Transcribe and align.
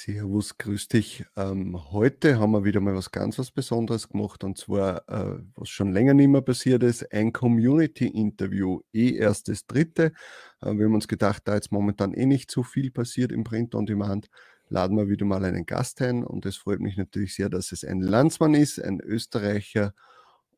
Servus, 0.00 0.56
grüß 0.56 0.86
dich. 0.86 1.24
Ähm, 1.34 1.76
heute 1.90 2.38
haben 2.38 2.52
wir 2.52 2.62
wieder 2.62 2.78
mal 2.78 2.94
was 2.94 3.10
ganz 3.10 3.36
was 3.36 3.50
Besonderes 3.50 4.08
gemacht 4.08 4.44
und 4.44 4.56
zwar, 4.56 4.98
äh, 5.08 5.42
was 5.56 5.70
schon 5.70 5.92
länger 5.92 6.14
nicht 6.14 6.28
mehr 6.28 6.40
passiert 6.40 6.84
ist, 6.84 7.12
ein 7.12 7.32
Community-Interview, 7.32 8.82
eh 8.92 9.16
erst 9.16 9.48
das 9.48 9.66
dritte. 9.66 10.12
Äh, 10.60 10.74
wir 10.74 10.84
haben 10.84 10.94
uns 10.94 11.08
gedacht, 11.08 11.42
da 11.46 11.56
jetzt 11.56 11.72
momentan 11.72 12.14
eh 12.14 12.26
nicht 12.26 12.48
so 12.48 12.62
viel 12.62 12.92
passiert 12.92 13.32
im 13.32 13.42
Print 13.42 13.74
on 13.74 13.86
Demand, 13.86 14.28
laden 14.68 14.96
wir 14.96 15.08
wieder 15.08 15.26
mal 15.26 15.44
einen 15.44 15.66
Gast 15.66 16.00
ein 16.00 16.22
und 16.22 16.46
es 16.46 16.56
freut 16.56 16.78
mich 16.78 16.96
natürlich 16.96 17.34
sehr, 17.34 17.48
dass 17.48 17.72
es 17.72 17.82
ein 17.82 18.00
Landsmann 18.00 18.54
ist, 18.54 18.80
ein 18.80 19.00
Österreicher 19.00 19.94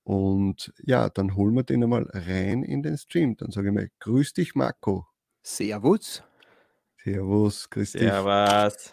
und 0.02 0.70
ja, 0.84 1.08
dann 1.08 1.34
holen 1.34 1.54
wir 1.54 1.62
den 1.62 1.82
einmal 1.82 2.06
rein 2.12 2.62
in 2.62 2.82
den 2.82 2.98
Stream. 2.98 3.38
Dann 3.38 3.52
sage 3.52 3.68
ich 3.68 3.74
mal, 3.74 3.88
grüß 4.00 4.34
dich 4.34 4.54
Marco. 4.54 5.06
Servus. 5.42 6.22
Servus, 7.02 7.70
grüß 7.70 7.92
dich. 7.92 8.02
Servus. 8.02 8.92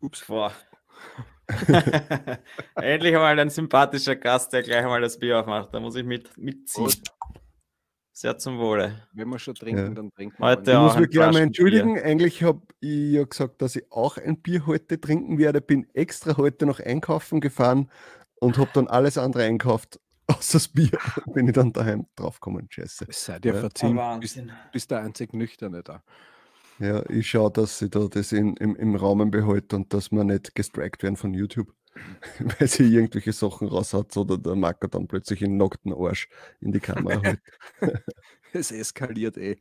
Ups, 0.00 0.24
boah. 0.26 0.52
Endlich 2.76 3.14
einmal 3.14 3.38
ein 3.38 3.50
sympathischer 3.50 4.16
Gast, 4.16 4.52
der 4.52 4.62
gleich 4.62 4.78
einmal 4.78 5.00
das 5.00 5.18
Bier 5.18 5.40
aufmacht. 5.40 5.74
Da 5.74 5.80
muss 5.80 5.96
ich 5.96 6.04
mit, 6.04 6.36
mitziehen. 6.38 6.84
Gut. 6.84 7.02
Sehr 8.12 8.36
zum 8.38 8.58
Wohle. 8.58 9.08
Wenn 9.12 9.28
wir 9.28 9.38
schon 9.38 9.54
trinken, 9.54 9.86
ja. 9.86 9.94
dann 9.94 10.10
trinken 10.10 10.36
wir. 10.38 10.46
Heute 10.46 10.72
ich 10.72 10.78
muss 10.78 10.98
mich 10.98 11.10
gleich 11.10 11.32
mal 11.32 11.40
entschuldigen. 11.40 11.94
Bier. 11.94 12.04
Eigentlich 12.04 12.42
habe 12.42 12.60
ich 12.80 13.12
ja 13.12 13.24
gesagt, 13.24 13.62
dass 13.62 13.76
ich 13.76 13.90
auch 13.90 14.18
ein 14.18 14.40
Bier 14.40 14.66
heute 14.66 15.00
trinken 15.00 15.38
werde. 15.38 15.60
Bin 15.60 15.86
extra 15.94 16.36
heute 16.36 16.66
noch 16.66 16.80
einkaufen 16.80 17.40
gefahren 17.40 17.90
und 18.40 18.58
habe 18.58 18.70
dann 18.74 18.88
alles 18.88 19.16
andere 19.16 19.44
einkauft, 19.44 20.00
außer 20.26 20.58
das 20.58 20.68
Bier. 20.68 20.98
Bin 21.32 21.48
ich 21.48 21.54
dann 21.54 21.72
daheim 21.72 22.06
draufgekommen. 22.16 22.66
Scheiße. 22.70 23.06
Seid 23.10 23.44
ihr 23.44 23.54
ja. 23.54 23.60
verziehen. 23.60 23.98
Bist, 24.20 24.38
bist 24.72 24.90
der 24.90 25.00
einzig 25.00 25.32
Nüchterne 25.32 25.82
da. 25.82 26.02
Ja, 26.80 27.04
ich 27.10 27.28
schaue, 27.28 27.50
dass 27.52 27.82
ich 27.82 27.90
da 27.90 28.08
das 28.08 28.32
in, 28.32 28.56
im, 28.56 28.74
im 28.74 28.96
Rahmen 28.96 29.30
behalte 29.30 29.76
und 29.76 29.92
dass 29.92 30.10
wir 30.10 30.24
nicht 30.24 30.54
gestrikt 30.54 31.02
werden 31.02 31.16
von 31.16 31.34
YouTube, 31.34 31.74
weil 32.58 32.68
sie 32.68 32.84
irgendwelche 32.84 33.34
Sachen 33.34 33.68
raus 33.68 33.92
hat 33.92 34.16
oder 34.16 34.38
der 34.38 34.56
Marker 34.56 34.88
dann 34.88 35.06
plötzlich 35.06 35.44
einen 35.44 35.58
nackten 35.58 35.92
Arsch 35.92 36.28
in 36.60 36.72
die 36.72 36.80
Kamera 36.80 37.20
hält. 37.22 37.40
es 38.54 38.72
eskaliert 38.72 39.36
eh. 39.36 39.58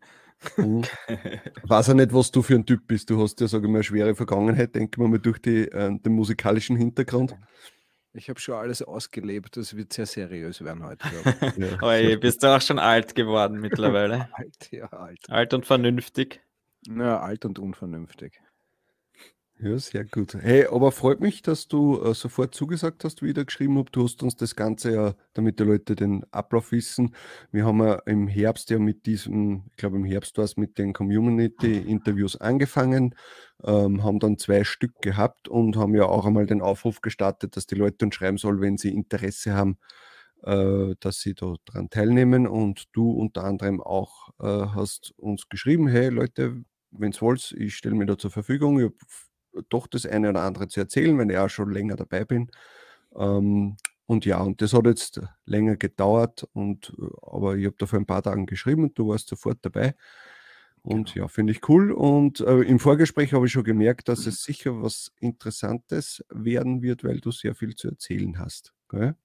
Mhm. 0.55 0.83
Weiß 1.63 1.87
ja 1.87 1.93
nicht, 1.93 2.13
was 2.13 2.31
du 2.31 2.41
für 2.41 2.55
ein 2.55 2.65
Typ 2.65 2.87
bist. 2.87 3.09
Du 3.09 3.21
hast 3.21 3.41
ja, 3.41 3.49
sage 3.49 3.65
ich 3.65 3.69
mal, 3.69 3.79
eine 3.79 3.83
schwere 3.83 4.15
Vergangenheit, 4.15 4.73
denken 4.73 5.01
wir 5.01 5.09
mal, 5.09 5.19
durch 5.19 5.39
die, 5.39 5.67
äh, 5.67 5.99
den 5.99 6.13
musikalischen 6.13 6.77
Hintergrund. 6.77 7.35
Ich 8.13 8.29
habe 8.29 8.39
schon 8.39 8.55
alles 8.55 8.81
ausgelebt. 8.81 9.57
Das 9.57 9.75
wird 9.75 9.91
sehr 9.91 10.05
seriös 10.05 10.63
werden 10.63 10.85
heute. 10.85 11.05
ja. 11.57 11.91
Ey, 11.91 12.15
bist 12.15 12.41
du 12.43 12.47
auch 12.47 12.61
schon 12.61 12.79
alt 12.79 13.13
geworden 13.13 13.59
mittlerweile? 13.59 14.29
alt, 14.33 14.71
ja, 14.71 14.87
alt. 14.87 15.19
Alt 15.29 15.53
und 15.53 15.65
vernünftig. 15.65 16.41
Ja, 16.87 17.19
alt 17.19 17.45
und 17.45 17.59
unvernünftig. 17.59 18.41
Ja, 19.61 19.77
sehr 19.77 20.05
gut. 20.05 20.35
Hey, 20.35 20.67
aber 20.67 20.93
freut 20.93 21.19
mich, 21.19 21.41
dass 21.41 21.67
du 21.67 22.01
äh, 22.01 22.13
sofort 22.13 22.55
zugesagt 22.55 23.03
hast, 23.03 23.21
wieder 23.21 23.43
geschrieben 23.43 23.77
habe. 23.77 23.91
Du 23.91 24.05
hast 24.05 24.23
uns 24.23 24.37
das 24.37 24.55
Ganze 24.55 24.93
ja, 24.93 25.15
damit 25.33 25.59
die 25.59 25.65
Leute 25.65 25.97
den 25.97 26.23
Ablauf 26.31 26.71
wissen. 26.71 27.13
Wir 27.51 27.65
haben 27.65 27.81
ja 27.81 27.95
im 28.05 28.29
Herbst 28.29 28.69
ja 28.69 28.79
mit 28.79 29.05
diesem, 29.05 29.65
ich 29.71 29.75
glaube 29.75 29.97
im 29.97 30.05
Herbst 30.05 30.37
war 30.37 30.45
es 30.45 30.55
mit 30.55 30.77
den 30.77 30.93
Community-Interviews 30.93 32.37
angefangen, 32.37 33.15
ähm, 33.65 34.01
haben 34.01 34.19
dann 34.19 34.37
zwei 34.37 34.63
Stück 34.63 35.01
gehabt 35.01 35.49
und 35.49 35.75
haben 35.75 35.93
ja 35.93 36.05
auch 36.05 36.25
einmal 36.25 36.45
den 36.45 36.61
Aufruf 36.61 37.01
gestartet, 37.01 37.57
dass 37.57 37.67
die 37.67 37.75
Leute 37.75 38.05
uns 38.05 38.15
schreiben 38.15 38.37
sollen, 38.37 38.61
wenn 38.61 38.77
sie 38.77 38.93
Interesse 38.93 39.55
haben, 39.55 39.77
äh, 40.43 40.95
dass 40.99 41.19
sie 41.19 41.35
daran 41.35 41.89
teilnehmen. 41.89 42.47
Und 42.47 42.87
du 42.93 43.11
unter 43.11 43.43
anderem 43.43 43.81
auch 43.81 44.29
äh, 44.39 44.67
hast 44.73 45.13
uns 45.17 45.49
geschrieben, 45.49 45.87
hey 45.87 46.09
Leute, 46.09 46.63
wenn 46.91 47.11
es 47.11 47.21
wollt, 47.21 47.51
ich 47.57 47.75
stelle 47.75 47.95
mir 47.95 48.05
da 48.05 48.17
zur 48.17 48.31
Verfügung. 48.31 48.79
Ich 48.79 48.85
habe 48.85 49.65
doch 49.69 49.87
das 49.87 50.05
eine 50.05 50.29
oder 50.29 50.41
andere 50.41 50.67
zu 50.67 50.79
erzählen, 50.79 51.17
wenn 51.17 51.29
ich 51.29 51.37
auch 51.37 51.49
schon 51.49 51.71
länger 51.71 51.95
dabei 51.95 52.25
bin. 52.25 52.49
Ähm, 53.15 53.77
und 54.05 54.25
ja, 54.25 54.39
und 54.41 54.61
das 54.61 54.73
hat 54.73 54.85
jetzt 54.85 55.21
länger 55.45 55.75
gedauert, 55.77 56.47
und, 56.53 56.95
äh, 56.97 57.05
aber 57.21 57.57
ich 57.57 57.65
habe 57.65 57.75
da 57.77 57.85
vor 57.85 57.99
ein 57.99 58.05
paar 58.07 58.23
Tagen 58.23 58.45
geschrieben 58.47 58.83
und 58.83 58.97
du 58.97 59.07
warst 59.09 59.27
sofort 59.27 59.59
dabei. 59.61 59.95
Und 60.81 61.13
genau. 61.13 61.25
ja, 61.25 61.27
finde 61.27 61.53
ich 61.53 61.67
cool. 61.69 61.91
Und 61.91 62.39
äh, 62.39 62.61
im 62.61 62.79
Vorgespräch 62.79 63.33
habe 63.33 63.45
ich 63.45 63.51
schon 63.51 63.63
gemerkt, 63.63 64.07
dass 64.07 64.25
es 64.25 64.43
sicher 64.43 64.81
was 64.81 65.11
Interessantes 65.19 66.23
werden 66.29 66.81
wird, 66.81 67.03
weil 67.03 67.19
du 67.19 67.31
sehr 67.31 67.53
viel 67.53 67.75
zu 67.75 67.89
erzählen 67.89 68.39
hast. 68.39 68.73
Gell? 68.89 69.15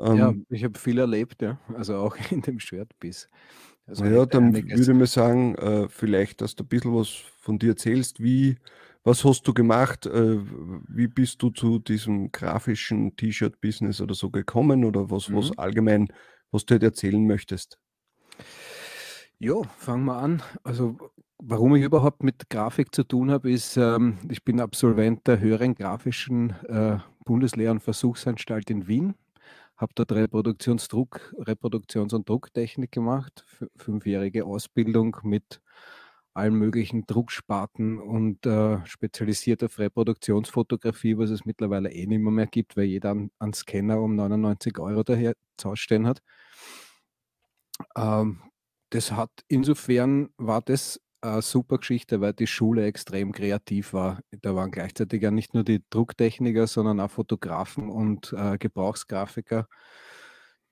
Ähm, 0.00 0.16
ja, 0.16 0.34
ich 0.50 0.64
habe 0.64 0.78
viel 0.78 0.98
erlebt, 0.98 1.42
ja. 1.42 1.58
Also 1.74 1.96
auch 1.96 2.16
in 2.30 2.42
dem 2.42 2.60
Schwertbiss. 2.60 3.28
Also 3.86 4.04
ja, 4.04 4.26
dann 4.26 4.48
einiges. 4.48 4.78
würde 4.78 4.92
ich 4.92 4.98
mal 4.98 5.06
sagen, 5.06 5.54
äh, 5.54 5.88
vielleicht, 5.88 6.40
dass 6.40 6.54
du 6.54 6.64
ein 6.64 6.68
bisschen 6.68 6.94
was 6.94 7.08
von 7.40 7.58
dir 7.58 7.70
erzählst. 7.70 8.22
Wie, 8.22 8.58
was 9.02 9.24
hast 9.24 9.44
du 9.44 9.54
gemacht? 9.54 10.06
Äh, 10.06 10.38
wie 10.88 11.08
bist 11.08 11.42
du 11.42 11.50
zu 11.50 11.78
diesem 11.78 12.30
grafischen 12.30 13.16
T-Shirt-Business 13.16 14.00
oder 14.00 14.14
so 14.14 14.30
gekommen? 14.30 14.84
Oder 14.84 15.10
was, 15.10 15.28
mhm. 15.28 15.36
was 15.36 15.56
allgemein, 15.56 16.08
was 16.50 16.66
du 16.66 16.78
dir 16.78 16.86
erzählen 16.86 17.26
möchtest? 17.26 17.78
Ja, 19.38 19.62
fangen 19.78 20.04
wir 20.04 20.18
an. 20.18 20.42
Also, 20.64 20.98
warum 21.38 21.74
ich 21.76 21.82
überhaupt 21.82 22.22
mit 22.22 22.50
Grafik 22.50 22.94
zu 22.94 23.04
tun 23.04 23.30
habe, 23.30 23.50
ist, 23.50 23.76
ähm, 23.78 24.18
ich 24.28 24.44
bin 24.44 24.60
Absolvent 24.60 25.26
der 25.26 25.40
höheren 25.40 25.74
grafischen 25.74 26.50
äh, 26.68 26.98
Bundeslehr- 27.24 27.70
und 27.70 27.80
Versuchsanstalt 27.80 28.68
in 28.70 28.86
Wien 28.86 29.14
habe 29.78 29.92
dort 29.94 30.12
Reproduktionsdruck, 30.12 31.34
Reproduktions- 31.38 32.14
und 32.14 32.28
Drucktechnik 32.28 32.92
gemacht, 32.92 33.44
fünfjährige 33.76 34.44
Ausbildung 34.44 35.16
mit 35.22 35.60
allen 36.34 36.54
möglichen 36.54 37.06
Drucksparten 37.06 37.98
und 37.98 38.46
äh, 38.46 38.84
spezialisiert 38.86 39.64
auf 39.64 39.78
Reproduktionsfotografie, 39.78 41.18
was 41.18 41.30
es 41.30 41.44
mittlerweile 41.44 41.90
eh 41.90 42.06
nicht 42.06 42.20
mehr, 42.20 42.46
gibt, 42.46 42.76
weil 42.76 42.84
jeder 42.84 43.10
einen, 43.10 43.30
einen 43.38 43.54
Scanner 43.54 44.00
um 44.00 44.14
99 44.14 44.78
Euro 44.78 45.02
daher 45.02 45.34
zu 45.56 45.70
ausstellen 45.70 46.06
hat. 46.06 46.22
Ähm, 47.96 48.42
das 48.90 49.12
hat 49.12 49.30
insofern 49.48 50.30
war 50.36 50.62
das 50.62 51.00
eine 51.20 51.42
super 51.42 51.78
Geschichte, 51.78 52.20
weil 52.20 52.32
die 52.32 52.46
Schule 52.46 52.86
extrem 52.86 53.32
kreativ 53.32 53.92
war. 53.92 54.20
Da 54.30 54.54
waren 54.54 54.70
gleichzeitig 54.70 55.22
ja 55.22 55.30
nicht 55.30 55.54
nur 55.54 55.64
die 55.64 55.82
Drucktechniker, 55.90 56.66
sondern 56.66 57.00
auch 57.00 57.10
Fotografen 57.10 57.90
und 57.90 58.32
äh, 58.36 58.58
Gebrauchsgrafiker, 58.58 59.66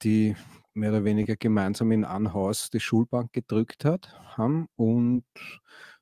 die 0.03 0.37
mehr 0.75 0.91
oder 0.91 1.05
weniger 1.05 1.37
gemeinsam 1.37 1.91
in 1.93 2.05
ein 2.05 2.33
Haus 2.33 2.71
die 2.71 2.81
Schulbank 2.81 3.33
gedrückt 3.33 3.85
hat, 3.85 4.15
haben. 4.37 4.69
Und 4.77 5.25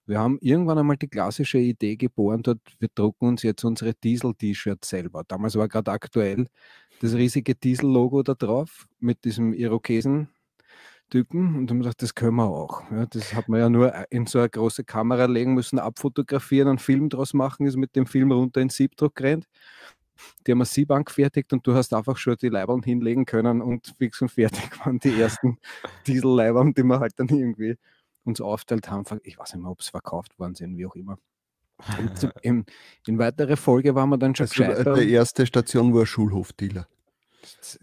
wir 0.06 0.18
haben 0.18 0.38
irgendwann 0.40 0.78
einmal 0.78 0.96
die 0.98 1.08
klassische 1.08 1.58
Idee 1.58 1.96
geboren, 1.96 2.42
dort, 2.42 2.60
wir 2.78 2.88
drucken 2.94 3.28
uns 3.28 3.42
jetzt 3.42 3.64
unsere 3.64 3.94
Diesel-T-Shirts 3.94 4.88
selber. 4.88 5.24
Damals 5.26 5.56
war 5.56 5.68
gerade 5.68 5.92
aktuell 5.92 6.46
das 7.00 7.14
riesige 7.14 7.54
Diesel-Logo 7.54 8.22
da 8.22 8.34
drauf 8.34 8.86
mit 9.00 9.24
diesem 9.24 9.54
Irokesen 9.54 10.28
Typen 11.14 11.54
und 11.54 11.70
haben 11.70 11.78
gesagt, 11.78 12.02
das 12.02 12.16
können 12.16 12.34
wir 12.34 12.48
auch. 12.48 12.82
Ja, 12.90 13.06
das 13.06 13.34
hat 13.34 13.48
man 13.48 13.60
ja 13.60 13.68
nur 13.68 13.94
äh, 13.94 14.04
in 14.10 14.26
so 14.26 14.40
eine 14.40 14.50
große 14.50 14.82
Kamera 14.82 15.26
legen 15.26 15.54
müssen, 15.54 15.78
abfotografieren, 15.78 16.66
einen 16.66 16.78
Film 16.78 17.08
draus 17.08 17.34
machen, 17.34 17.66
ist 17.68 17.76
mit 17.76 17.94
dem 17.94 18.06
Film 18.06 18.32
runter 18.32 18.60
in 18.60 18.68
Siebdruck 18.68 19.14
gerannt. 19.14 19.46
Die 20.44 20.50
haben 20.50 20.58
eine 20.58 20.64
Sieb 20.64 20.90
angefertigt 20.90 21.52
und 21.52 21.64
du 21.64 21.74
hast 21.74 21.94
einfach 21.94 22.16
schon 22.16 22.36
die 22.42 22.48
Leibern 22.48 22.82
hinlegen 22.82 23.26
können 23.26 23.62
und 23.62 23.94
fix 23.96 24.22
und 24.22 24.30
fertig 24.30 24.70
waren 24.84 24.98
die 24.98 25.20
ersten 25.20 25.58
Diesel-Leibern, 26.08 26.74
die 26.74 26.82
wir 26.82 26.98
halt 26.98 27.12
dann 27.16 27.28
irgendwie 27.28 27.76
uns 28.24 28.40
aufteilt 28.40 28.90
haben. 28.90 29.04
Ich 29.22 29.38
weiß 29.38 29.54
nicht 29.54 29.62
mehr, 29.62 29.70
ob 29.70 29.80
es 29.80 29.90
verkauft 29.90 30.36
worden 30.40 30.56
sind, 30.56 30.76
wie 30.76 30.86
auch 30.86 30.96
immer. 30.96 31.16
in, 32.42 32.64
in 33.06 33.18
weitere 33.20 33.54
Folge 33.54 33.94
waren 33.94 34.08
wir 34.08 34.18
dann 34.18 34.34
schon 34.34 34.48
also, 34.64 34.94
Die 34.96 35.12
erste 35.12 35.46
Station 35.46 35.94
war 35.94 36.06
Schulhofdealer. 36.06 36.88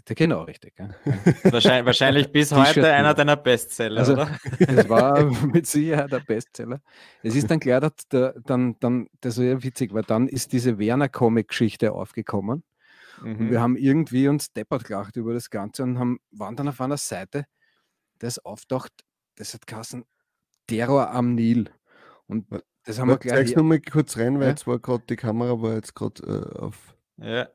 Genau, 0.06 0.44
richtig. 0.44 0.74
Ja. 0.78 0.90
Wahrscheinlich, 1.52 1.86
wahrscheinlich 1.86 2.32
bis 2.32 2.52
heute 2.52 2.92
einer 2.92 3.14
deiner 3.14 3.36
Bestseller, 3.36 4.00
also, 4.00 4.14
oder? 4.14 4.40
Es 4.60 4.90
war 4.90 5.24
mit 5.46 5.68
Sicherheit 5.68 6.12
der 6.12 6.20
Bestseller. 6.20 6.82
Es 7.24 7.36
ist 7.36 7.50
dann 7.50 7.60
klar, 7.60 7.80
dass 7.82 7.94
der, 8.12 8.36
dann, 8.46 8.78
dann, 8.80 9.08
das 9.22 9.38
ist 9.38 9.44
ja 9.46 9.64
witzig, 9.64 9.94
weil 9.94 10.04
dann 10.04 10.28
ist 10.28 10.54
diese 10.54 10.78
Werner-Comic-Geschichte 10.78 11.92
aufgekommen. 11.92 12.64
Mhm. 13.22 13.36
Und 13.36 13.52
wir 13.52 13.62
haben 13.62 13.78
irgendwie 13.78 14.28
uns 14.28 14.54
deppert 14.54 14.86
gelacht 14.86 15.16
über 15.16 15.34
das 15.34 15.50
Ganze 15.50 15.84
und 15.84 16.00
haben, 16.00 16.20
waren 16.32 16.56
dann 16.56 16.68
auf 16.68 16.82
einer 16.82 16.98
Seite, 16.98 17.46
das 18.20 18.40
auftaucht, 18.40 18.92
das 19.36 19.54
hat 19.54 19.68
Kassen 19.68 20.06
Terror 20.68 21.12
am 21.12 21.36
Nil. 21.36 21.70
Und 22.28 22.48
das 22.86 23.00
haben 23.00 23.10
wir 23.10 23.18
gleich. 23.18 23.36
Zeig's 23.36 23.56
nochmal 23.56 23.82
kurz 23.82 24.18
rein, 24.18 24.36
weil 24.36 24.44
ja? 24.44 24.50
jetzt 24.50 24.66
war 24.66 24.80
gerade 24.80 25.04
die 25.10 25.16
Kamera 25.16 25.62
war 25.62 25.74
jetzt 25.74 25.94
gerade 25.94 26.24
äh, 26.24 26.60
auf. 26.60 26.96
Ja. 27.18 27.48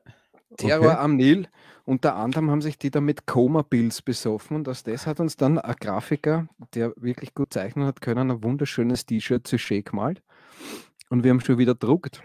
Terror 0.57 0.87
okay. 0.87 0.97
am 0.97 1.17
Nil. 1.17 1.49
Unter 1.85 2.17
anderem 2.17 2.51
haben 2.51 2.63
sich 2.63 2.79
die 2.79 2.91
da 2.91 3.01
mit 3.01 3.27
Coma-Bills 3.27 4.03
besoffen 4.03 4.57
und 4.57 4.69
aus 4.69 4.83
das 4.83 5.07
hat 5.07 5.21
uns 5.21 5.37
dann 5.37 5.59
ein 5.59 5.75
Grafiker, 5.79 6.49
der 6.75 6.93
wirklich 6.97 7.33
gut 7.33 7.53
zeichnen 7.53 7.87
hat 7.87 8.01
können, 8.01 8.31
ein 8.31 8.43
wunderschönes 8.43 9.07
T-Shirt 9.07 9.47
zu 9.47 9.57
Shea 9.57 9.83
gemalt. 9.83 10.23
Und 11.11 11.23
wir 11.23 11.31
haben 11.31 11.41
schon 11.41 11.59
wieder 11.59 11.77
druckt 11.77 12.23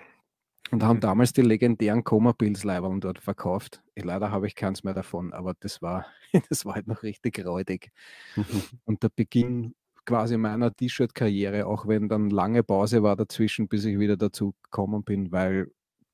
und 0.71 0.83
haben 0.83 0.97
mhm. 0.97 1.01
damals 1.01 1.33
die 1.33 1.41
legendären 1.41 2.03
Coma-Bills-Leibern 2.03 3.01
dort 3.01 3.19
verkauft. 3.19 3.83
Ich, 3.93 4.03
leider 4.03 4.31
habe 4.31 4.47
ich 4.47 4.55
keins 4.55 4.83
mehr 4.83 4.95
davon, 4.95 5.31
aber 5.33 5.53
das 5.59 5.81
war, 5.81 6.07
das 6.49 6.65
war 6.65 6.75
halt 6.75 6.87
noch 6.87 7.03
richtig 7.03 7.45
räudig. 7.45 7.91
und 8.85 9.03
der 9.03 9.09
Beginn 9.09 9.75
quasi 10.05 10.37
meiner 10.37 10.73
T-Shirt-Karriere, 10.73 11.67
auch 11.67 11.87
wenn 11.87 12.09
dann 12.09 12.29
lange 12.29 12.63
Pause 12.63 13.03
war 13.03 13.15
dazwischen, 13.15 13.67
bis 13.67 13.85
ich 13.85 13.99
wieder 13.99 14.17
dazu 14.17 14.55
gekommen 14.63 15.03
bin, 15.03 15.31
weil 15.31 15.71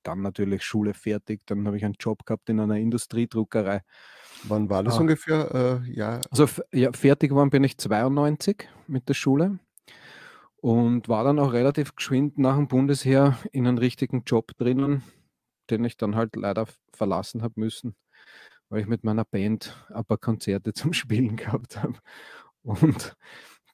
dann 0.07 0.21
natürlich 0.21 0.63
Schule 0.63 0.94
fertig, 0.94 1.42
dann 1.45 1.68
habe 1.68 1.77
ich 1.77 1.86
einen 1.86 1.95
Job 2.00 2.25
gehabt 2.25 2.50
in 2.50 2.59
einer 2.59 2.77
Industriedruckerei. 2.77 3.81
Wann 4.44 4.69
war 4.69 4.83
das 4.83 4.95
ah. 4.95 5.01
ungefähr? 5.01 5.83
Äh, 5.86 5.92
ja. 5.92 6.21
Also 6.31 6.48
ja, 6.71 6.92
fertig 6.94 7.30
geworden 7.30 7.50
bin 7.50 7.63
ich 7.63 7.77
92 7.77 8.69
mit 8.88 9.09
der 9.09 9.13
Schule 9.13 9.59
und 10.57 11.09
war 11.09 11.24
dann 11.24 11.39
auch 11.39 11.54
relativ 11.54 11.95
geschwind 11.95 12.38
nach 12.38 12.56
dem 12.56 12.68
Bundesheer 12.68 13.38
in 13.51 13.68
einen 13.68 13.77
richtigen 13.77 14.24
Job 14.25 14.51
drinnen, 14.57 15.04
den 15.69 15.83
ich 15.83 15.98
dann 15.98 16.15
halt 16.15 16.36
leider 16.36 16.68
verlassen 16.94 17.42
habe 17.42 17.59
müssen, 17.59 17.95
weil 18.69 18.81
ich 18.81 18.88
mit 18.88 19.04
meiner 19.04 19.25
Band 19.25 19.75
ein 19.94 20.06
paar 20.06 20.18
Konzerte 20.18 20.74
zum 20.74 20.94
Spielen 20.94 21.36
gehabt 21.36 21.81
habe. 21.81 22.00
Und 22.63 23.15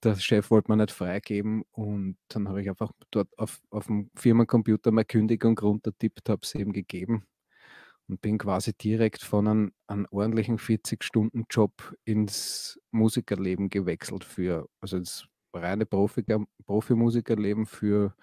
der 0.03 0.15
Chef 0.15 0.51
wollte 0.51 0.71
mir 0.71 0.77
nicht 0.77 0.91
freigeben 0.91 1.63
und 1.71 2.17
dann 2.27 2.47
habe 2.47 2.61
ich 2.61 2.69
einfach 2.69 2.91
dort 3.11 3.27
auf, 3.37 3.61
auf 3.69 3.87
dem 3.87 4.09
Firmencomputer 4.15 4.91
meine 4.91 5.05
Kündigung 5.05 5.57
runtertippt, 5.57 6.29
habe 6.29 6.41
es 6.43 6.55
eben 6.55 6.73
gegeben 6.73 7.25
und 8.07 8.21
bin 8.21 8.37
quasi 8.37 8.73
direkt 8.73 9.23
von 9.23 9.47
einem, 9.47 9.71
einem 9.87 10.07
ordentlichen 10.11 10.57
40-Stunden-Job 10.57 11.95
ins 12.05 12.79
Musikerleben 12.91 13.69
gewechselt 13.69 14.23
für, 14.23 14.67
also 14.81 14.97
ins 14.97 15.27
reine 15.53 15.85
Profiker, 15.85 16.43
Profimusikerleben 16.65 17.65
für, 17.65 18.15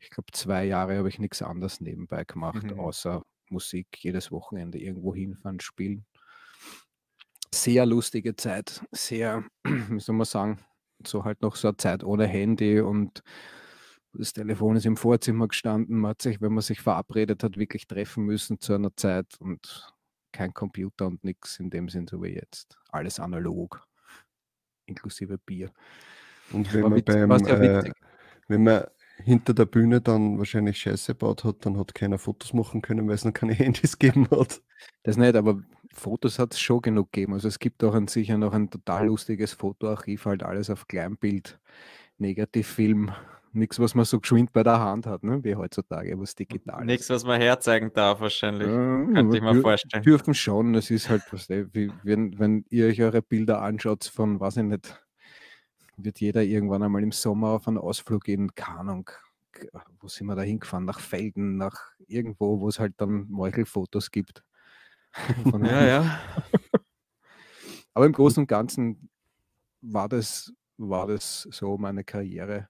ich 0.00 0.10
glaube, 0.10 0.32
zwei 0.32 0.64
Jahre 0.64 0.98
habe 0.98 1.08
ich 1.08 1.18
nichts 1.18 1.42
anderes 1.42 1.80
nebenbei 1.80 2.24
gemacht, 2.24 2.64
mhm. 2.64 2.78
außer 2.78 3.22
Musik 3.50 3.86
jedes 3.98 4.30
Wochenende 4.30 4.78
irgendwo 4.78 5.14
hinfahren, 5.14 5.60
spielen. 5.60 6.06
Sehr 7.52 7.86
lustige 7.86 8.36
Zeit, 8.36 8.84
sehr, 8.90 9.44
wie 9.64 10.00
soll 10.00 10.16
man 10.16 10.26
sagen, 10.26 10.58
so 11.06 11.24
halt 11.24 11.42
noch 11.42 11.56
so 11.56 11.68
eine 11.68 11.76
Zeit 11.76 12.04
ohne 12.04 12.26
Handy 12.26 12.80
und 12.80 13.22
das 14.12 14.32
Telefon 14.32 14.76
ist 14.76 14.86
im 14.86 14.96
Vorzimmer 14.96 15.48
gestanden. 15.48 15.98
Man 15.98 16.10
hat 16.10 16.22
sich, 16.22 16.40
wenn 16.40 16.52
man 16.52 16.62
sich 16.62 16.80
verabredet 16.80 17.42
hat, 17.42 17.56
wirklich 17.56 17.86
treffen 17.86 18.24
müssen 18.24 18.60
zu 18.60 18.74
einer 18.74 18.94
Zeit 18.96 19.26
und 19.40 19.92
kein 20.32 20.54
Computer 20.54 21.06
und 21.06 21.24
nichts 21.24 21.58
in 21.58 21.70
dem 21.70 21.88
Sinn, 21.88 22.06
so 22.06 22.22
wie 22.22 22.34
jetzt. 22.34 22.78
Alles 22.90 23.18
analog, 23.18 23.86
inklusive 24.86 25.38
Bier. 25.38 25.72
Und 26.52 26.72
wenn 26.72 26.82
man, 26.82 27.02
beim, 27.02 27.30
äh, 27.30 27.92
wenn 28.48 28.62
man 28.62 28.84
hinter 29.16 29.54
der 29.54 29.66
Bühne 29.66 30.00
dann 30.00 30.38
wahrscheinlich 30.38 30.78
Scheiße 30.78 31.12
gebaut 31.12 31.44
hat, 31.44 31.64
dann 31.64 31.78
hat 31.78 31.94
keiner 31.94 32.18
Fotos 32.18 32.52
machen 32.52 32.82
können, 32.82 33.08
weil 33.08 33.14
es 33.14 33.24
noch 33.24 33.32
keine 33.32 33.52
Handys 33.54 33.98
gegeben 33.98 34.28
hat. 34.30 34.62
Das 35.02 35.16
nicht, 35.16 35.34
aber 35.36 35.62
Fotos 35.94 36.38
hat 36.38 36.52
es 36.52 36.60
schon 36.60 36.82
genug 36.82 37.12
gegeben. 37.12 37.34
Also 37.34 37.48
es 37.48 37.58
gibt 37.58 37.82
auch 37.84 37.94
an 37.94 38.08
sich 38.08 38.28
noch 38.28 38.52
ein 38.52 38.70
total 38.70 39.06
lustiges 39.06 39.52
Fotoarchiv, 39.52 40.26
halt 40.26 40.42
alles 40.42 40.70
auf 40.70 40.86
Kleinbild, 40.86 41.58
Negativfilm, 42.18 43.12
nichts, 43.54 43.78
was 43.78 43.94
man 43.94 44.04
so 44.04 44.20
geschwind 44.20 44.52
bei 44.52 44.62
der 44.62 44.80
Hand 44.80 45.06
hat, 45.06 45.22
ne? 45.22 45.42
wie 45.42 45.54
heutzutage, 45.54 46.18
was 46.18 46.34
digital 46.34 46.84
Nichts, 46.84 47.08
was 47.10 47.24
man 47.24 47.40
herzeigen 47.40 47.92
darf, 47.92 48.20
wahrscheinlich. 48.20 48.68
Ja, 48.68 49.04
Könnte 49.12 49.36
ich 49.36 49.42
mir 49.42 49.60
vorstellen. 49.60 50.02
Dürfen 50.02 50.34
schon, 50.34 50.74
es 50.74 50.90
ist 50.90 51.08
halt, 51.08 51.22
was, 51.30 51.48
wie, 51.48 51.92
wenn, 52.02 52.38
wenn 52.38 52.64
ihr 52.68 52.86
euch 52.86 53.00
eure 53.02 53.22
Bilder 53.22 53.62
anschaut 53.62 54.04
von, 54.04 54.40
weiß 54.40 54.58
ich 54.58 54.64
nicht, 54.64 55.00
wird 55.96 56.20
jeder 56.20 56.42
irgendwann 56.42 56.82
einmal 56.82 57.02
im 57.02 57.12
Sommer 57.12 57.50
auf 57.50 57.68
einen 57.68 57.78
Ausflug 57.78 58.24
gehen, 58.24 58.54
keine 58.54 58.80
Ahnung, 58.80 59.10
wo 60.00 60.08
sind 60.08 60.26
wir 60.26 60.34
da 60.34 60.42
hingefahren? 60.42 60.84
Nach 60.84 60.98
Felden, 60.98 61.56
nach 61.56 61.92
irgendwo, 62.06 62.60
wo 62.60 62.68
es 62.68 62.80
halt 62.80 62.94
dann 62.96 63.26
Meuchelfotos 63.30 64.10
gibt. 64.10 64.42
ja, 65.62 65.84
ja. 65.84 66.20
Aber 67.94 68.06
im 68.06 68.12
Großen 68.12 68.42
und 68.42 68.48
Ganzen 68.48 69.08
war 69.80 70.08
das, 70.08 70.52
war 70.76 71.06
das 71.06 71.42
so 71.50 71.78
meine 71.78 72.04
Karriere 72.04 72.68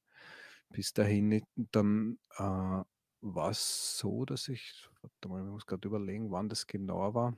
bis 0.69 0.93
dahin. 0.93 1.43
Dann 1.57 2.19
äh, 2.37 2.83
war 3.23 3.51
es 3.51 3.99
so, 3.99 4.25
dass 4.25 4.49
ich, 4.49 4.89
warte 5.01 5.29
mal, 5.29 5.43
ich 5.43 5.51
muss 5.51 5.67
gerade 5.67 5.89
überlegen, 5.89 6.31
wann 6.31 6.49
das 6.49 6.67
genau 6.67 7.15
war. 7.15 7.37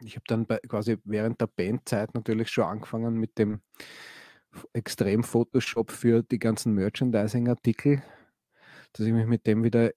Ich 0.00 0.14
habe 0.14 0.24
dann 0.28 0.46
bei, 0.46 0.58
quasi 0.58 0.98
während 1.04 1.40
der 1.40 1.46
Bandzeit 1.46 2.14
natürlich 2.14 2.50
schon 2.50 2.64
angefangen 2.64 3.16
mit 3.16 3.38
dem 3.38 3.62
extrem 4.72 5.24
Photoshop 5.24 5.90
für 5.90 6.22
die 6.22 6.38
ganzen 6.38 6.72
Merchandising-Artikel, 6.74 8.02
dass 8.92 9.06
ich 9.06 9.12
mich 9.12 9.26
mit 9.26 9.46
dem 9.46 9.64
wieder 9.64 9.90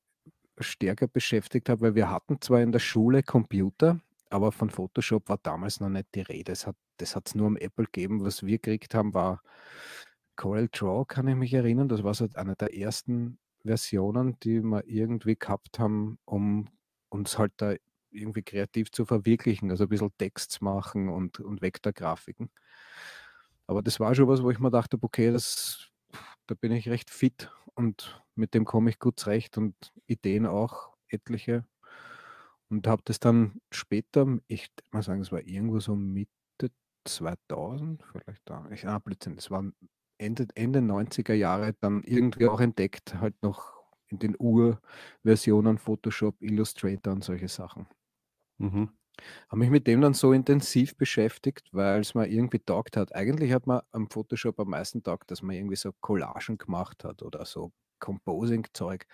stärker 0.64 1.08
beschäftigt 1.08 1.70
habe, 1.70 1.82
weil 1.82 1.96
wir 1.96 2.10
hatten 2.10 2.42
zwar 2.42 2.62
in 2.62 2.72
der 2.72 2.80
Schule 2.80 3.24
Computer, 3.24 4.00
aber 4.30 4.52
von 4.52 4.70
Photoshop 4.70 5.30
war 5.30 5.40
damals 5.42 5.80
noch 5.80 5.90
nicht 5.90 6.14
die 6.16 6.22
Rede. 6.22 6.52
Das 6.52 6.68
hat 6.68 6.76
hat's 7.02 7.36
nur 7.36 7.48
am 7.48 7.58
Apple 7.58 7.86
gegeben. 7.86 8.24
Was 8.24 8.44
wir 8.44 8.58
gekriegt 8.58 8.94
haben, 8.94 9.14
war 9.14 9.42
Corel 10.36 10.70
Draw, 10.72 11.06
kann 11.06 11.28
ich 11.28 11.36
mich 11.36 11.54
erinnern. 11.54 11.90
Das 11.90 12.04
war 12.04 12.14
so 12.14 12.28
eine 12.34 12.56
der 12.56 12.76
ersten 12.76 13.40
Versionen, 13.64 14.38
die 14.42 14.62
wir 14.62 14.86
irgendwie 14.86 15.36
gehabt 15.36 15.80
haben, 15.80 16.20
um 16.26 16.68
uns 17.10 17.38
halt 17.38 17.54
da 17.58 17.76
irgendwie 18.12 18.42
kreativ 18.42 18.92
zu 18.92 19.06
verwirklichen, 19.06 19.70
also 19.70 19.84
ein 19.84 19.90
bisschen 19.90 20.12
Text 20.18 20.62
machen 20.62 21.10
und, 21.10 21.40
und 21.40 21.62
Vektorgrafiken. 21.62 22.50
Aber 23.68 23.84
das 23.84 24.00
war 24.00 24.16
schon 24.16 24.28
was, 24.28 24.42
wo 24.42 24.50
ich 24.50 24.60
mir 24.60 24.72
dachte, 24.72 24.98
okay, 25.02 25.32
das, 25.32 25.90
da 26.50 26.56
bin 26.56 26.72
ich 26.72 26.90
recht 26.90 27.12
fit 27.12 27.52
und 27.76 28.24
mit 28.36 28.54
dem 28.54 28.66
komme 28.66 28.90
ich 28.90 28.98
gut 28.98 29.20
zurecht 29.20 29.58
und 29.58 29.76
Ideen 30.08 30.48
auch, 30.48 30.96
etliche. 31.08 31.66
Und 32.70 32.88
habe 32.88 33.02
das 33.06 33.20
dann 33.20 33.62
später, 33.72 34.40
ich 34.48 34.72
mal 34.92 35.04
sagen, 35.04 35.22
es 35.22 35.32
war 35.32 35.42
irgendwo 35.42 35.80
so 35.80 35.96
Mitte 35.96 36.72
2000, 37.06 38.04
vielleicht 38.12 38.42
da, 38.46 38.68
ich, 38.72 38.88
ah, 38.88 39.00
Blödsinn, 39.00 39.36
das 39.36 39.52
war 39.52 39.64
Ende, 40.18 40.48
Ende 40.56 40.82
90er 40.82 41.34
Jahre 41.34 41.74
dann 41.80 42.04
irgendwie 42.04 42.48
auch 42.48 42.60
entdeckt, 42.60 43.16
halt 43.16 43.42
noch 43.44 43.74
in 44.08 44.20
den 44.20 44.36
Urversionen 44.40 45.78
Photoshop, 45.78 46.42
Illustrator 46.42 47.14
und 47.14 47.24
solche 47.24 47.48
Sachen. 47.48 47.88
Mhm. 48.58 48.99
Habe 49.50 49.60
mich 49.60 49.70
mit 49.70 49.88
dem 49.88 50.02
dann 50.02 50.14
so 50.14 50.34
intensiv 50.34 50.96
beschäftigt, 50.98 51.70
weil 51.72 52.02
es 52.02 52.14
mir 52.16 52.28
irgendwie 52.28 52.60
taugt 52.60 52.98
hat. 52.98 53.16
Eigentlich 53.16 53.52
hat 53.54 53.68
man 53.68 53.82
am 53.92 54.10
Photoshop 54.10 54.60
am 54.60 54.70
meisten 54.70 55.04
taugt, 55.04 55.32
dass 55.32 55.42
man 55.42 55.56
irgendwie 55.56 55.76
so 55.76 55.92
Collagen 56.02 56.58
gemacht 56.58 57.04
hat 57.04 57.22
oder 57.22 57.46
so 57.46 57.72
Composing-Zeug. 58.00 59.06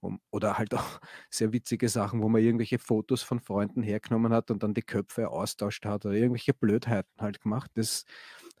Um, 0.00 0.20
oder 0.30 0.58
halt 0.58 0.74
auch 0.74 1.00
sehr 1.30 1.52
witzige 1.52 1.88
Sachen, 1.88 2.22
wo 2.22 2.28
man 2.28 2.42
irgendwelche 2.42 2.78
Fotos 2.78 3.22
von 3.22 3.40
Freunden 3.40 3.82
hergenommen 3.82 4.32
hat 4.34 4.50
und 4.50 4.62
dann 4.62 4.74
die 4.74 4.82
Köpfe 4.82 5.30
austauscht 5.30 5.86
hat 5.86 6.04
oder 6.04 6.14
irgendwelche 6.14 6.52
Blödheiten 6.52 7.10
halt 7.18 7.40
gemacht. 7.40 7.70
Das 7.74 8.04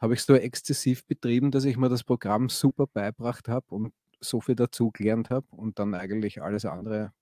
habe 0.00 0.14
ich 0.14 0.22
so 0.22 0.34
exzessiv 0.34 1.06
betrieben, 1.06 1.50
dass 1.50 1.64
ich 1.66 1.76
mir 1.76 1.88
das 1.90 2.02
Programm 2.04 2.48
super 2.48 2.86
beibracht 2.86 3.48
habe 3.48 3.66
und 3.74 3.92
so 4.20 4.40
viel 4.40 4.54
dazu 4.54 4.90
gelernt 4.90 5.30
habe 5.30 5.46
und 5.50 5.78
dann 5.78 5.94
eigentlich 5.94 6.42
alles 6.42 6.64
andere 6.64 7.12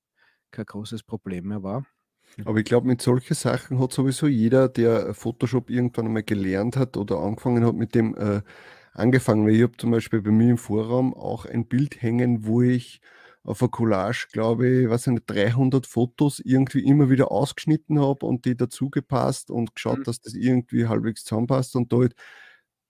kein 0.53 0.67
großes 0.67 1.03
Problem 1.05 1.49
mehr 1.49 1.63
war. 1.63 1.85
Aber 2.45 2.59
ich 2.59 2.65
glaube, 2.65 2.87
mit 2.87 3.03
solchen 3.03 3.35
Sachen 3.35 3.79
hat 3.79 3.93
sowieso 3.93 4.27
jeder, 4.27 4.69
der 4.69 5.15
Photoshop 5.15 5.71
irgendwann 5.71 6.07
einmal 6.07 6.23
gelernt 6.23 6.77
hat 6.77 6.97
oder 6.97 7.19
angefangen 7.19 7.65
hat, 7.65 7.75
mit 7.75 7.95
dem 7.95 8.17
äh, 8.17 8.43
angefangen. 8.93 9.47
Weil 9.47 9.55
ich 9.55 9.63
habe 9.63 9.77
zum 9.77 9.91
Beispiel 9.91 10.23
bei 10.23 10.31
mir 10.31 10.51
im 10.51 10.59
Vorraum 10.59 11.15
auch 11.15 11.45
ein 11.45 11.67
Bild 11.67 12.01
hängen, 12.03 12.47
wo 12.47 12.63
ich 12.63 13.01
auf 13.45 13.61
einer 13.61 13.71
Collage, 13.71 14.29
glaube 14.33 14.69
ich, 14.69 14.89
was 14.89 15.07
nicht, 15.07 15.25
300 15.27 15.87
Fotos 15.87 16.39
irgendwie 16.39 16.85
immer 16.85 17.11
wieder 17.11 17.33
ausgeschnitten 17.33 18.01
habe 18.01 18.25
und 18.25 18.45
die 18.45 18.57
dazu 18.57 18.89
gepasst 18.89 19.51
und 19.51 19.75
geschaut, 19.75 19.99
mhm. 19.99 20.05
dass 20.05 20.21
das 20.21 20.35
irgendwie 20.35 20.87
halbwegs 20.87 21.25
zusammenpasst 21.25 21.75
und 21.75 21.93
da 21.93 21.99
halt 21.99 22.15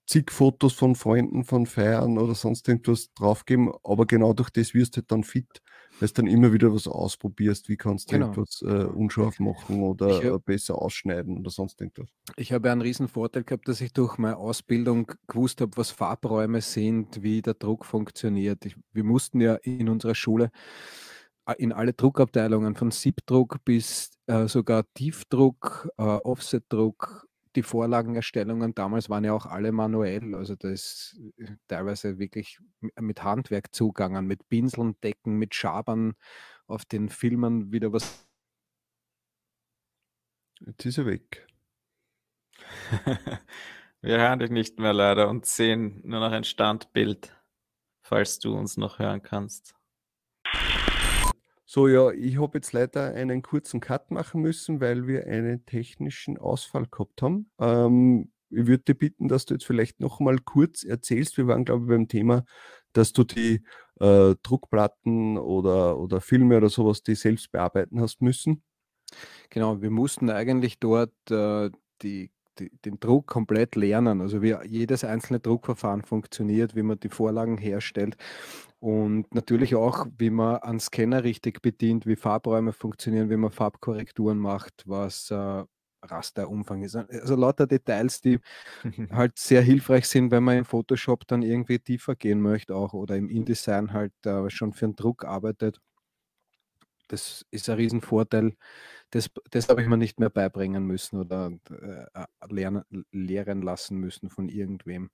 zig 0.05 0.31
Fotos 0.31 0.73
von 0.73 0.95
Freunden, 0.95 1.43
von 1.43 1.65
Feiern 1.65 2.17
oder 2.17 2.35
sonst 2.35 2.67
irgendwas 2.67 3.13
draufgeben, 3.13 3.71
aber 3.83 4.05
genau 4.05 4.33
durch 4.33 4.49
das 4.49 4.73
wirst 4.73 4.95
du 4.95 5.01
halt 5.01 5.11
dann 5.11 5.23
fit, 5.23 5.61
du 6.11 6.21
dann 6.21 6.27
immer 6.27 6.51
wieder 6.51 6.73
was 6.73 6.87
ausprobierst, 6.87 7.69
wie 7.69 7.77
kannst 7.77 8.11
du 8.11 8.15
genau. 8.15 8.31
etwas 8.31 8.61
äh, 8.61 8.85
unscharf 8.85 9.39
machen 9.39 9.81
oder 9.81 10.15
hab, 10.15 10.23
äh, 10.23 10.39
besser 10.39 10.81
ausschneiden 10.81 11.37
oder 11.39 11.49
sonst 11.49 11.79
irgendwas. 11.79 12.09
Ich 12.35 12.51
habe 12.51 12.71
einen 12.71 12.81
riesen 12.81 13.07
Vorteil 13.07 13.43
gehabt, 13.43 13.67
dass 13.67 13.81
ich 13.81 13.93
durch 13.93 14.17
meine 14.17 14.37
Ausbildung 14.37 15.11
gewusst 15.27 15.61
habe, 15.61 15.77
was 15.77 15.91
Farbräume 15.91 16.61
sind, 16.61 17.23
wie 17.23 17.41
der 17.41 17.53
Druck 17.53 17.85
funktioniert. 17.85 18.65
Ich, 18.65 18.75
wir 18.91 19.03
mussten 19.03 19.39
ja 19.41 19.55
in 19.55 19.89
unserer 19.89 20.15
Schule 20.15 20.51
äh, 21.45 21.53
in 21.57 21.71
alle 21.71 21.93
Druckabteilungen 21.93 22.75
von 22.75 22.91
Siebdruck 22.91 23.63
bis 23.65 24.11
äh, 24.27 24.47
sogar 24.47 24.83
Tiefdruck, 24.93 25.89
äh, 25.97 26.03
Offsetdruck, 26.03 27.27
die 27.55 27.63
Vorlagenerstellungen 27.63 28.73
damals 28.75 29.09
waren 29.09 29.23
ja 29.23 29.33
auch 29.33 29.45
alle 29.45 29.71
manuell, 29.71 30.35
also 30.35 30.55
das 30.55 30.71
ist 30.71 31.21
äh, 31.37 31.55
teilweise 31.67 32.19
wirklich 32.19 32.59
mit 32.99 33.23
Handwerk 33.23 33.73
zugangen, 33.73 34.27
mit 34.27 34.49
Pinseln, 34.49 34.95
Decken, 35.01 35.37
mit 35.37 35.55
Schabern 35.55 36.15
auf 36.67 36.85
den 36.85 37.09
Filmen 37.09 37.71
wieder 37.71 37.93
was 37.93 38.27
Jetzt 40.65 40.85
ist 40.85 40.97
er 40.97 41.05
weg. 41.05 41.45
Wir 44.01 44.17
hören 44.17 44.39
dich 44.39 44.49
nicht 44.49 44.79
mehr 44.79 44.93
leider 44.93 45.29
und 45.29 45.45
sehen 45.45 46.01
nur 46.05 46.21
noch 46.21 46.31
ein 46.31 46.43
Standbild, 46.45 47.35
falls 48.01 48.39
du 48.39 48.55
uns 48.55 48.77
noch 48.77 48.99
hören 48.99 49.21
kannst. 49.21 49.75
So, 51.75 51.87
ja, 51.87 52.11
ich 52.11 52.39
habe 52.39 52.59
jetzt 52.59 52.71
leider 52.71 53.15
einen 53.15 53.41
kurzen 53.41 53.79
Cut 53.79 54.11
machen 54.11 54.41
müssen, 54.41 54.79
weil 54.79 55.07
wir 55.07 55.25
einen 55.25 55.65
technischen 55.65 56.37
Ausfall 56.37 56.85
gehabt 56.85 57.23
haben. 57.23 57.49
Ähm, 57.59 58.31
ich 58.51 58.67
würde 58.67 58.83
dich 58.83 58.99
bitten, 58.99 59.27
dass 59.27 59.47
du 59.47 59.55
jetzt 59.55 59.65
vielleicht 59.65 59.99
noch 59.99 60.19
mal 60.19 60.37
kurz 60.37 60.83
erzählst. 60.83 61.35
Wir 61.35 61.47
waren, 61.47 61.65
glaube 61.65 61.85
ich, 61.85 61.89
beim 61.89 62.07
Thema, 62.07 62.45
dass 62.91 63.11
du 63.11 63.23
die 63.23 63.63
äh, 63.99 64.35
Druckplatten 64.43 65.39
oder, 65.39 65.97
oder 65.97 66.21
Filme 66.21 66.57
oder 66.57 66.69
sowas, 66.69 67.01
die 67.01 67.15
selbst 67.15 67.51
bearbeiten 67.51 67.99
hast 67.99 68.21
müssen. 68.21 68.61
Genau, 69.49 69.81
wir 69.81 69.89
mussten 69.89 70.29
eigentlich 70.29 70.77
dort 70.77 71.15
äh, 71.31 71.71
die, 72.03 72.29
den 72.59 72.99
Druck 72.99 73.27
komplett 73.27 73.75
lernen. 73.75 74.21
Also 74.21 74.41
wie 74.41 74.55
jedes 74.65 75.03
einzelne 75.03 75.39
Druckverfahren 75.39 76.03
funktioniert, 76.03 76.75
wie 76.75 76.83
man 76.83 76.99
die 76.99 77.09
Vorlagen 77.09 77.57
herstellt 77.57 78.17
und 78.83 79.33
natürlich 79.33 79.75
auch, 79.75 80.07
wie 80.17 80.29
man 80.29 80.57
einen 80.57 80.81
Scanner 80.81 81.23
richtig 81.23 81.61
bedient, 81.61 82.05
wie 82.05 82.17
Farbräume 82.17 82.73
funktionieren, 82.73 83.29
wie 83.29 83.37
man 83.37 83.49
Farbkorrekturen 83.49 84.37
macht, 84.37 84.83
was 84.85 85.31
äh, 85.31 85.63
Rasterumfang 86.03 86.83
ist. 86.83 86.97
Also 86.97 87.35
lauter 87.37 87.65
Details, 87.65 88.19
die 88.19 88.39
halt 89.09 89.39
sehr 89.39 89.61
hilfreich 89.61 90.05
sind, 90.07 90.31
wenn 90.31 90.43
man 90.43 90.57
in 90.57 90.65
Photoshop 90.65 91.25
dann 91.27 91.43
irgendwie 91.43 91.79
tiefer 91.79 92.15
gehen 92.15 92.41
möchte 92.41 92.75
auch 92.75 92.93
oder 92.93 93.15
im 93.15 93.29
InDesign 93.29 93.93
halt 93.93 94.13
äh, 94.25 94.49
schon 94.49 94.73
für 94.73 94.85
einen 94.85 94.97
Druck 94.97 95.23
arbeitet. 95.23 95.79
Das 97.07 97.45
ist 97.51 97.69
ein 97.69 97.75
Riesenvorteil. 97.75 98.55
Das, 99.11 99.29
das 99.51 99.69
habe 99.69 99.81
ich 99.81 99.87
mir 99.87 99.97
nicht 99.97 100.19
mehr 100.19 100.29
beibringen 100.29 100.85
müssen 100.85 101.19
oder 101.19 101.51
äh, 101.69 102.25
lernen, 102.49 102.83
lehren 103.11 103.61
lassen 103.61 103.97
müssen 103.97 104.29
von 104.29 104.49
irgendwem. 104.49 105.11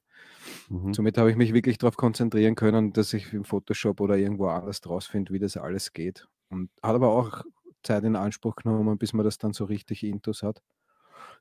Mhm. 0.70 0.94
Somit 0.94 1.18
habe 1.18 1.32
ich 1.32 1.38
mich 1.38 1.54
wirklich 1.54 1.78
darauf 1.78 1.98
konzentrieren 1.98 2.56
können, 2.56 2.94
dass 2.94 3.14
ich 3.14 3.34
im 3.34 3.44
Photoshop 3.44 4.00
oder 4.00 4.18
irgendwo 4.18 4.48
anders 4.48 4.82
draus 4.82 5.08
finde, 5.08 5.34
wie 5.34 5.40
das 5.40 5.58
alles 5.58 5.92
geht. 5.92 6.28
Und 6.50 6.70
hat 6.82 6.96
aber 6.96 7.10
auch 7.10 7.44
Zeit 7.84 8.04
in 8.04 8.16
Anspruch 8.16 8.56
genommen, 8.56 8.98
bis 8.98 9.14
man 9.14 9.26
das 9.26 9.38
dann 9.38 9.54
so 9.54 9.66
richtig 9.66 10.04
intus 10.04 10.44
hat. 10.44 10.62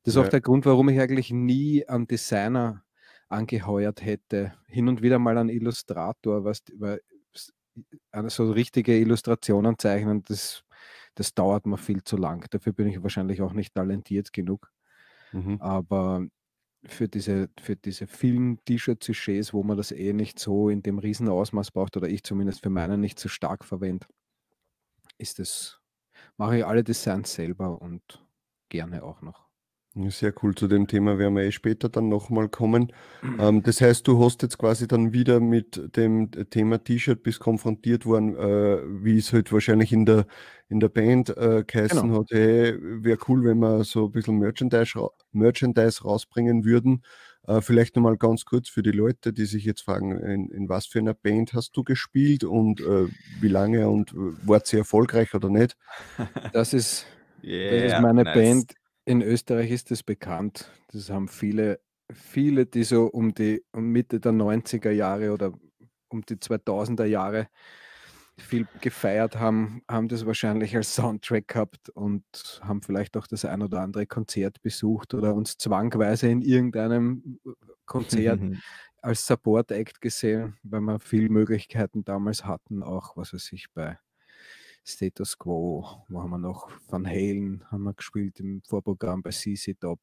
Das 0.03 0.15
ist 0.15 0.17
ja. 0.17 0.23
auch 0.23 0.29
der 0.29 0.41
Grund, 0.41 0.67
warum 0.67 0.89
ich 0.89 1.01
eigentlich 1.01 1.31
nie 1.31 1.87
einen 1.87 2.07
Designer 2.07 2.85
angeheuert 3.29 4.05
hätte. 4.05 4.55
Hin 4.67 4.89
und 4.89 5.03
wieder 5.03 5.19
mal 5.19 5.37
einen 5.37 5.49
Illustrator, 5.49 6.45
was, 6.45 6.63
weil 6.77 7.01
so 8.29 8.51
richtige 8.53 8.99
Illustrationen 8.99 9.79
zeichnen, 9.79 10.23
das, 10.25 10.65
das 11.15 11.35
dauert 11.35 11.67
mir 11.67 11.79
viel 11.79 12.03
zu 12.05 12.17
lang. 12.17 12.49
Dafür 12.51 12.73
bin 12.73 12.89
ich 12.89 13.03
wahrscheinlich 13.03 13.43
auch 13.43 13.53
nicht 13.53 13.75
talentiert 13.75 14.33
genug. 14.33 14.71
Mhm. 15.33 15.61
Aber 15.61 16.27
für 16.85 17.09
diese, 17.09 17.51
für 17.61 17.77
diese 17.77 18.07
vielen 18.07 18.65
T-Shirt-Sujets, 18.65 19.53
wo 19.53 19.63
man 19.63 19.77
das 19.77 19.93
eh 19.93 20.13
nicht 20.13 20.39
so 20.39 20.69
in 20.69 20.83
dem 20.83 20.99
riesen 20.99 21.29
Ausmaß 21.29 21.73
braucht, 21.73 21.97
oder 21.97 22.09
ich 22.09 22.23
zumindest 22.23 22.63
für 22.63 22.71
meinen 22.71 23.01
nicht 23.01 23.19
so 23.19 23.29
stark 23.29 23.65
verwende, 23.65 24.07
ist 25.19 25.39
das, 25.39 25.81
mache 26.37 26.59
ich 26.59 26.67
alle 26.67 26.85
Designs 26.85 27.35
selber 27.35 27.81
und 27.83 28.27
gerne 28.69 29.03
auch 29.03 29.23
noch. 29.23 29.48
Sehr 29.95 30.33
cool. 30.43 30.55
Zu 30.55 30.69
dem 30.69 30.87
Thema 30.87 31.19
werden 31.19 31.35
wir 31.35 31.43
eh 31.43 31.51
später 31.51 31.89
dann 31.89 32.09
nochmal 32.09 32.49
kommen. 32.49 32.93
Ähm, 33.41 33.63
das 33.63 33.81
heißt, 33.81 34.07
du 34.07 34.23
hast 34.25 34.43
jetzt 34.43 34.59
quasi 34.59 34.87
dann 34.87 35.13
wieder 35.13 35.41
mit 35.41 35.97
dem 35.97 36.31
Thema 36.51 36.83
T-Shirt 36.83 37.23
bis 37.23 37.41
konfrontiert 37.41 38.07
worden, 38.07 38.37
äh, 38.37 38.79
wie 39.03 39.19
es 39.19 39.33
halt 39.33 39.53
wahrscheinlich 39.53 39.93
in 39.93 40.07
der, 40.07 40.27
in 40.69 40.79
der 40.79 40.89
Band 40.89 41.37
äh, 41.37 41.65
geheißen 41.67 42.03
genau. 42.03 42.21
hat, 42.21 42.29
hey, 42.31 42.77
wäre 42.81 43.19
cool, 43.29 43.45
wenn 43.45 43.59
wir 43.59 43.83
so 43.83 44.07
ein 44.07 44.13
bisschen 44.13 44.39
Merchandise, 44.39 45.09
Merchandise 45.33 46.05
rausbringen 46.05 46.65
würden. 46.65 47.03
Äh, 47.49 47.61
vielleicht 47.61 47.97
nochmal 47.97 48.19
ganz 48.19 48.45
kurz 48.45 48.69
für 48.69 48.83
die 48.83 48.93
Leute, 48.93 49.33
die 49.33 49.47
sich 49.47 49.65
jetzt 49.65 49.81
fragen, 49.81 50.17
in, 50.19 50.51
in 50.51 50.69
was 50.69 50.87
für 50.87 50.99
einer 50.99 51.15
Band 51.15 51.55
hast 51.55 51.77
du 51.77 51.83
gespielt 51.83 52.45
und 52.45 52.81
äh, 52.81 53.07
wie 53.41 53.49
lange 53.49 53.89
und 53.89 54.13
äh, 54.13 54.17
war 54.47 54.61
sie 54.63 54.77
erfolgreich 54.77 55.35
oder 55.35 55.49
nicht? 55.49 55.77
Das 56.53 56.75
ist, 56.75 57.07
yeah, 57.43 57.71
das 57.71 57.93
ist 57.95 58.01
meine 58.01 58.25
nice. 58.25 58.35
Band 58.35 58.78
in 59.09 59.23
Österreich 59.23 59.71
ist 59.71 59.91
es 59.91 60.03
bekannt. 60.03 60.71
Das 60.93 61.09
haben 61.09 61.29
viele, 61.29 61.81
viele, 62.13 62.67
die 62.67 62.85
so 62.85 63.07
um 63.07 63.33
die 63.33 63.65
um 63.73 63.91
Mitte 63.91 64.21
der 64.21 64.33
90er 64.33 64.91
Jahre 64.91 65.33
oder 65.33 65.53
um 66.09 66.23
die 66.27 66.37
2000er 66.37 67.07
Jahre 67.07 67.49
viel 68.37 68.69
gefeiert 68.83 69.37
haben, 69.37 69.83
haben 69.89 70.09
das 70.09 70.27
wahrscheinlich 70.27 70.77
als 70.77 70.95
Soundtrack 70.95 71.49
gehabt 71.49 71.89
und 71.89 72.23
haben 72.63 72.83
vielleicht 72.83 73.17
auch 73.17 73.27
das 73.27 73.47
ein 73.47 73.63
oder 73.63 73.81
andere 73.81 74.07
Konzert 74.07 74.61
besucht 74.63 75.15
oder 75.15 75.35
uns 75.35 75.57
zwangweise 75.57 76.29
in 76.29 76.43
irgendeinem 76.43 77.41
Konzert 77.87 78.41
als 79.03 79.27
Support 79.27 79.73
Act 79.73 80.03
gesehen, 80.03 80.59
weil 80.63 80.83
wir 80.83 81.01
viele 81.01 81.31
Möglichkeiten 81.31 82.05
damals 82.05 82.45
hatten, 82.45 82.83
auch 82.83 83.17
was 83.17 83.33
weiß 83.33 83.53
ich 83.53 83.73
bei 83.73 83.99
Status 84.89 85.39
Quo, 85.39 85.85
wo 86.09 86.23
haben 86.23 86.31
wir 86.31 86.39
noch 86.39 86.71
Van 86.89 87.07
Halen 87.07 87.63
haben 87.71 87.85
wir 87.85 87.93
gespielt 87.93 88.41
im 88.41 88.63
Vorprogramm 88.63 89.23
bei 89.23 89.31
CC 89.31 89.75
Top. 89.75 90.01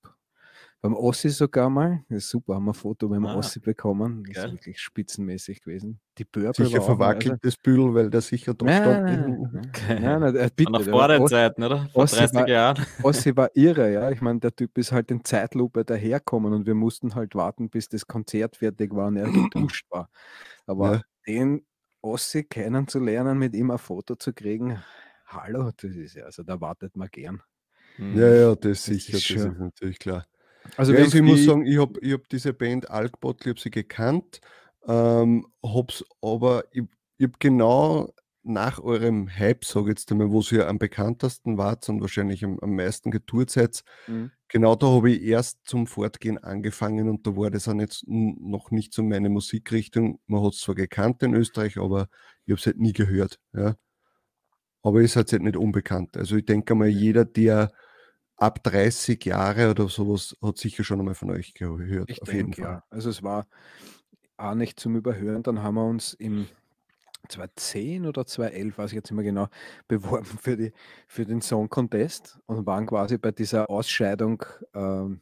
Beim 0.82 0.94
Ossi 0.94 1.30
sogar 1.30 1.70
mal, 1.70 2.06
das 2.10 2.26
ist 2.26 2.30
super, 2.30 2.56
haben 2.56 2.66
wir 2.66 2.72
ein 2.72 2.76
Foto 2.76 3.08
dem 3.08 3.26
ah, 3.26 3.36
Ossi 3.36 3.60
bekommen. 3.60 4.24
Das 4.28 4.36
geil. 4.36 4.46
ist 4.46 4.54
wirklich 4.54 4.80
spitzenmäßig 4.80 5.62
gewesen. 5.62 6.00
Die 6.18 6.26
Purple 6.26 6.66
Sicher 6.66 6.82
verwackelt 6.82 7.32
also, 7.32 7.40
das 7.42 7.58
Bühl, 7.58 7.94
weil 7.96 8.12
der 8.12 8.22
sicher 8.22 8.54
dort 8.54 8.72
stand. 8.72 9.54
Nein, 9.90 10.20
nein, 10.22 10.36
äh, 10.36 10.50
bitte. 10.56 10.72
Noch 10.72 10.84
vor 10.84 11.08
den 11.08 11.28
Zeiten, 11.28 11.64
oder? 11.64 11.90
Vor 11.92 12.04
Ossi 12.04 12.18
30 12.18 12.36
war, 12.36 12.48
Jahren. 12.48 12.86
Ossi 13.02 13.36
war 13.36 13.50
irre, 13.56 13.92
ja. 13.92 14.12
Ich 14.12 14.22
meine, 14.22 14.40
der 14.40 14.56
Typ 14.56 14.78
ist 14.78 14.92
halt 14.92 15.10
in 15.10 15.24
Zeitlupe 15.24 15.84
daherkommen 15.84 16.54
und 16.54 16.68
wir 16.68 16.76
mussten 16.76 17.16
halt 17.16 17.34
warten, 17.34 17.70
bis 17.70 17.90
das 17.90 18.06
Konzert 18.06 18.58
fertig 18.58 18.94
war 18.94 19.08
und 19.08 19.18
er 19.18 19.26
geduscht 19.50 19.88
war. 19.90 20.10
Aber 20.68 20.94
ja. 20.94 21.02
den 21.26 21.66
Ossi 22.06 22.44
kennenzulernen, 22.44 23.38
mit 23.38 23.56
ihm 23.56 23.72
ein 23.72 23.78
Foto 23.78 24.16
zu 24.16 24.32
kriegen, 24.34 24.82
hallo, 25.26 25.72
das 25.76 25.96
ist 25.96 26.16
ja, 26.16 26.26
also 26.26 26.44
da 26.44 26.62
wartet 26.62 26.96
man 26.96 27.10
gern. 27.12 27.42
Hm. 27.96 28.18
Ja, 28.18 28.34
ja, 28.34 28.56
das, 28.56 28.62
das 28.62 28.86
sicher, 28.86 29.18
ist 29.18 29.30
das 29.32 29.38
ist 29.38 29.60
natürlich 29.60 30.00
klar. 30.00 30.26
Also, 30.78 30.94
ja, 30.94 31.00
also 31.00 31.18
ich 31.18 31.24
muss 31.24 31.46
sagen, 31.46 31.66
ich 31.66 31.78
habe 31.78 32.00
ich 32.02 32.14
hab 32.14 32.28
diese 32.30 32.54
Band 32.54 32.90
Alkbottle, 32.90 33.52
ich 33.52 33.56
habe 33.56 33.62
sie 33.62 33.72
gekannt, 33.72 34.42
ähm, 34.88 35.48
hab's 35.64 36.04
aber, 36.22 36.66
ich, 36.72 36.84
ich 37.18 37.26
habe 37.26 37.36
genau 37.40 38.14
nach 38.44 38.80
eurem 38.80 39.28
Hype, 39.28 39.66
sage 39.66 39.86
ich 39.86 39.98
jetzt 39.98 40.12
einmal, 40.12 40.30
wo 40.30 40.42
ihr 40.52 40.68
am 40.68 40.78
bekanntesten 40.78 41.58
wart 41.58 41.90
und 41.90 42.02
wahrscheinlich 42.02 42.44
am, 42.46 42.60
am 42.60 42.76
meisten 42.76 43.10
getourt 43.10 43.50
seid, 43.50 43.84
mhm. 44.08 44.32
Genau 44.56 44.76
da 44.78 44.88
habe 44.88 45.12
ich 45.12 45.22
erst 45.22 45.60
zum 45.66 45.86
Fortgehen 45.86 46.38
angefangen 46.38 47.10
und 47.10 47.28
da 47.28 47.36
war 47.36 47.52
das 47.52 47.68
auch 47.68 47.76
jetzt 47.76 48.06
noch 48.08 48.72
nicht 48.72 48.94
so 48.94 49.04
meine 49.04 49.28
Musikrichtung. 49.28 50.22
Man 50.28 50.42
hat 50.46 50.54
es 50.54 50.62
zwar 50.62 50.76
gekannt 50.76 51.22
in 51.24 51.34
Österreich, 51.34 51.78
aber 51.78 52.08
ich 52.46 52.54
habe 52.54 52.60
es 52.62 52.66
halt 52.66 52.80
nie 52.80 52.94
gehört. 52.94 53.38
Ja. 53.52 53.76
Aber 54.82 55.02
ihr 55.02 55.10
seid 55.10 55.30
halt 55.34 55.42
nicht 55.42 55.58
unbekannt. 55.58 56.16
Also 56.16 56.38
ich 56.38 56.46
denke 56.46 56.74
mal, 56.74 56.88
jeder, 56.88 57.26
der 57.26 57.74
ab 58.38 58.64
30 58.64 59.26
Jahre 59.26 59.72
oder 59.72 59.90
sowas 59.90 60.38
hat 60.42 60.58
sicher 60.58 60.86
schon 60.86 61.00
einmal 61.00 61.16
von 61.16 61.32
euch 61.32 61.54
gehört. 61.54 62.10
Ich 62.10 62.22
auf 62.22 62.30
denke, 62.30 62.38
jeden 62.38 62.54
Fall. 62.54 62.76
Ja. 62.76 62.84
Also 62.90 63.10
es 63.10 63.24
war 63.24 63.48
auch 64.38 64.56
nicht 64.56 64.80
zum 64.80 64.96
Überhören. 64.96 65.44
Dann 65.44 65.64
haben 65.64 65.76
wir 65.76 65.86
uns 65.86 66.14
im 66.14 66.48
2010 67.30 68.06
oder 68.06 68.26
2011, 68.26 68.78
weiß 68.78 68.92
ich 68.92 68.96
jetzt 68.96 69.12
nicht 69.12 69.16
mehr 69.16 69.26
genau, 69.26 69.48
beworben 69.88 70.26
für, 70.26 70.58
die, 70.58 70.74
für 71.08 71.26
den 71.26 71.42
Song 71.42 71.70
Contest 71.70 72.40
und 72.46 72.66
waren 72.66 72.86
quasi 72.86 73.18
bei 73.18 73.32
dieser 73.32 73.70
Ausscheidung, 73.70 74.44
ähm, 74.74 75.22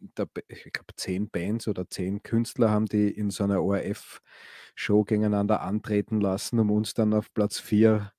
der, 0.00 0.28
ich 0.46 0.72
glaube, 0.72 0.94
zehn 0.96 1.28
Bands 1.28 1.66
oder 1.66 1.88
zehn 1.90 2.22
Künstler 2.22 2.70
haben 2.70 2.86
die 2.86 3.10
in 3.10 3.30
so 3.30 3.44
einer 3.44 3.62
ORF-Show 3.62 5.04
gegeneinander 5.04 5.60
antreten 5.60 6.20
lassen, 6.20 6.60
um 6.60 6.70
uns 6.70 6.94
dann 6.94 7.12
auf 7.14 7.32
Platz 7.34 7.58
4 7.58 8.12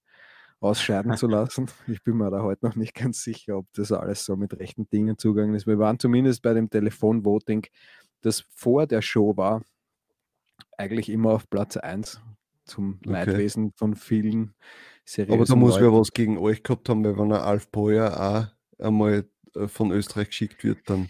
ausscheiden 0.60 1.15
zu 1.15 1.27
lassen. 1.27 1.67
Ich 1.88 2.03
bin 2.03 2.17
mir 2.17 2.29
da 2.31 2.41
heute 2.41 2.65
noch 2.65 2.75
nicht 2.75 2.93
ganz 2.93 3.24
sicher, 3.24 3.58
ob 3.58 3.67
das 3.74 3.91
alles 3.91 4.25
so 4.25 4.36
mit 4.36 4.60
rechten 4.60 4.89
Dingen 4.89 5.17
zugegangen 5.17 5.55
ist. 5.55 5.67
Wir 5.67 5.79
waren 5.79 6.00
zumindest 6.00 6.41
bei 6.41 6.53
dem 6.53 6.69
Telefonvoting, 6.69 7.65
das 8.22 8.43
vor 8.50 8.86
der 8.86 9.01
Show 9.01 9.38
war, 9.38 9.63
eigentlich 10.77 11.10
immer 11.10 11.31
auf 11.31 11.50
Platz 11.50 11.77
1 11.77 12.22
zum 12.69 12.99
okay. 13.01 13.11
Leidwesen 13.11 13.71
von 13.75 13.95
vielen 13.95 14.53
seriösen 15.05 15.33
Aber 15.33 15.45
da 15.45 15.55
muss 15.55 15.71
Leuten. 15.79 15.83
wer 15.85 15.99
was 15.99 16.11
gegen 16.11 16.38
euch 16.38 16.63
gehabt 16.63 16.89
haben, 16.89 17.03
weil 17.03 17.17
wenn 17.17 17.31
ein 17.31 17.41
Alf 17.41 17.69
Boyer 17.69 18.19
auch 18.79 18.83
einmal 18.83 19.25
äh, 19.55 19.67
von 19.67 19.91
Österreich 19.91 20.27
geschickt 20.29 20.63
wird, 20.63 20.77
dann. 20.85 21.09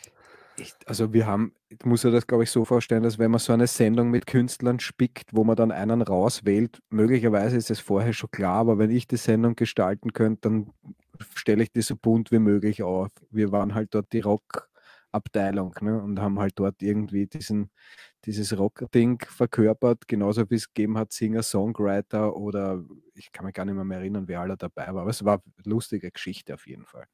Ich, 0.58 0.74
also 0.86 1.13
wir 1.13 1.25
haben, 1.25 1.54
ich 1.70 1.86
muss 1.86 2.04
ja 2.04 2.10
das 2.10 2.28
glaube 2.28 2.44
ich 2.44 2.51
so 2.51 2.66
vorstellen, 2.66 3.04
dass 3.04 3.18
wenn 3.18 3.32
man 3.32 3.39
so 3.39 3.54
eine 3.54 3.68
Sendung 3.68 4.10
mit 4.10 4.28
Künstlern 4.28 4.80
spickt, 4.80 5.34
wo 5.34 5.46
man 5.46 5.56
dann 5.56 5.72
einen 5.72 6.01
rauswählt, 6.01 6.82
möglicherweise 6.89 7.56
ist 7.56 7.72
es 7.72 7.80
vorher 7.80 8.12
schon 8.12 8.32
klar, 8.32 8.58
aber 8.58 8.78
wenn 8.78 8.92
ich 8.92 9.08
die 9.08 9.16
Sendung 9.16 9.56
gestalten 9.56 10.12
könnte, 10.12 10.50
dann 10.50 10.74
stelle 11.36 11.63
ich 11.63 11.72
die 11.72 11.82
so 11.82 11.96
bunt 11.96 12.32
wie 12.32 12.39
möglich 12.39 12.84
auf. 12.84 13.10
Wir 13.32 13.51
waren 13.51 13.74
halt 13.74 13.94
dort 13.94 14.12
die 14.12 14.20
Rockabteilung 15.13 15.75
ne, 15.82 16.01
und 16.01 16.20
haben 16.20 16.39
halt 16.39 16.54
dort 16.58 16.82
irgendwie 16.82 17.28
diesen, 17.28 17.72
dieses 18.25 18.58
Rock-Ding 18.58 19.24
verkörpert, 19.28 20.08
genauso 20.08 20.50
wie 20.50 20.56
es 20.56 20.74
gegeben 20.74 20.98
hat, 20.98 21.12
Singer, 21.12 21.44
Songwriter 21.44 22.36
oder 22.36 22.84
ich 23.16 23.32
kann 23.32 23.46
mich 23.46 23.54
gar 23.54 23.66
nicht 23.66 23.75
mehr, 23.75 23.84
mehr 23.84 24.00
erinnern, 24.00 24.28
wer 24.28 24.42
alle 24.42 24.58
dabei 24.58 24.88
war. 24.94 25.01
Aber 25.01 25.10
es 25.10 25.25
war 25.25 25.42
eine 25.44 25.74
lustige 25.74 26.12
Geschichte 26.12 26.54
auf 26.54 26.68
jeden 26.68 26.86
Fall. 26.86 27.06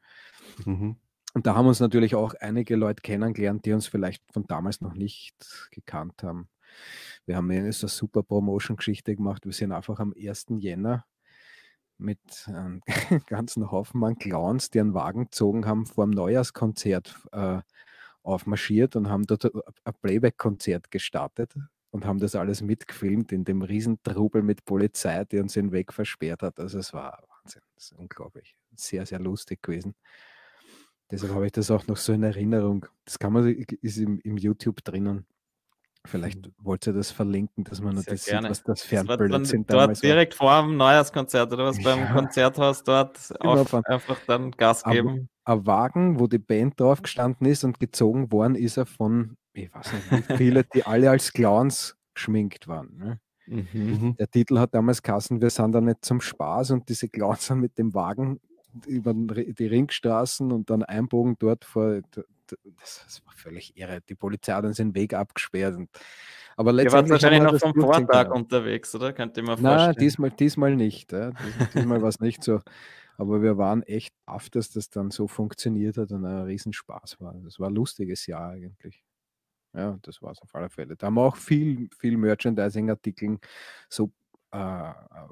Mhm. 0.66 0.98
Und 1.34 1.48
da 1.48 1.56
haben 1.56 1.68
uns 1.68 1.82
natürlich 1.82 2.16
auch 2.16 2.34
einige 2.40 2.76
Leute 2.76 3.02
kennengelernt, 3.02 3.66
die 3.66 3.74
uns 3.74 3.88
vielleicht 3.88 4.24
von 4.32 4.46
damals 4.48 4.80
noch 4.80 4.94
nicht 4.94 5.70
gekannt 5.72 6.24
haben. 6.24 6.48
Wir 7.26 7.36
haben 7.36 7.50
eine 7.52 7.72
so 7.74 7.88
super 7.88 8.24
Promotion-Geschichte 8.24 9.16
gemacht. 9.16 9.46
Wir 9.46 9.52
sind 9.52 9.72
einfach 9.72 10.00
am 10.00 10.14
1. 10.18 10.46
Jänner 10.60 11.06
mit 11.98 12.20
einem 12.48 12.82
ganzen 13.28 13.72
Haufen 13.72 14.04
an 14.04 14.18
Clowns, 14.18 14.70
die 14.70 14.80
einen 14.80 14.94
Wagen 14.94 15.26
gezogen 15.26 15.66
haben, 15.66 15.86
vor 15.86 16.06
dem 16.06 16.12
Neujahrskonzert 16.12 17.16
äh, 17.32 17.62
aufmarschiert 18.26 18.96
und 18.96 19.10
haben 19.10 19.26
dort 19.26 19.46
ein 19.46 19.94
Playback-Konzert 20.02 20.92
gestartet 20.92 21.56
und 21.92 22.06
haben 22.06 22.20
das 22.20 22.36
alles 22.36 22.62
mitgefilmt 22.62 23.32
in 23.32 23.46
dem 23.46 23.62
Riesentrubel 23.62 24.42
mit 24.42 24.66
Polizei, 24.66 25.24
die 25.26 25.40
uns 25.40 25.54
den 25.54 25.72
Weg 25.72 25.94
versperrt 25.94 26.42
hat. 26.42 26.60
Also 26.60 26.80
es 26.80 26.94
war 26.94 27.24
Wahnsinn, 27.30 27.62
das 27.76 27.92
ist 27.92 27.98
unglaublich. 27.98 28.58
Sehr, 28.76 29.06
sehr 29.06 29.20
lustig 29.20 29.62
gewesen. 29.62 29.96
Deshalb 31.10 31.34
habe 31.34 31.46
ich 31.46 31.52
das 31.52 31.72
auch 31.72 31.88
noch 31.88 31.98
so 31.98 32.14
in 32.14 32.24
Erinnerung. 32.24 32.88
Das 33.06 33.20
kann 33.20 33.32
man, 33.32 33.48
ist 33.48 33.98
im, 33.98 34.20
im 34.22 34.38
YouTube 34.38 34.84
drinnen. 34.84 35.26
Vielleicht 36.06 36.46
mhm. 36.48 36.52
wollt 36.62 36.86
ihr 36.88 36.94
das 36.94 37.12
verlinken, 37.12 37.64
dass 37.64 37.82
man 37.82 37.98
Sehr 37.98 38.14
das 38.14 38.26
gerne. 38.26 38.54
sieht, 38.54 38.68
was 38.68 38.80
das 38.82 38.92
war 39.08 39.18
dann 39.18 39.28
Blödsinn 39.28 39.66
dort 39.66 39.82
damals 39.82 40.04
war. 40.04 40.08
direkt 40.10 40.34
vor 40.34 40.62
dem 40.62 40.78
Neujahrskonzert 40.78 41.52
oder 41.52 41.66
was 41.66 41.78
beim 41.84 42.00
Ja. 42.00 42.14
Konzerthaus 42.14 42.84
dort 42.84 43.20
Genau, 43.40 43.62
auf, 43.62 43.74
einfach 43.74 44.18
dann 44.28 44.52
Gas 44.52 44.84
geben. 44.84 45.30
Ein 45.46 45.66
Wagen, 45.66 46.20
wo 46.20 46.28
die 46.28 46.38
Band 46.40 46.80
drauf 46.80 47.02
gestanden 47.02 47.48
ist 47.48 47.64
und 47.64 47.80
gezogen 47.80 48.32
worden 48.32 48.56
ist 48.56 48.78
er 48.78 48.86
von, 48.86 49.38
ich 49.54 49.74
weiß 49.74 49.94
nicht, 50.12 50.30
wie 50.30 50.36
viele, 50.38 50.64
die 50.64 50.84
alle 50.86 51.10
als 51.10 51.34
Clowns 51.34 51.96
geschminkt 52.14 52.68
waren. 52.68 52.98
Ne? 52.98 53.20
Mhm. 53.48 53.68
Mhm. 53.74 54.16
Der 54.18 54.30
Titel 54.30 54.58
hat 54.60 54.74
damals 54.74 55.04
Kassen, 55.04 55.42
wir 55.42 55.50
sind 55.50 55.72
da 55.74 55.82
nicht 55.82 56.04
zum 56.04 56.22
Spaß 56.22 56.72
und 56.72 56.90
diese 56.90 57.10
Clowns 57.10 57.46
sind 57.46 57.60
mit 57.60 57.78
dem 57.78 57.94
Wagen 57.94 58.40
über 58.86 59.14
die 59.14 59.68
Ringstraßen 59.68 60.52
und 60.52 60.70
dann 60.70 60.84
einbogen 60.84 61.36
dort 61.40 61.66
vor. 61.66 62.02
Das, 62.48 63.22
war 63.26 63.34
völlig 63.34 63.76
irre. 63.78 64.02
Die 64.08 64.16
Polizei 64.16 64.54
hat 64.54 64.66
uns 64.66 64.78
den 64.78 64.94
Weg 64.94 65.14
abgesperrt. 65.14 65.76
Und, 65.76 65.90
aber 66.58 66.72
Ihr 66.72 66.92
wart 66.92 67.08
letztendlich 67.08 67.12
wahrscheinlich 67.12 67.52
noch 67.52 67.60
vom 67.60 67.74
Vortag 67.74 68.24
können. 68.28 68.32
unterwegs, 68.34 68.94
oder? 68.94 69.14
Könnt 69.14 69.36
ihr 69.38 69.44
Nein, 69.44 69.58
vorstellen. 69.58 69.96
diesmal, 69.98 70.30
diesmal 70.32 70.76
nicht. 70.76 71.12
Ja. 71.12 71.32
Dies- 71.32 71.70
Diesmal 71.74 72.02
war 72.02 72.10
es 72.10 72.20
nicht 72.20 72.44
so. 72.44 72.62
Aber 73.18 73.42
wir 73.42 73.58
waren 73.58 73.82
echt 73.84 74.14
baff, 74.26 74.50
dass 74.50 74.70
das 74.72 74.90
dann 74.90 75.10
so 75.10 75.28
funktioniert 75.28 75.98
hat 75.98 76.12
und 76.12 76.26
ein 76.26 76.44
Riesenspaß 76.44 77.20
war. 77.22 77.34
Das 77.46 77.60
war 77.60 77.70
ein 77.70 77.74
lustiges 77.76 78.28
Jahr 78.28 78.52
eigentlich. 78.52 79.04
Ja, 79.74 79.98
das 80.04 80.22
war 80.22 80.32
es 80.32 80.42
auf 80.42 80.54
alle 80.54 80.70
Fälle. 80.70 80.96
Da 80.96 81.08
haben 81.08 81.16
wir 81.16 81.24
auch 81.24 81.36
viel, 81.38 81.90
viel 81.98 82.18
Merchandising-Artikeln, 82.18 83.40
so, 83.90 84.12
äh, 84.56 84.90
äh, 84.90 85.28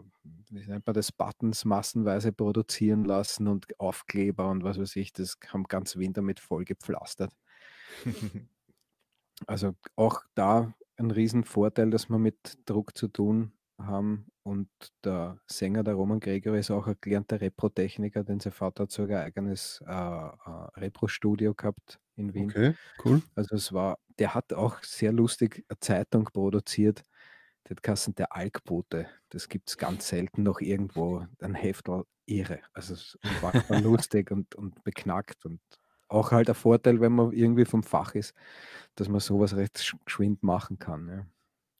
wie 0.50 0.68
nennt 0.68 0.86
man 0.86 0.94
das, 0.94 1.12
Buttons 1.12 1.66
massenweise 1.66 2.32
produzieren 2.32 3.06
lassen 3.06 3.48
und 3.48 3.80
Aufkleber 3.80 4.50
und 4.50 4.64
was 4.64 4.80
weiß 4.80 4.96
ich. 4.98 5.14
Das 5.14 5.38
haben 5.48 5.64
ganz 5.64 5.98
Wien 5.98 6.14
damit 6.14 6.40
voll 6.40 6.66
gepflastert. 6.66 7.32
Also 9.48 9.74
auch 9.96 10.22
da 10.36 10.74
ein 10.96 11.12
Riesenvorteil, 11.12 11.90
dass 11.90 12.08
wir 12.08 12.20
mit 12.20 12.60
Druck 12.66 12.96
zu 12.96 13.08
tun 13.08 13.52
haben. 13.78 14.28
Und 14.44 14.70
der 15.04 15.40
Sänger, 15.48 15.84
der 15.84 15.96
Roman 15.96 16.20
Gregor, 16.20 16.56
ist 16.56 16.70
auch 16.70 16.88
ein 16.88 16.96
gelernter 17.02 17.42
Repro-Techniker, 17.42 18.24
denn 18.24 18.40
sein 18.40 18.54
Vater 18.54 18.84
hat 18.84 18.92
sogar 18.92 19.22
ein 19.22 19.28
eigenes 19.28 19.82
äh, 19.86 19.92
äh, 19.92 20.32
Repro-Studio 20.76 21.56
gehabt 21.56 22.00
in 22.16 22.34
Wien. 22.34 22.50
Okay, 22.50 22.76
cool. 23.04 23.22
Also 23.36 23.56
es 23.56 23.74
war, 23.74 23.98
der 24.20 24.36
hat 24.36 24.54
auch 24.54 24.84
sehr 24.84 25.12
lustig 25.12 25.66
eine 25.68 25.80
Zeitung 25.80 26.26
produziert. 26.26 27.04
Der 27.68 27.76
hat 27.78 27.84
geheißen 27.84 28.16
der 28.16 28.36
Alkbote. 28.36 29.08
Das 29.30 29.48
gibt 29.50 29.70
es 29.70 29.78
ganz 29.78 30.08
selten 30.10 30.44
noch 30.44 30.60
irgendwo. 30.60 31.26
Ein 31.40 31.56
Heftel 31.56 32.04
irre. 32.26 32.60
Also 32.74 32.94
es 32.94 33.18
war 33.42 33.54
lustig 33.82 34.32
und, 34.32 34.56
und 34.56 34.84
beknackt 34.84 35.46
und 35.46 35.60
auch 36.10 36.32
halt 36.32 36.50
ein 36.50 36.56
Vorteil, 36.56 37.00
wenn 37.02 37.14
man 37.14 37.32
irgendwie 37.32 37.66
vom 37.66 37.82
Fach 37.84 38.14
ist, 38.16 38.34
dass 38.96 39.10
man 39.10 39.20
sowas 39.20 39.56
recht 39.56 39.78
sch- 39.78 39.96
geschwind 40.06 40.44
machen 40.44 40.78
kann. 40.78 41.08
Ja. 41.08 41.26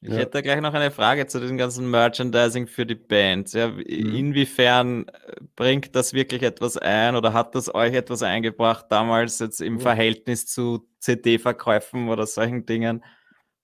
Ich 0.02 0.10
Ja. 0.10 0.16
hätte 0.18 0.42
gleich 0.42 0.60
noch 0.60 0.74
eine 0.74 0.92
Frage 0.92 1.28
zu 1.28 1.40
diesem 1.40 1.58
ganzen 1.58 1.90
Merchandising 1.90 2.68
für 2.68 2.86
die 2.86 2.96
Bands. 2.96 3.54
Ja, 3.54 3.68
Mhm. 3.70 3.80
inwiefern 3.82 5.08
äh, 5.08 5.36
bringt 5.56 5.96
das 5.96 6.14
wirklich 6.14 6.42
etwas 6.44 6.78
ein 6.78 7.16
oder 7.16 7.32
hat 7.34 7.56
das 7.56 7.74
euch 7.74 7.94
etwas 7.94 8.22
eingebracht 8.24 8.88
damals 8.90 9.40
jetzt 9.40 9.62
im 9.62 9.76
Ja. 9.78 9.82
Verhältnis 9.84 10.46
zu 10.46 10.90
CD-Verkäufen 11.00 12.10
oder 12.10 12.26
solchen 12.26 12.66
Dingen? 12.66 13.04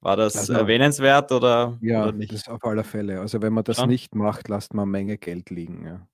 War 0.02 0.16
das 0.16 0.36
Also- 0.38 0.54
erwähnenswert 0.54 1.32
oder, 1.32 1.78
Ja, 1.82 2.04
oder 2.04 2.14
nicht? 2.14 2.32
das 2.34 2.48
auf 2.48 2.64
alle 2.64 2.84
Fälle. 2.84 3.20
Also 3.20 3.42
wenn 3.42 3.54
man 3.54 3.64
das 3.66 3.78
Schon? 3.78 3.90
nicht 3.90 4.16
macht, 4.16 4.48
lasst 4.48 4.74
man 4.74 4.84
eine 4.84 4.92
Menge 4.92 5.18
Geld 5.18 5.50
liegen. 5.50 5.86
Ja. 5.86 6.08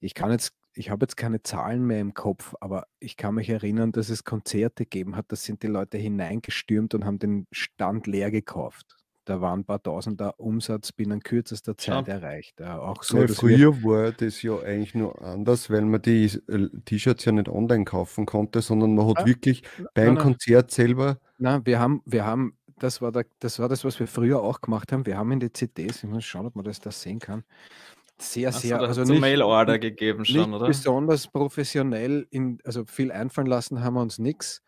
Ich 0.00 0.14
kann 0.14 0.30
jetzt, 0.30 0.52
ich 0.74 0.90
habe 0.90 1.04
jetzt 1.04 1.16
keine 1.16 1.42
Zahlen 1.42 1.86
mehr 1.86 2.00
im 2.00 2.14
Kopf, 2.14 2.54
aber 2.60 2.86
ich 3.00 3.16
kann 3.16 3.34
mich 3.36 3.48
erinnern, 3.50 3.92
dass 3.92 4.10
es 4.10 4.24
Konzerte 4.24 4.84
gegeben 4.84 5.16
hat. 5.16 5.26
Da 5.28 5.36
sind 5.36 5.62
die 5.62 5.66
Leute 5.68 5.98
hineingestürmt 5.98 6.94
und 6.94 7.04
haben 7.04 7.18
den 7.18 7.46
Stand 7.52 8.06
leer 8.06 8.30
gekauft. 8.30 8.96
Da 9.24 9.40
waren 9.42 9.60
ein 9.60 9.64
paar 9.64 9.82
Tausender 9.82 10.40
Umsatz 10.40 10.90
binnen 10.90 11.20
kürzester 11.20 11.76
Zeit 11.76 11.94
Schon. 11.94 12.06
erreicht. 12.06 12.58
Ja, 12.60 12.78
auch 12.78 13.02
so, 13.02 13.18
Ja, 13.18 13.28
früher 13.28 13.82
war 13.84 14.10
das 14.12 14.40
ja 14.42 14.58
eigentlich 14.60 14.94
nur 14.94 15.20
anders, 15.22 15.68
weil 15.68 15.82
man 15.82 16.00
die 16.00 16.24
äh, 16.48 16.68
T-Shirts 16.86 17.26
ja 17.26 17.32
nicht 17.32 17.48
online 17.48 17.84
kaufen 17.84 18.24
konnte, 18.24 18.62
sondern 18.62 18.94
man 18.94 19.06
hat 19.08 19.18
Ah, 19.18 19.26
wirklich 19.26 19.62
beim 19.94 20.14
nein. 20.14 20.18
Konzert 20.22 20.70
selber. 20.70 21.18
na, 21.36 21.64
wir 21.66 21.78
haben, 21.78 22.00
wir 22.06 22.24
haben, 22.24 22.56
das 22.78 23.02
war, 23.02 23.12
der, 23.12 23.26
das 23.40 23.58
war 23.58 23.68
das, 23.68 23.84
was 23.84 23.98
wir 24.00 24.06
früher 24.06 24.40
auch 24.42 24.60
gemacht 24.60 24.92
haben. 24.92 25.06
Wir 25.06 25.16
haben 25.16 25.32
in 25.32 25.40
die 25.40 25.52
CDs, 25.52 26.02
ich 26.02 26.08
muss 26.08 26.24
schauen, 26.24 26.46
ob 26.46 26.56
man 26.56 26.64
das 26.64 26.80
da 26.80 26.90
sehen 26.90 27.18
kann, 27.18 27.44
sehr, 28.20 28.48
Ach 28.48 28.52
sehr, 28.52 28.80
also 28.80 29.04
nicht, 29.04 29.20
Mail-Order 29.20 29.78
gegeben 29.78 30.24
schon, 30.24 30.52
oder? 30.52 30.66
besonders 30.66 31.28
professionell, 31.28 32.26
in, 32.30 32.58
also 32.64 32.84
viel 32.84 33.12
einfallen 33.12 33.46
lassen 33.46 33.82
haben 33.82 33.94
wir 33.94 34.02
uns 34.02 34.18
nichts, 34.18 34.62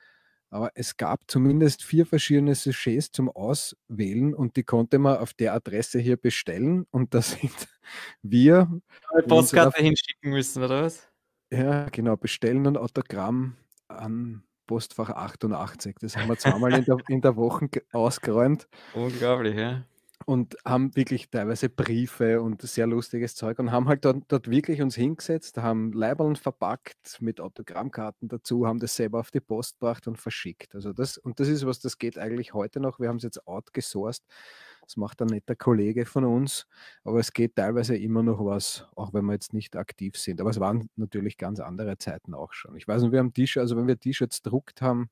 aber 0.51 0.71
es 0.75 0.97
gab 0.97 1.21
zumindest 1.29 1.83
vier 1.83 2.07
verschiedene 2.07 2.55
Sujets 2.55 3.11
zum 3.11 3.29
Auswählen 3.29 4.35
und 4.35 4.57
die 4.57 4.63
konnte 4.63 4.99
man 4.99 5.19
auf 5.19 5.35
der 5.35 5.55
Adresse 5.55 5.99
hier 5.99 6.17
bestellen 6.17 6.87
und 6.91 7.15
da 7.15 7.23
sind 7.23 7.53
wir, 8.23 8.71
Eine 9.13 9.23
Postkarte 9.25 9.83
hinschicken 9.83 10.31
müssen, 10.31 10.63
oder 10.63 10.85
was? 10.85 11.09
ja 11.53 11.89
genau, 11.89 12.17
bestellen 12.17 12.67
und 12.67 12.77
Autogramm 12.77 13.57
an 13.89 14.45
Postfach 14.71 15.11
88. 15.11 15.97
Das 16.01 16.17
haben 16.17 16.29
wir 16.29 16.39
zweimal 16.39 16.73
in 16.75 16.85
der, 16.85 16.97
in 17.09 17.21
der 17.21 17.35
Woche 17.35 17.69
ge- 17.69 17.83
ausgeräumt 17.93 18.69
Unglaublich, 18.95 19.57
ja. 19.57 19.83
und 20.27 20.57
haben 20.65 20.95
wirklich 20.95 21.29
teilweise 21.29 21.69
Briefe 21.69 22.41
und 22.41 22.63
sehr 22.63 22.87
lustiges 22.87 23.35
Zeug 23.35 23.59
und 23.59 23.73
haben 23.73 23.89
halt 23.89 24.05
dort, 24.05 24.23
dort 24.29 24.49
wirklich 24.49 24.81
uns 24.81 24.95
hingesetzt, 24.95 25.59
haben 25.59 25.93
Leiberln 25.93 26.37
verpackt 26.37 27.17
mit 27.21 27.41
Autogrammkarten 27.41 28.29
dazu, 28.29 28.65
haben 28.69 28.79
das 28.79 28.95
selber 28.95 29.19
auf 29.19 29.33
die 29.33 29.41
Post 29.41 29.81
gebracht 29.81 30.07
und 30.07 30.19
verschickt. 30.19 30.75
Also 30.77 30.93
das, 30.93 31.19
und 31.19 31.41
das 31.41 31.49
ist 31.49 31.67
was, 31.67 31.81
das 31.81 31.99
geht 31.99 32.17
eigentlich 32.17 32.55
heute 32.55 32.79
noch. 32.79 33.01
Wir 33.01 33.09
haben 33.09 33.17
es 33.17 33.25
jetzt 33.25 33.47
outgesourced. 33.49 34.23
Das 34.91 34.97
macht 34.97 35.23
ein 35.23 35.29
netter 35.29 35.55
Kollege 35.55 36.05
von 36.05 36.25
uns, 36.25 36.67
aber 37.05 37.21
es 37.21 37.33
geht 37.33 37.55
teilweise 37.55 37.97
immer 37.97 38.25
noch 38.25 38.45
was, 38.45 38.89
auch 38.97 39.15
wenn 39.15 39.25
wir 39.27 39.35
jetzt 39.35 39.53
nicht 39.53 39.77
aktiv 39.77 40.17
sind. 40.17 40.41
Aber 40.41 40.51
es 40.51 40.59
waren 40.59 40.91
natürlich 40.97 41.37
ganz 41.39 41.61
andere 41.61 41.97
Zeiten 41.97 42.35
auch 42.35 42.53
schon. 42.53 42.75
Ich 42.75 42.89
weiß 42.89 43.03
nicht, 43.03 43.13
wir 43.13 43.21
haben 43.21 43.33
T-Shirts, 43.33 43.71
also 43.71 43.77
wenn 43.77 43.87
wir 43.87 44.01
T-Shirts 44.01 44.43
druckt 44.43 44.83
haben, 44.83 45.09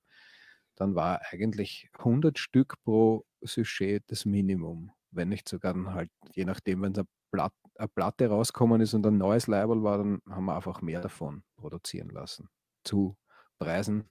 dann 0.75 0.97
war 0.97 1.21
eigentlich 1.31 1.91
100 1.97 2.41
Stück 2.41 2.75
pro 2.83 3.25
Sujet 3.41 4.03
das 4.09 4.25
Minimum. 4.25 4.91
Wenn 5.13 5.29
nicht 5.29 5.49
sogar 5.49 5.75
dann 5.75 5.95
halt, 5.95 6.11
je 6.33 6.45
nachdem, 6.45 6.83
wenn 6.83 6.97
eine, 6.97 7.07
Platt, 7.31 7.53
eine 7.77 7.87
Platte 7.87 8.27
rausgekommen 8.27 8.81
ist 8.81 8.95
und 8.95 9.07
ein 9.07 9.17
neues 9.17 9.47
Label 9.47 9.85
war, 9.85 9.99
dann 9.99 10.21
haben 10.29 10.47
wir 10.47 10.57
einfach 10.57 10.83
mehr 10.83 11.01
davon 11.01 11.45
produzieren 11.55 12.09
lassen. 12.09 12.49
Zu 12.83 13.17
Preisen, 13.59 14.05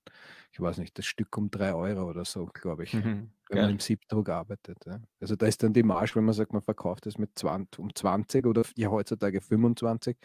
ich 0.51 0.59
weiß 0.59 0.77
nicht, 0.79 0.97
das 0.97 1.05
Stück 1.05 1.37
um 1.37 1.49
3 1.51 1.73
Euro 1.73 2.09
oder 2.09 2.25
so, 2.25 2.45
glaube 2.47 2.83
ich, 2.85 2.93
Mhm. 2.93 3.31
wenn 3.49 3.57
man 3.57 3.65
Geil. 3.65 3.69
im 3.71 3.79
Siebdruck 3.79 4.29
arbeitet. 4.29 4.85
Ja. 4.85 4.99
Also 5.19 5.35
da 5.35 5.45
ist 5.45 5.63
dann 5.63 5.73
die 5.73 5.83
Marge, 5.83 6.15
wenn 6.15 6.25
man 6.25 6.33
sagt, 6.33 6.53
man 6.53 6.61
verkauft 6.61 7.05
das 7.05 7.17
mit 7.17 7.37
20, 7.37 7.79
um 7.79 7.93
20 7.95 8.45
oder 8.45 8.63
ja 8.75 8.89
heutzutage 8.89 9.41
25, 9.41 10.17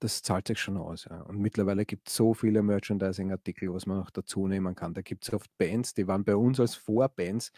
das 0.00 0.20
zahlt 0.20 0.48
sich 0.48 0.58
schon 0.60 0.76
aus. 0.76 1.06
Ja. 1.08 1.20
Und 1.22 1.38
mittlerweile 1.38 1.86
gibt 1.86 2.08
es 2.08 2.16
so 2.16 2.34
viele 2.34 2.62
Merchandising-Artikel, 2.62 3.72
was 3.72 3.86
man 3.86 3.98
noch 3.98 4.10
dazu 4.10 4.46
nehmen 4.48 4.74
kann. 4.74 4.94
Da 4.94 5.00
gibt 5.00 5.24
es 5.24 5.32
oft 5.32 5.48
Bands, 5.58 5.94
die 5.94 6.06
waren 6.08 6.24
bei 6.24 6.34
uns 6.36 6.58
als 6.60 6.74
Vorbands, 6.74 7.52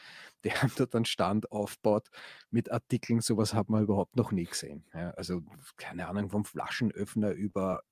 die 0.44 0.50
haben 0.70 0.72
dort 0.76 0.94
einen 0.94 1.04
Stand 1.06 1.50
aufgebaut 1.50 2.08
mit 2.50 2.70
Artikeln, 2.70 3.20
sowas 3.20 3.54
hat 3.54 3.70
man 3.70 3.82
überhaupt 3.82 4.14
noch 4.16 4.30
nie 4.30 4.44
gesehen. 4.44 4.84
Ja. 4.94 5.10
Also 5.12 5.42
keine 5.76 6.06
Ahnung, 6.08 6.30
vom 6.30 6.44
Flaschenöffner 6.44 7.30
über 7.32 7.82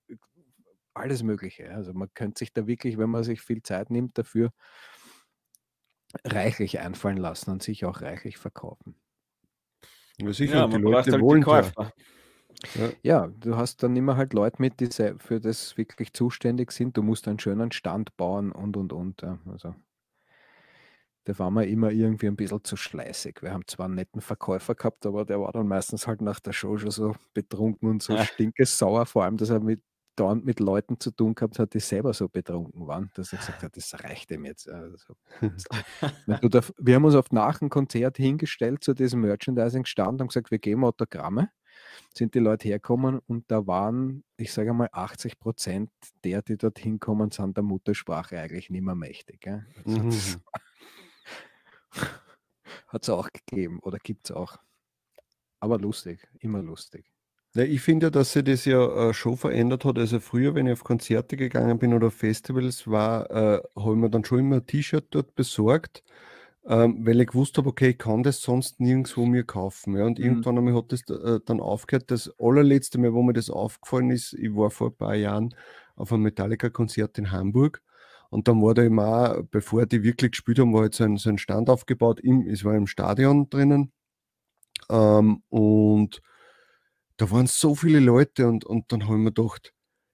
alles 0.97 1.23
Mögliche. 1.23 1.71
Also 1.73 1.93
man 1.95 2.09
könnte 2.15 2.39
sich 2.41 2.53
da 2.53 2.67
wirklich, 2.67 2.99
wenn 2.99 3.11
man 3.11 3.25
sich 3.25 3.41
viel 3.43 3.63
Zeit 3.63 3.91
nimmt 3.91 4.19
dafür, 4.19 4.53
reichlich 6.27 6.79
einfallen 6.81 7.17
lassen 7.17 7.51
und 7.51 7.63
sich 7.63 7.87
auch 7.87 8.03
reichlich 8.03 8.37
verkaufen. 8.37 8.97
Ja, 10.19 10.33
sicher, 10.33 10.61
Ja, 10.61 10.67
die 10.67 10.77
Leute 10.79 11.13
halt 11.13 11.21
wollen 11.21 11.41
ja. 11.51 11.73
Käufer. 11.73 11.93
ja. 12.75 12.93
Ja, 13.03 13.27
du 13.29 13.57
hast 13.57 13.83
dann 13.83 13.97
immer 13.97 14.17
halt 14.17 14.33
Leute 14.35 14.61
mit, 14.61 14.81
die 14.81 14.89
für 15.19 15.41
das 15.41 15.77
wirklich 15.77 16.13
zuständig 16.13 16.73
sind. 16.73 16.97
Du 16.97 17.03
musst 17.03 17.29
einen 17.29 17.39
schönen 17.39 17.73
Stand 17.73 18.17
bauen 18.17 18.53
und 18.53 18.77
und 18.77 18.93
und. 18.93 19.23
Also 19.25 19.75
da 21.25 21.39
waren 21.41 21.55
wir 21.55 21.67
immer 21.67 21.91
irgendwie 21.91 22.29
ein 22.29 22.37
bisschen 22.37 22.63
zu 22.65 22.77
schleißig. 22.77 23.43
Wir 23.43 23.53
haben 23.53 23.67
zwar 23.67 23.87
einen 23.87 23.97
netten 23.97 24.21
Verkäufer 24.21 24.75
gehabt, 24.77 25.07
aber 25.07 25.25
der 25.25 25.41
war 25.41 25.51
dann 25.53 25.67
meistens 25.67 26.07
halt 26.07 26.21
nach 26.23 26.39
der 26.41 26.53
Show 26.53 26.79
schon 26.79 26.91
so 26.93 27.15
betrunken 27.35 27.89
und 27.91 28.03
so 28.03 28.17
Ja. 28.17 28.25
stinkesauer, 28.25 29.07
vor 29.07 29.25
allem, 29.25 29.37
dass 29.37 29.51
er 29.51 29.61
mit 29.61 29.83
dauernd 30.17 30.45
mit 30.45 30.61
Leuten 30.61 30.99
zu 30.99 31.11
tun 31.11 31.35
gehabt 31.35 31.59
hat, 31.59 31.75
die 31.75 31.81
selber 31.81 32.15
so 32.15 32.29
betrunken 32.29 32.87
waren, 32.87 33.11
dass 33.15 33.33
er 33.33 33.39
gesagt 33.39 33.63
hat, 33.63 33.77
das 33.77 34.03
reicht 34.03 34.31
ihm 34.31 34.45
jetzt. 34.45 34.69
Also, 34.69 35.15
wir 36.79 36.95
haben 36.95 37.05
uns 37.05 37.15
auf 37.15 37.31
nach 37.33 37.59
dem 37.59 37.69
Konzert 37.69 38.17
hingestellt 38.17 38.83
zu 38.83 38.95
diesem 38.95 39.21
Merchandising-Stand 39.21 40.21
und 40.21 40.29
gesagt, 40.29 40.51
wir 40.51 40.59
geben 40.59 40.85
Autogramme. 40.85 41.51
Sind 42.15 42.35
die 42.35 42.39
Leute 42.39 42.69
hergekommen 42.69 43.21
und 43.27 43.51
da 43.51 43.67
waren, 43.67 44.25
ich 44.39 44.53
sage 44.53 44.73
mal, 44.73 44.89
80 44.93 45.39
Prozent 45.39 45.91
der, 46.25 46.41
die 46.41 46.57
dort 46.57 46.79
hinkommen, 46.79 47.31
sind 47.31 47.57
der 47.57 47.65
Muttersprache 47.65 48.41
eigentlich 48.41 48.71
nicht 48.71 48.83
mehr 48.83 48.95
mächtig. 48.95 49.47
Also 49.47 49.99
mhm. 49.99 50.13
Hat 52.89 53.03
es 53.03 53.11
auch 53.11 53.29
gegeben 53.31 53.81
oder 53.81 53.99
gibt 53.99 54.31
es 54.31 54.37
auch. 54.37 54.57
Aber 55.61 55.79
lustig, 55.79 56.27
immer 56.41 56.63
lustig. 56.63 57.13
Ja, 57.57 57.65
ich 57.65 57.81
finde 57.81 58.07
ja, 58.07 58.11
dass 58.11 58.33
sich 58.35 58.45
das 58.45 58.67
ja 58.67 59.09
äh, 59.09 59.15
schon 59.15 59.39
verändert 59.39 59.87
hat. 59.87 59.99
Also 59.99 60.21
früher, 60.21 60.55
wenn 60.55 60.67
ich 60.67 60.75
auf 60.75 60.85
Konzerte 60.85 61.39
gegangen 61.39 61.79
bin 61.79 61.95
oder 61.95 62.11
Festivals 62.11 62.87
war, 62.87 63.31
äh, 63.31 63.63
habe 63.75 63.93
ich 63.93 63.97
mir 63.97 64.11
dann 64.11 64.27
schon 64.27 64.41
immer 64.41 64.57
ein 64.57 64.67
T-Shirt 64.67 65.07
dort 65.11 65.35
besorgt, 65.35 66.05
ähm, 66.67 67.07
weil 67.07 67.19
ich 67.23 67.29
gewusst 67.29 67.57
habe, 67.57 67.71
okay, 67.71 67.91
ich 67.91 67.99
kann 67.99 68.23
das 68.23 68.43
sonst 68.43 68.79
nirgendwo 68.79 69.25
mir 69.25 69.43
kaufen. 69.45 69.97
Ja. 69.97 70.05
Und 70.05 70.19
mhm. 70.19 70.25
irgendwann 70.27 70.59
einmal 70.59 70.75
hat 70.75 70.93
das 70.93 71.01
äh, 71.09 71.41
dann 71.47 71.61
aufgehört. 71.61 72.11
Das 72.11 72.31
allerletzte 72.39 72.99
Mal, 72.99 73.15
wo 73.15 73.23
mir 73.23 73.33
das 73.33 73.49
aufgefallen 73.49 74.11
ist, 74.11 74.35
ich 74.35 74.55
war 74.55 74.71
vor 74.71 74.89
ein 74.89 74.97
paar 74.97 75.15
Jahren 75.15 75.55
auf 75.95 76.13
einem 76.13 76.25
Metallica-Konzert 76.25 77.17
in 77.17 77.33
Hamburg. 77.33 77.81
Und 78.29 78.49
dann 78.49 78.61
war 78.61 78.75
da 78.75 78.83
immer, 78.83 79.45
bevor 79.51 79.87
die 79.87 80.03
wirklich 80.03 80.33
gespielt 80.33 80.59
haben, 80.59 80.75
war 80.75 80.83
halt 80.83 80.95
so 80.95 81.05
ein, 81.05 81.17
so 81.17 81.31
ein 81.31 81.39
Stand 81.39 81.71
aufgebaut. 81.71 82.21
Im, 82.21 82.47
es 82.47 82.65
war 82.65 82.75
im 82.75 82.87
Stadion 82.87 83.49
drinnen. 83.49 83.93
Ähm, 84.91 85.43
und 85.49 86.21
da 87.17 87.31
waren 87.31 87.47
so 87.47 87.75
viele 87.75 88.01
Leute 88.01 88.47
und, 88.49 88.65
und 88.65 88.93
dann 88.93 89.05
habe 89.05 89.15
ich 89.15 89.21
mir 89.21 89.33
gedacht, 89.33 89.73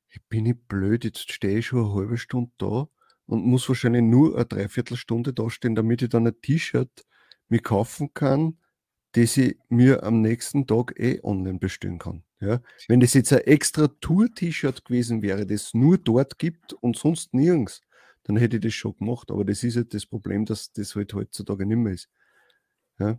ich 0.08 0.22
bin 0.28 0.44
nicht 0.44 0.68
blöd, 0.68 1.04
jetzt 1.04 1.32
stehe 1.32 1.58
ich 1.58 1.66
schon 1.66 1.84
eine 1.84 1.94
halbe 1.94 2.18
Stunde 2.18 2.52
da 2.58 2.88
und 3.26 3.44
muss 3.44 3.68
wahrscheinlich 3.68 4.02
nur 4.02 4.36
eine 4.36 4.44
Dreiviertelstunde 4.44 5.32
da 5.32 5.48
stehen, 5.50 5.74
damit 5.74 6.02
ich 6.02 6.10
dann 6.10 6.26
ein 6.26 6.40
T-Shirt 6.40 7.04
mir 7.48 7.60
kaufen 7.60 8.12
kann, 8.14 8.58
das 9.12 9.36
ich 9.36 9.58
mir 9.68 10.02
am 10.02 10.20
nächsten 10.20 10.66
Tag 10.66 10.98
eh 10.98 11.20
online 11.22 11.58
bestellen 11.58 11.98
kann. 11.98 12.24
Ja? 12.40 12.60
Wenn 12.88 13.00
das 13.00 13.14
jetzt 13.14 13.32
ein 13.32 13.40
extra 13.40 13.88
Tour-T-Shirt 13.88 14.84
gewesen 14.84 15.22
wäre, 15.22 15.46
das 15.46 15.74
nur 15.74 15.98
dort 15.98 16.38
gibt 16.38 16.72
und 16.74 16.96
sonst 16.96 17.34
nirgends, 17.34 17.82
dann 18.24 18.36
hätte 18.36 18.56
ich 18.56 18.62
das 18.62 18.74
schon 18.74 18.96
gemacht. 18.96 19.30
Aber 19.30 19.44
das 19.44 19.62
ist 19.64 19.76
halt 19.76 19.94
das 19.94 20.06
Problem, 20.06 20.44
dass 20.44 20.72
das 20.72 20.94
halt 20.94 21.12
heutzutage 21.14 21.66
nicht 21.66 21.76
mehr 21.76 21.92
ist. 21.92 22.08
Ja? 22.98 23.18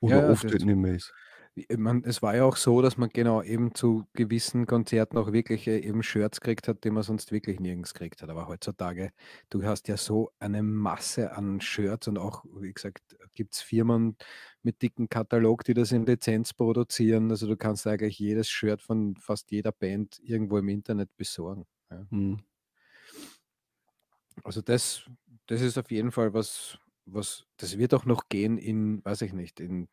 Oder 0.00 0.22
ja, 0.22 0.30
oft 0.30 0.44
halt 0.44 0.64
nicht 0.64 0.76
mehr 0.76 0.94
ist. 0.94 1.12
Äh, 1.56 1.76
man, 1.76 2.04
es 2.04 2.22
war 2.22 2.36
ja 2.36 2.44
auch 2.44 2.56
so, 2.56 2.82
dass 2.82 2.96
man 2.96 3.10
genau 3.10 3.42
eben 3.42 3.74
zu 3.74 4.06
gewissen 4.12 4.66
Konzerten 4.66 5.18
auch 5.18 5.32
wirklich 5.32 5.66
äh, 5.66 5.78
eben 5.78 6.02
Shirts 6.02 6.40
gekriegt 6.40 6.68
hat, 6.68 6.84
die 6.84 6.90
man 6.90 7.02
sonst 7.02 7.32
wirklich 7.32 7.60
nirgends 7.60 7.94
gekriegt 7.94 8.22
hat. 8.22 8.30
Aber 8.30 8.48
heutzutage, 8.48 9.12
du 9.50 9.64
hast 9.64 9.88
ja 9.88 9.96
so 9.96 10.32
eine 10.38 10.62
Masse 10.62 11.32
an 11.32 11.60
Shirts 11.60 12.08
und 12.08 12.18
auch, 12.18 12.44
wie 12.60 12.72
gesagt, 12.72 13.16
gibt 13.34 13.54
es 13.54 13.60
Firmen 13.60 14.16
mit 14.62 14.82
dicken 14.82 15.08
Katalog, 15.08 15.64
die 15.64 15.74
das 15.74 15.92
in 15.92 16.06
Lizenz 16.06 16.54
produzieren. 16.54 17.30
Also 17.30 17.46
du 17.46 17.56
kannst 17.56 17.86
eigentlich 17.86 18.18
jedes 18.18 18.48
Shirt 18.48 18.80
von 18.80 19.16
fast 19.16 19.50
jeder 19.50 19.72
Band 19.72 20.20
irgendwo 20.22 20.58
im 20.58 20.68
Internet 20.68 21.14
besorgen. 21.16 21.66
Ja. 21.90 22.06
Mhm. 22.10 22.40
Also 24.42 24.62
das, 24.62 25.08
das 25.46 25.60
ist 25.60 25.78
auf 25.78 25.90
jeden 25.90 26.10
Fall 26.10 26.34
was, 26.34 26.78
was, 27.06 27.46
das 27.56 27.78
wird 27.78 27.94
auch 27.94 28.04
noch 28.04 28.28
gehen 28.28 28.58
in, 28.58 29.04
weiß 29.04 29.22
ich 29.22 29.32
nicht, 29.32 29.60
in 29.60 29.88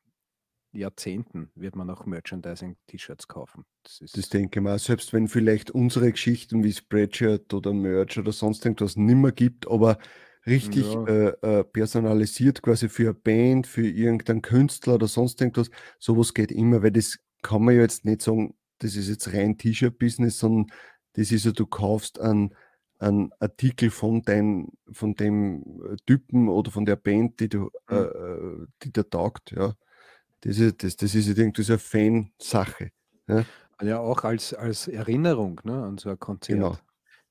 Jahrzehnten 0.74 1.52
wird 1.56 1.76
man 1.76 1.90
auch 1.90 2.06
Merchandising-T-Shirts 2.06 3.28
kaufen. 3.28 3.66
Das, 3.84 4.12
das, 4.12 4.30
denke 4.30 4.60
ich 4.60 4.64
mal, 4.64 4.80
selbst 4.80 5.14
wenn 5.14 5.28
vielleicht 5.28 5.72
unsere 5.72 6.12
Geschichten 6.12 6.64
wie 6.64 6.72
Spreadshirt 6.72 7.54
oder 7.54 7.74
Merch 7.74 8.18
oder 8.18 8.32
sonst 8.32 8.66
irgendwas 8.66 8.96
nimmer 8.96 9.32
gibt, 9.32 9.70
aber 9.70 9.98
richtig 10.46 10.92
ja. 10.94 11.06
äh, 11.06 11.60
äh, 11.60 11.64
personalisiert 11.64 12.62
quasi 12.62 12.90
für 12.90 13.10
eine 13.10 13.14
Band, 13.14 13.68
für 13.68 13.88
irgendeinen 13.88 14.42
Künstler 14.42 14.96
oder 14.96 15.08
sonst 15.08 15.42
irgendwas, 15.42 15.70
sowas 16.00 16.34
geht 16.34 16.52
immer, 16.52 16.82
weil 16.82 16.92
das 16.92 17.20
kann 17.42 17.64
man 17.64 17.76
ja 17.76 17.82
jetzt 17.82 18.06
nicht 18.06 18.22
sagen, 18.22 18.56
das 18.80 18.96
ist 18.96 19.10
jetzt 19.10 19.34
rein 19.34 19.58
T-Shirt-Business, 19.58 20.40
sondern 20.40 20.72
das 21.14 21.32
ist 21.32 21.46
ja, 21.46 21.52
du 21.52 21.68
kaufst 21.68 22.20
einen, 22.20 22.56
einen 22.98 23.32
Artikel 23.40 23.90
von, 23.90 24.22
dein, 24.22 24.70
von 24.92 25.16
dem 25.16 25.82
äh, 25.84 25.98
Typen 26.06 26.48
oder 26.48 26.72
von 26.72 26.86
der 26.86 26.96
Band, 26.96 27.40
die 27.40 27.50
du, 27.50 27.70
mhm. 27.90 27.98
äh, 27.98 28.68
die 28.84 28.94
dir 28.94 29.10
taugt, 29.10 29.52
ja 29.52 29.76
das 30.42 30.58
ist, 30.58 30.84
das, 30.84 30.96
das 30.96 31.16
ist 31.16 31.28
irgendwie 31.38 31.64
so 31.64 31.74
eine 31.74 31.80
Fansache. 31.80 32.92
Ja? 33.28 33.46
ja, 33.82 34.00
auch 34.00 34.24
als, 34.24 34.54
als 34.54 34.88
Erinnerung 34.88 35.62
ne, 35.64 35.84
an 35.84 35.98
so 35.98 36.10
ein 36.10 36.20
Konzert. 36.20 36.58
Genau. 36.58 36.78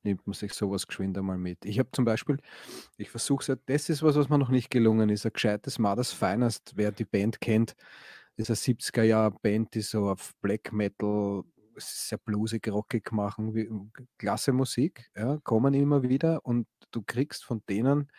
Nimmt 0.03 0.27
man 0.27 0.33
sich 0.33 0.55
sowas 0.55 0.87
geschwind 0.87 1.18
einmal 1.18 1.37
mit. 1.37 1.62
Ich 1.66 1.79
habe 1.79 1.90
zum 1.92 2.07
Beispiel, 2.07 2.38
ich 2.96 3.11
versuche 3.11 3.53
es, 3.53 3.59
das 3.66 3.88
ist 3.90 4.03
was, 4.03 4.16
was 4.16 4.31
mir 4.31 4.38
noch 4.38 4.49
nicht 4.49 4.70
gelungen 4.70 5.11
ist, 5.11 5.27
ein 5.27 5.33
gescheites 5.33 5.79
Mothers 5.79 6.11
Finest, 6.11 6.73
wer 6.77 6.90
die 6.90 7.05
Band 7.05 7.38
kennt, 7.38 7.77
ist 8.37 8.49
eine 8.49 8.57
70er-Jahr-Band, 8.57 9.75
die 9.75 9.83
so 9.83 10.09
auf 10.09 10.33
Black 10.40 10.73
Metal 10.73 11.42
sehr 11.77 12.16
bluesig, 12.16 12.66
rockig 12.68 13.12
machen, 13.12 13.55
wie, 13.55 13.68
klasse 14.16 14.53
Musik, 14.53 15.11
ja, 15.14 15.38
kommen 15.44 15.75
immer 15.75 16.03
wieder 16.03 16.46
und 16.46 16.66
du 16.92 17.03
kriegst 17.03 17.44
von 17.44 17.62
denen 17.68 18.11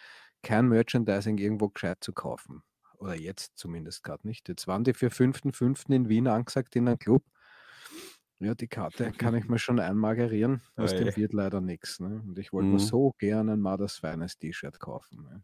kein 0.43 0.67
Merchandising 0.67 1.39
irgendwo 1.39 1.69
gescheit 1.69 1.97
zu 2.01 2.13
kaufen 2.13 2.61
oder 3.01 3.15
jetzt 3.15 3.57
zumindest 3.57 4.03
gerade 4.03 4.27
nicht. 4.27 4.47
Jetzt 4.47 4.67
waren 4.67 4.83
die 4.83 4.93
für 4.93 5.07
5.5. 5.07 5.91
in 5.91 6.07
Wien 6.07 6.27
angesagt 6.27 6.75
in 6.75 6.87
einem 6.87 6.99
Club. 6.99 7.23
Ja, 8.39 8.55
die 8.55 8.67
Karte 8.67 9.11
kann 9.17 9.35
ich 9.35 9.49
mir 9.49 9.59
schon 9.59 9.79
einmagerieren. 9.79 10.61
Aus 10.75 10.91
dem 10.91 11.15
wird 11.15 11.33
leider 11.33 11.61
nichts. 11.61 11.99
Ne? 11.99 12.23
Und 12.25 12.37
ich 12.37 12.53
wollte 12.53 12.67
mhm. 12.67 12.73
mir 12.73 12.79
so 12.79 13.13
gerne 13.17 13.53
ein 13.53 13.61
Mothers 13.61 13.97
Finest 13.97 14.39
T-Shirt 14.39 14.79
kaufen. 14.79 15.23
Ne? 15.23 15.43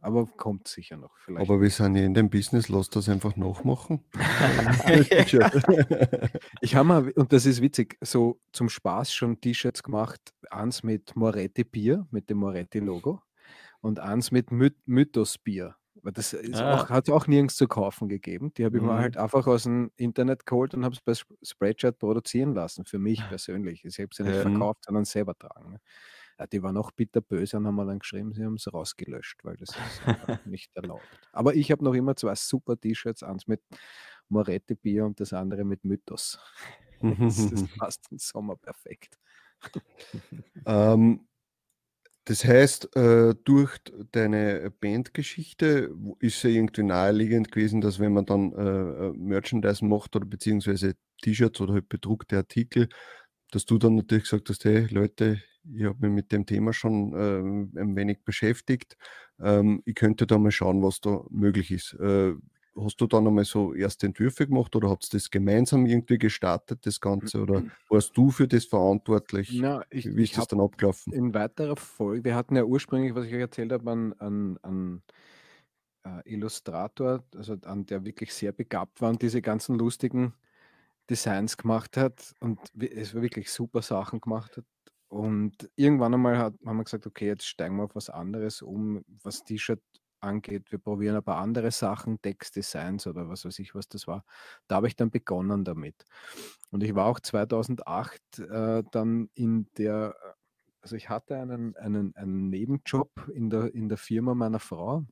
Aber 0.00 0.26
kommt 0.26 0.68
sicher 0.68 0.96
noch. 0.96 1.16
Vielleicht. 1.18 1.48
Aber 1.48 1.60
wir 1.60 1.70
sind 1.70 1.96
ja 1.96 2.04
in 2.04 2.14
dem 2.14 2.30
Business, 2.30 2.68
lass 2.68 2.88
das 2.88 3.08
einfach 3.08 3.34
nachmachen. 3.34 4.04
ich 6.60 6.76
habe 6.76 6.86
mal, 6.86 7.10
und 7.12 7.32
das 7.32 7.46
ist 7.46 7.62
witzig, 7.62 7.98
so 8.00 8.40
zum 8.52 8.68
Spaß 8.68 9.12
schon 9.12 9.40
T-Shirts 9.40 9.82
gemacht. 9.82 10.20
Eins 10.50 10.84
mit 10.84 11.16
Moretti 11.16 11.64
Bier, 11.64 12.06
mit 12.12 12.30
dem 12.30 12.38
Moretti-Logo. 12.38 13.22
Und 13.80 13.98
eins 13.98 14.30
mit 14.30 14.52
My 14.52 14.70
Mythos 14.84 15.38
Bier. 15.38 15.74
Weil 16.06 16.12
das 16.12 16.36
ah. 16.54 16.88
hat 16.88 17.08
es 17.08 17.12
auch 17.12 17.26
nirgends 17.26 17.56
zu 17.56 17.66
kaufen 17.66 18.08
gegeben. 18.08 18.54
Die 18.54 18.64
habe 18.64 18.76
ich 18.76 18.82
mhm. 18.82 18.90
mir 18.90 18.98
halt 18.98 19.16
einfach 19.16 19.48
aus 19.48 19.64
dem 19.64 19.90
Internet 19.96 20.46
geholt 20.46 20.72
und 20.72 20.84
habe 20.84 20.94
es 20.94 21.00
bei 21.00 21.14
Spreadshirt 21.42 21.98
produzieren 21.98 22.54
lassen, 22.54 22.84
für 22.84 23.00
mich 23.00 23.20
ah. 23.22 23.26
persönlich. 23.26 23.84
Ich 23.84 23.98
habe 23.98 24.14
sie 24.14 24.22
nicht 24.22 24.36
mhm. 24.36 24.52
verkauft, 24.52 24.84
sondern 24.84 25.04
selber 25.04 25.36
tragen. 25.36 25.72
Ne? 25.72 25.80
Ja, 26.38 26.46
die 26.46 26.62
waren 26.62 26.76
auch 26.76 26.92
bitterböse 26.92 27.56
und 27.56 27.66
haben 27.66 27.74
mir 27.74 27.86
dann 27.86 27.98
geschrieben, 27.98 28.32
sie 28.34 28.44
haben 28.44 28.54
es 28.54 28.72
rausgelöscht, 28.72 29.44
weil 29.44 29.56
das 29.56 29.70
ist 29.70 30.46
nicht 30.46 30.76
erlaubt. 30.76 31.02
Aber 31.32 31.56
ich 31.56 31.72
habe 31.72 31.82
noch 31.82 31.94
immer 31.94 32.14
zwei 32.14 32.36
super 32.36 32.78
T-Shirts, 32.78 33.24
eins 33.24 33.48
mit 33.48 33.62
Moretti 34.28 34.76
Bier 34.76 35.06
und 35.06 35.18
das 35.18 35.32
andere 35.32 35.64
mit 35.64 35.84
Mythos. 35.84 36.38
das, 37.02 37.50
das 37.50 37.64
passt 37.78 38.06
im 38.12 38.18
Sommer 38.18 38.54
perfekt. 38.54 39.18
ähm, 40.66 41.26
das 42.26 42.44
heißt, 42.44 42.96
äh, 42.96 43.34
durch 43.44 43.78
deine 44.12 44.70
Bandgeschichte 44.80 45.90
ist 46.20 46.42
ja 46.42 46.50
irgendwie 46.50 46.82
naheliegend 46.82 47.52
gewesen, 47.52 47.80
dass 47.80 48.00
wenn 48.00 48.12
man 48.12 48.26
dann 48.26 48.52
äh, 48.52 49.08
äh, 49.08 49.12
Merchandise 49.16 49.84
macht 49.84 50.16
oder 50.16 50.26
beziehungsweise 50.26 50.94
T-Shirts 51.22 51.60
oder 51.60 51.74
halt 51.74 51.88
bedruckte 51.88 52.36
Artikel, 52.36 52.88
dass 53.52 53.64
du 53.64 53.78
dann 53.78 53.94
natürlich 53.96 54.24
gesagt 54.24 54.50
hast, 54.50 54.64
hey 54.64 54.86
Leute, 54.90 55.40
ich 55.72 55.84
habe 55.84 55.98
mich 56.08 56.10
mit 56.16 56.32
dem 56.32 56.46
Thema 56.46 56.72
schon 56.72 57.12
äh, 57.14 57.80
ein 57.80 57.96
wenig 57.96 58.24
beschäftigt. 58.24 58.96
Ähm, 59.40 59.82
ich 59.84 59.94
könnte 59.94 60.26
da 60.26 60.38
mal 60.38 60.50
schauen, 60.50 60.82
was 60.82 61.00
da 61.00 61.22
möglich 61.30 61.70
ist. 61.70 61.96
Hast 62.78 63.00
du 63.00 63.06
dann 63.06 63.26
einmal 63.26 63.44
so 63.44 63.74
erste 63.74 64.06
Entwürfe 64.06 64.46
gemacht 64.46 64.76
oder 64.76 64.90
habt 64.90 65.04
ihr 65.06 65.18
das 65.18 65.30
gemeinsam 65.30 65.86
irgendwie 65.86 66.18
gestartet, 66.18 66.84
das 66.84 67.00
Ganze? 67.00 67.40
Oder 67.40 67.64
warst 67.88 68.16
du 68.16 68.30
für 68.30 68.46
das 68.46 68.66
verantwortlich? 68.66 69.50
Ja, 69.50 69.82
ich, 69.90 70.14
Wie 70.14 70.24
ist 70.24 70.36
das 70.36 70.48
dann 70.48 70.60
abgelaufen? 70.60 71.12
In 71.12 71.32
weiterer 71.32 71.76
Folge, 71.76 72.24
wir 72.24 72.34
hatten 72.34 72.54
ja 72.54 72.64
ursprünglich, 72.64 73.14
was 73.14 73.26
ich 73.26 73.34
euch 73.34 73.40
erzählt 73.40 73.72
habe, 73.72 73.90
einen, 73.90 74.12
einen, 74.20 74.58
einen 74.58 75.02
äh, 76.04 76.20
Illustrator, 76.24 77.24
also 77.34 77.56
an 77.64 77.86
der 77.86 78.04
wirklich 78.04 78.34
sehr 78.34 78.52
begabt 78.52 79.00
war 79.00 79.10
und 79.10 79.22
diese 79.22 79.40
ganzen 79.42 79.78
lustigen 79.78 80.34
Designs 81.08 81.56
gemacht 81.56 81.96
hat 81.96 82.34
und 82.40 82.58
es 82.78 83.14
war 83.14 83.22
wirklich 83.22 83.50
super 83.50 83.82
Sachen 83.82 84.20
gemacht 84.20 84.56
hat. 84.56 84.64
Und 85.08 85.70
irgendwann 85.76 86.14
einmal 86.14 86.36
hat, 86.36 86.54
haben 86.64 86.76
wir 86.78 86.84
gesagt, 86.84 87.06
okay, 87.06 87.26
jetzt 87.26 87.46
steigen 87.46 87.76
wir 87.76 87.84
auf 87.84 87.94
was 87.94 88.10
anderes 88.10 88.60
um, 88.60 89.04
was 89.22 89.44
T-Shirt 89.44 89.80
angeht. 90.20 90.70
Wir 90.70 90.78
probieren 90.78 91.16
ein 91.16 91.22
paar 91.22 91.38
andere 91.38 91.70
Sachen, 91.70 92.20
Textdesigns 92.20 93.06
oder 93.06 93.28
was 93.28 93.44
weiß 93.44 93.58
ich, 93.58 93.74
was 93.74 93.88
das 93.88 94.06
war. 94.06 94.24
Da 94.68 94.76
habe 94.76 94.88
ich 94.88 94.96
dann 94.96 95.10
begonnen 95.10 95.64
damit. 95.64 96.04
Und 96.70 96.82
ich 96.82 96.94
war 96.94 97.06
auch 97.06 97.20
2008 97.20 98.38
äh, 98.38 98.82
dann 98.90 99.30
in 99.34 99.68
der, 99.78 100.16
also 100.80 100.96
ich 100.96 101.08
hatte 101.08 101.36
einen, 101.36 101.76
einen, 101.76 102.14
einen 102.16 102.48
Nebenjob 102.48 103.10
in 103.32 103.50
der, 103.50 103.74
in 103.74 103.88
der 103.88 103.98
Firma 103.98 104.34
meiner 104.34 104.60
Frau, 104.60 105.04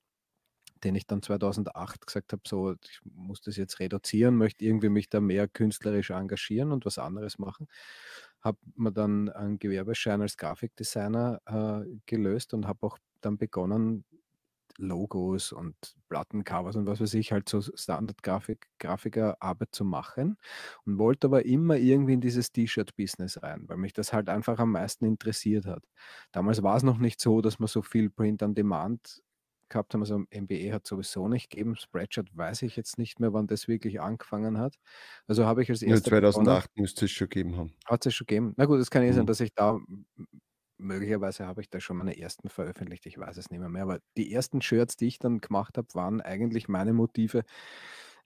den 0.83 0.95
ich 0.95 1.07
dann 1.07 1.23
2008 1.23 2.07
gesagt 2.07 2.33
habe, 2.33 2.43
so, 2.47 2.73
ich 2.73 3.01
muss 3.05 3.41
das 3.41 3.57
jetzt 3.57 3.81
reduzieren, 3.81 4.37
möchte 4.37 4.65
irgendwie 4.65 4.91
mich 4.91 5.09
da 5.09 5.21
mehr 5.21 5.49
künstlerisch 5.49 6.11
engagieren 6.11 6.73
und 6.73 6.85
was 6.85 6.99
anderes 6.99 7.39
machen 7.39 7.69
habe 8.45 8.59
mir 8.77 8.93
dann 8.93 9.31
einen 9.31 9.59
Gewerbeschein 9.59 10.21
als 10.21 10.37
Grafikdesigner 10.37 11.41
äh, 11.47 11.99
gelöst 12.05 12.53
und 12.53 12.69
habe 12.69 12.87
auch 12.87 12.99
dann 13.23 13.39
begonnen, 13.39 14.05
Logos 14.79 15.53
und 15.53 15.75
Plattencovers 16.09 16.77
und 16.77 16.87
was 16.87 17.01
weiß 17.01 17.15
ich, 17.15 17.33
halt 17.33 17.49
so 17.49 17.61
Standard-Grafik, 17.61 18.69
Grafikerarbeit 18.79 19.69
zu 19.73 19.85
machen 19.85 20.37
und 20.85 20.99
wollte 20.99 21.27
aber 21.29 21.45
immer 21.45 21.77
irgendwie 21.77 22.15
in 22.15 22.21
dieses 22.21 22.53
T-Shirt-Business 22.53 23.43
rein, 23.43 23.65
weil 23.69 23.77
mich 23.77 23.93
das 23.93 24.13
halt 24.13 24.29
einfach 24.29 24.59
am 24.59 24.73
meisten 24.73 25.05
interessiert 25.05 25.67
hat. 25.67 25.85
Damals 26.33 26.63
war 26.63 26.77
es 26.77 26.83
noch 26.83 26.99
nicht 26.99 27.21
so, 27.21 27.41
dass 27.41 27.59
man 27.59 27.69
so 27.69 27.83
viel 27.83 28.11
Print 28.11 28.43
on 28.43 28.55
Demand 28.55 29.23
gehabt 29.69 29.95
haben. 29.95 30.03
Also 30.03 30.25
MBE 30.31 30.73
hat 30.73 30.87
sowieso 30.87 31.29
nicht 31.29 31.51
gegeben. 31.51 31.77
Spreadshirt 31.77 32.29
weiß 32.37 32.63
ich 32.63 32.77
jetzt 32.77 32.99
nicht 32.99 33.21
mehr, 33.21 33.33
wann 33.33 33.47
das 33.47 33.69
wirklich 33.69 34.01
angefangen 34.01 34.59
hat. 34.59 34.77
Also 35.27 35.45
habe 35.45 35.63
ich 35.63 35.71
als 35.71 35.83
erstes. 35.83 36.09
2008 36.09 36.77
müsste 36.77 37.05
es 37.05 37.11
schon 37.11 37.29
gegeben 37.29 37.57
haben. 37.57 37.73
Hat 37.87 38.07
es 38.07 38.15
schon 38.15 38.27
gegeben. 38.27 38.55
Na 38.57 38.65
gut, 38.65 38.81
es 38.81 38.91
kann 38.91 39.03
eh 39.03 39.11
mhm. 39.11 39.15
sein, 39.15 39.27
dass 39.27 39.41
ich 39.41 39.53
da 39.55 39.79
möglicherweise 40.85 41.47
habe 41.47 41.61
ich 41.63 41.71
da 41.71 41.81
schon 41.81 41.97
meine 41.99 42.19
ersten 42.19 42.49
veröffentlicht, 42.49 43.07
ich 43.07 43.19
weiß 43.19 43.37
es 43.37 43.51
nicht 43.51 43.61
mehr, 43.61 43.69
mehr. 43.69 43.83
Aber 43.83 43.99
die 44.17 44.33
ersten 44.33 44.63
Shirts, 44.63 44.97
die 44.97 45.07
ich 45.09 45.19
dann 45.19 45.41
gemacht 45.41 45.77
habe, 45.79 45.89
waren 45.95 46.21
eigentlich 46.21 46.69
meine 46.69 46.93
Motive. 46.93 47.45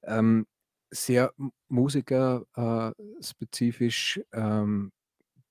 Ähm, 0.03 0.47
sehr 0.91 1.33
musikerspezifisch 1.69 4.21
äh, 4.33 4.41
ähm, 4.41 4.93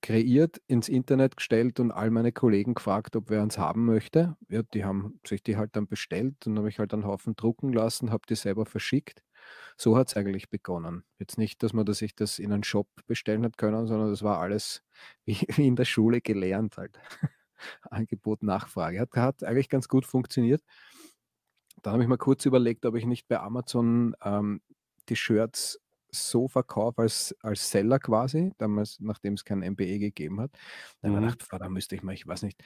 kreiert, 0.01 0.61
ins 0.67 0.89
Internet 0.89 1.37
gestellt 1.37 1.79
und 1.79 1.91
all 1.91 2.11
meine 2.11 2.31
Kollegen 2.31 2.75
gefragt, 2.75 3.15
ob 3.15 3.29
wer 3.29 3.41
uns 3.43 3.57
haben 3.57 3.85
möchte. 3.85 4.35
Ja, 4.49 4.63
die 4.63 4.85
haben 4.85 5.19
sich 5.27 5.43
die 5.43 5.57
halt 5.57 5.75
dann 5.75 5.87
bestellt 5.87 6.47
und 6.47 6.57
habe 6.57 6.69
ich 6.69 6.79
halt 6.79 6.93
einen 6.93 7.05
Haufen 7.05 7.35
drucken 7.35 7.73
lassen, 7.73 8.11
habe 8.11 8.23
die 8.29 8.35
selber 8.35 8.65
verschickt. 8.65 9.21
So 9.77 9.97
hat 9.97 10.07
es 10.07 10.15
eigentlich 10.15 10.49
begonnen. 10.49 11.03
Jetzt 11.19 11.37
nicht, 11.37 11.61
dass 11.63 11.73
man 11.73 11.85
dass 11.85 11.99
sich 11.99 12.15
das 12.15 12.39
in 12.39 12.51
einen 12.51 12.63
Shop 12.63 12.87
bestellen 13.05 13.43
hat 13.43 13.57
können, 13.57 13.87
sondern 13.87 14.09
das 14.09 14.23
war 14.23 14.39
alles 14.39 14.83
wie, 15.25 15.37
wie 15.55 15.67
in 15.67 15.75
der 15.75 15.85
Schule 15.85 16.21
gelernt 16.21 16.77
halt. 16.77 16.99
Angebot, 17.89 18.43
Nachfrage. 18.43 18.99
Hat, 18.99 19.15
hat 19.15 19.43
eigentlich 19.43 19.69
ganz 19.69 19.87
gut 19.87 20.05
funktioniert. 20.05 20.63
Dann 21.81 21.93
habe 21.93 22.03
ich 22.03 22.09
mal 22.09 22.17
kurz 22.17 22.45
überlegt, 22.45 22.85
ob 22.85 22.95
ich 22.95 23.05
nicht 23.05 23.27
bei 23.27 23.39
Amazon 23.39 24.15
ähm, 24.23 24.61
die 25.09 25.15
Shirts 25.15 25.79
so 26.11 26.47
verkaufe 26.47 27.01
als, 27.01 27.35
als 27.41 27.69
Seller 27.69 27.99
quasi, 27.99 28.53
damals, 28.57 28.99
nachdem 28.99 29.33
es 29.33 29.43
kein 29.43 29.59
MBE 29.59 29.99
gegeben 29.99 30.39
hat. 30.39 30.51
Dann 31.01 31.11
mhm. 31.11 31.15
habe 31.17 31.27
ich 31.27 31.37
gedacht, 31.37 31.61
da 31.61 31.69
müsste 31.69 31.95
ich 31.95 32.03
mal, 32.03 32.13
ich 32.13 32.25
weiß 32.25 32.43
nicht, 32.43 32.63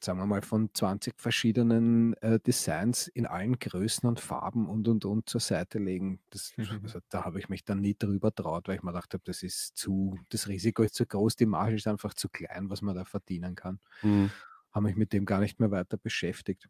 sagen 0.00 0.18
wir 0.18 0.26
mal, 0.26 0.42
von 0.42 0.70
20 0.72 1.14
verschiedenen 1.16 2.14
äh, 2.22 2.38
Designs 2.40 3.08
in 3.08 3.26
allen 3.26 3.58
Größen 3.58 4.08
und 4.08 4.20
Farben 4.20 4.68
und 4.68 4.88
und 4.88 5.04
und 5.04 5.28
zur 5.28 5.40
Seite 5.40 5.78
legen. 5.78 6.20
Das, 6.30 6.52
mhm. 6.56 6.80
also, 6.82 7.00
da 7.08 7.24
habe 7.24 7.38
ich 7.38 7.48
mich 7.48 7.64
dann 7.64 7.80
nie 7.80 7.96
drüber 7.98 8.34
traut, 8.34 8.68
weil 8.68 8.76
ich 8.76 8.82
mir 8.82 8.92
gedacht 8.92 9.14
habe, 9.14 9.24
das 9.24 9.42
ist 9.42 9.76
zu, 9.76 10.18
das 10.30 10.48
Risiko 10.48 10.82
ist 10.82 10.94
zu 10.94 11.06
groß, 11.06 11.36
die 11.36 11.46
Marge 11.46 11.76
ist 11.76 11.86
einfach 11.86 12.14
zu 12.14 12.28
klein, 12.28 12.70
was 12.70 12.82
man 12.82 12.94
da 12.94 13.04
verdienen 13.04 13.54
kann. 13.54 13.80
Mhm. 14.02 14.30
Habe 14.72 14.86
mich 14.86 14.96
mit 14.96 15.12
dem 15.12 15.24
gar 15.24 15.40
nicht 15.40 15.60
mehr 15.60 15.70
weiter 15.70 15.96
beschäftigt. 15.96 16.68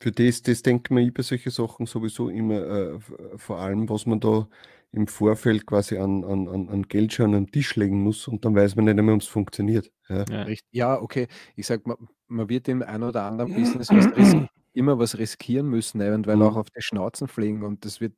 Für 0.00 0.10
das, 0.10 0.42
das 0.42 0.62
denkt 0.62 0.90
man 0.90 1.06
über 1.06 1.22
solche 1.22 1.50
Sachen 1.50 1.86
sowieso 1.86 2.28
immer, 2.28 2.60
äh, 2.60 2.98
vor 3.36 3.60
allem, 3.60 3.88
was 3.88 4.06
man 4.06 4.18
da 4.18 4.48
im 4.92 5.06
Vorfeld 5.06 5.66
quasi 5.66 5.96
an, 5.96 6.22
an, 6.24 6.68
an 6.68 6.82
Geld 6.82 7.14
schon 7.14 7.34
an 7.34 7.44
den 7.44 7.50
Tisch 7.50 7.76
legen 7.76 8.02
muss 8.02 8.28
und 8.28 8.44
dann 8.44 8.54
weiß 8.54 8.76
man 8.76 8.84
nicht 8.84 8.94
mehr, 8.96 9.14
ob 9.14 9.22
es 9.22 9.26
funktioniert. 9.26 9.90
Ja. 10.08 10.24
Ja. 10.28 10.46
ja, 10.70 11.00
okay. 11.00 11.28
Ich 11.56 11.66
sage, 11.66 11.82
man, 11.86 11.96
man 12.28 12.48
wird 12.48 12.68
im 12.68 12.82
einen 12.82 13.02
oder 13.02 13.22
anderen 13.24 13.54
Business 13.54 13.88
was 13.88 14.06
immer 14.74 14.98
was 14.98 15.16
riskieren 15.16 15.68
müssen, 15.68 16.00
eventuell 16.00 16.36
mhm. 16.36 16.42
auch 16.42 16.56
auf 16.56 16.70
die 16.70 16.82
Schnauzen 16.82 17.26
fliegen. 17.26 17.62
Und 17.62 17.84
das 17.86 18.00
wird, 18.00 18.14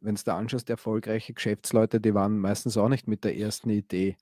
wenn 0.00 0.16
es 0.16 0.24
da 0.24 0.36
anschaust, 0.36 0.68
erfolgreiche 0.68 1.32
Geschäftsleute, 1.32 2.00
die 2.00 2.14
waren 2.14 2.38
meistens 2.38 2.76
auch 2.76 2.88
nicht 2.88 3.06
mit 3.06 3.22
der 3.22 3.36
ersten 3.36 3.70
Idee 3.70 4.16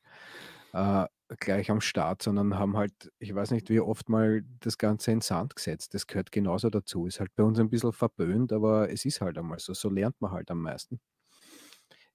äh, 0.75 1.07
gleich 1.41 1.71
am 1.71 1.81
Start, 1.81 2.23
sondern 2.23 2.59
haben 2.59 2.77
halt, 2.77 3.13
ich 3.19 3.35
weiß 3.35 3.51
nicht, 3.53 3.71
wie 3.71 3.81
oft 3.81 4.11
mal 4.11 4.45
das 4.61 4.77
Ganze 4.77 5.11
in 5.11 5.23
Sand 5.23 5.57
gesetzt. 5.57 5.95
Das 5.95 6.07
gehört 6.07 6.33
genauso 6.33 6.69
dazu. 6.69 7.07
Ist 7.07 7.21
halt 7.21 7.35
bei 7.35 7.45
uns 7.45 7.59
ein 7.59 7.71
bisschen 7.71 7.93
verböhnt, 7.93 8.53
aber 8.53 8.91
es 8.91 9.07
ist 9.07 9.23
halt 9.23 9.39
einmal 9.39 9.59
so. 9.59 9.73
So 9.73 9.89
lernt 9.89 10.21
man 10.21 10.33
halt 10.33 10.51
am 10.51 10.61
meisten 10.61 11.01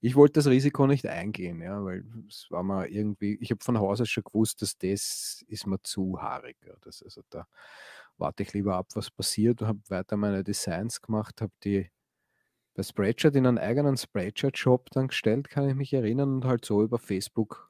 ich 0.02 0.16
wollte 0.16 0.34
das 0.34 0.48
Risiko 0.48 0.88
nicht 0.88 1.06
eingehen, 1.06 1.62
ja, 1.62 1.84
weil 1.84 2.06
es 2.28 2.48
war 2.50 2.64
mal 2.64 2.88
irgendwie, 2.88 3.38
ich 3.42 3.52
habe 3.52 3.64
von 3.64 3.80
Haus 3.80 4.00
aus 4.02 4.10
schon 4.10 4.24
gewusst, 4.24 4.62
dass 4.62 4.78
das 4.78 5.44
ist 5.48 5.68
mir 5.68 5.82
zu 5.82 6.22
haarig. 6.22 6.58
Ja. 6.66 6.74
Das, 6.82 7.04
also 7.04 7.22
da 7.30 7.48
warte 8.18 8.44
ich 8.44 8.54
lieber 8.54 8.76
ab, 8.76 8.88
was 8.94 9.12
passiert 9.12 9.62
habe 9.62 9.80
weiter 9.90 10.18
meine 10.18 10.44
Designs 10.44 11.02
gemacht, 11.02 11.42
habe 11.42 11.54
die 11.64 11.90
bei 12.76 12.84
Spreadshirt 12.84 13.36
in 13.36 13.46
einen 13.46 13.58
eigenen 13.58 13.98
Spreadshirt-Shop 13.98 14.90
dann 14.92 15.10
gestellt, 15.10 15.50
kann 15.50 15.68
ich 15.68 15.76
mich 15.76 15.94
erinnern, 15.94 16.36
und 16.36 16.46
halt 16.46 16.64
so 16.64 16.82
über 16.84 16.98
Facebook 16.98 17.70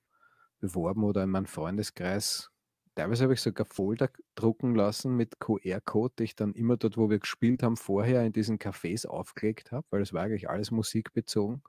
beworben 0.60 1.04
oder 1.04 1.24
in 1.24 1.32
meinem 1.32 1.48
Freundeskreis. 1.48 2.52
Teilweise 2.95 3.23
habe 3.23 3.34
ich 3.34 3.41
sogar 3.41 3.65
Folder 3.65 4.10
drucken 4.36 4.75
lassen 4.75 5.15
mit 5.15 5.39
QR-Code, 5.39 6.13
die 6.19 6.23
ich 6.23 6.36
dann 6.36 6.54
immer 6.54 6.78
dort, 6.78 6.97
wo 6.97 7.10
wir 7.10 7.19
gespielt 7.19 7.63
haben, 7.63 7.78
vorher 7.78 8.25
in 8.25 8.34
diesen 8.34 8.58
Cafés 8.58 9.08
aufgelegt 9.08 9.71
habe, 9.71 9.86
weil 9.89 10.02
es 10.02 10.12
war 10.13 10.23
eigentlich 10.23 10.49
alles 10.49 10.71
musikbezogen. 10.71 11.62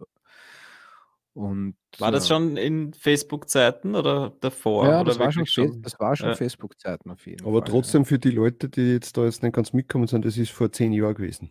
Und, 1.32 1.76
war 1.98 2.10
das 2.10 2.24
äh, 2.24 2.28
schon 2.28 2.56
in 2.56 2.92
Facebook-Zeiten 2.92 3.94
oder 3.94 4.32
davor? 4.40 4.86
Ja, 4.86 5.04
das, 5.04 5.18
war 5.18 5.30
schon, 5.30 5.46
schon? 5.46 5.80
das 5.82 5.98
war 6.00 6.16
schon 6.16 6.30
ja. 6.30 6.34
Facebook-Zeiten 6.34 7.10
auf 7.10 7.24
jeden 7.26 7.42
Aber 7.42 7.52
Fall. 7.52 7.58
Aber 7.58 7.70
trotzdem 7.70 8.02
ja. 8.02 8.08
für 8.08 8.18
die 8.18 8.30
Leute, 8.30 8.68
die 8.68 8.92
jetzt 8.92 9.16
da 9.16 9.24
jetzt 9.24 9.42
nicht 9.42 9.54
ganz 9.54 9.72
mitkommen 9.72 10.08
sind, 10.08 10.24
das 10.24 10.36
ist 10.36 10.50
vor 10.50 10.72
zehn 10.72 10.92
Jahren 10.92 11.14
gewesen. 11.14 11.50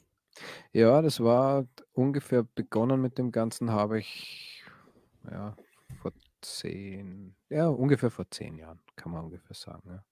Ja, 0.74 1.02
das 1.02 1.22
war 1.22 1.66
ungefähr 1.94 2.44
begonnen 2.44 3.02
mit 3.02 3.18
dem 3.18 3.32
Ganzen, 3.32 3.72
habe 3.72 4.00
ich 4.00 4.64
ja, 5.32 5.56
vor 6.02 6.12
zehn, 6.42 7.36
ja, 7.50 7.68
ungefähr 7.68 8.12
vor 8.12 8.30
zehn 8.30 8.58
Jahren, 8.58 8.80
kann 8.96 9.12
man 9.12 9.26
ungefähr 9.26 9.56
sagen. 9.56 9.90
Ja. 9.90 10.06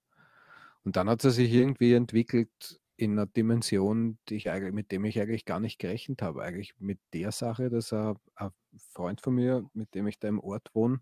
Und 0.83 0.95
dann 0.95 1.09
hat 1.09 1.23
es 1.23 1.35
sich 1.35 1.51
irgendwie 1.51 1.93
entwickelt, 1.93 2.79
in 2.97 3.11
einer 3.11 3.27
Dimension, 3.27 4.17
die 4.27 4.35
ich 4.35 4.49
eigentlich, 4.49 4.73
mit 4.73 4.91
dem 4.91 5.05
ich 5.05 5.21
eigentlich 5.21 5.45
gar 5.45 5.59
nicht 5.59 5.79
gerechnet 5.79 6.21
habe. 6.23 6.41
Eigentlich 6.41 6.73
mit 6.79 6.99
der 7.13 7.31
Sache, 7.31 7.69
dass 7.69 7.93
ein, 7.93 8.15
ein 8.35 8.51
Freund 8.91 9.21
von 9.21 9.35
mir, 9.35 9.69
mit 9.73 9.93
dem 9.93 10.07
ich 10.07 10.19
da 10.19 10.27
im 10.27 10.39
Ort 10.39 10.73
wohne, 10.73 10.99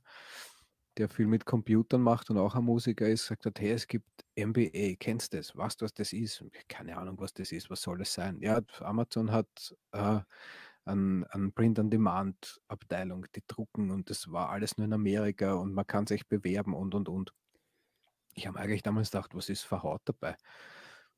der 0.98 1.10
viel 1.10 1.28
mit 1.28 1.46
Computern 1.46 2.02
macht 2.02 2.30
und 2.30 2.38
auch 2.38 2.56
ein 2.56 2.64
Musiker 2.64 3.08
ist, 3.08 3.26
sagt 3.26 3.46
hat, 3.46 3.60
hey, 3.60 3.72
es 3.72 3.88
gibt 3.88 4.08
MBA, 4.36 4.96
kennst 5.00 5.34
du 5.34 5.38
das? 5.38 5.56
Weißt 5.56 5.82
du, 5.82 5.86
was 5.86 5.94
das 5.94 6.14
ist? 6.14 6.44
Keine 6.68 6.98
Ahnung, 6.98 7.18
was 7.20 7.34
das 7.34 7.52
ist, 7.52 7.70
was 7.70 7.82
soll 7.82 7.98
das 7.98 8.14
sein? 8.14 8.40
Ja, 8.42 8.62
Amazon 8.80 9.32
hat 9.32 9.76
äh, 9.92 10.20
an, 10.86 11.26
an 11.26 11.52
Print-on-Demand-Abteilung, 11.54 13.26
die 13.36 13.44
drucken 13.48 13.92
und 13.92 14.10
das 14.10 14.32
war 14.32 14.50
alles 14.50 14.78
nur 14.78 14.86
in 14.86 14.94
Amerika 14.94 15.54
und 15.54 15.74
man 15.74 15.88
kann 15.88 16.08
sich 16.08 16.28
bewerben 16.28 16.74
und 16.74 16.96
und 16.96 17.10
und. 17.10 17.34
Ich 18.34 18.48
habe 18.48 18.60
eigentlich 18.60 18.84
damals 18.84 19.12
gedacht, 19.12 19.34
was 19.36 19.50
ist 19.50 19.64
verhaut 19.64 20.02
dabei? 20.06 20.36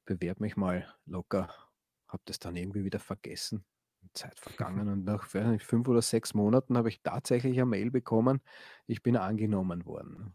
bewerbe 0.08 0.42
mich 0.42 0.56
mal 0.56 0.92
locker. 1.06 1.54
Habe 2.08 2.24
das 2.26 2.40
dann 2.40 2.56
irgendwie 2.56 2.84
wieder 2.84 3.00
vergessen. 3.00 3.64
Zeit 4.14 4.40
vergangen 4.40 4.88
und 4.88 5.06
nach 5.06 5.34
nicht, 5.34 5.66
fünf 5.66 5.88
oder 5.88 6.02
sechs 6.02 6.34
Monaten 6.34 6.78
habe 6.78 6.90
ich 6.90 7.02
tatsächlich 7.02 7.54
eine 7.54 7.66
Mail 7.66 7.92
bekommen, 7.92 8.42
ich 8.88 9.04
bin 9.04 9.18
angenommen 9.18 9.86
worden. 9.86 10.34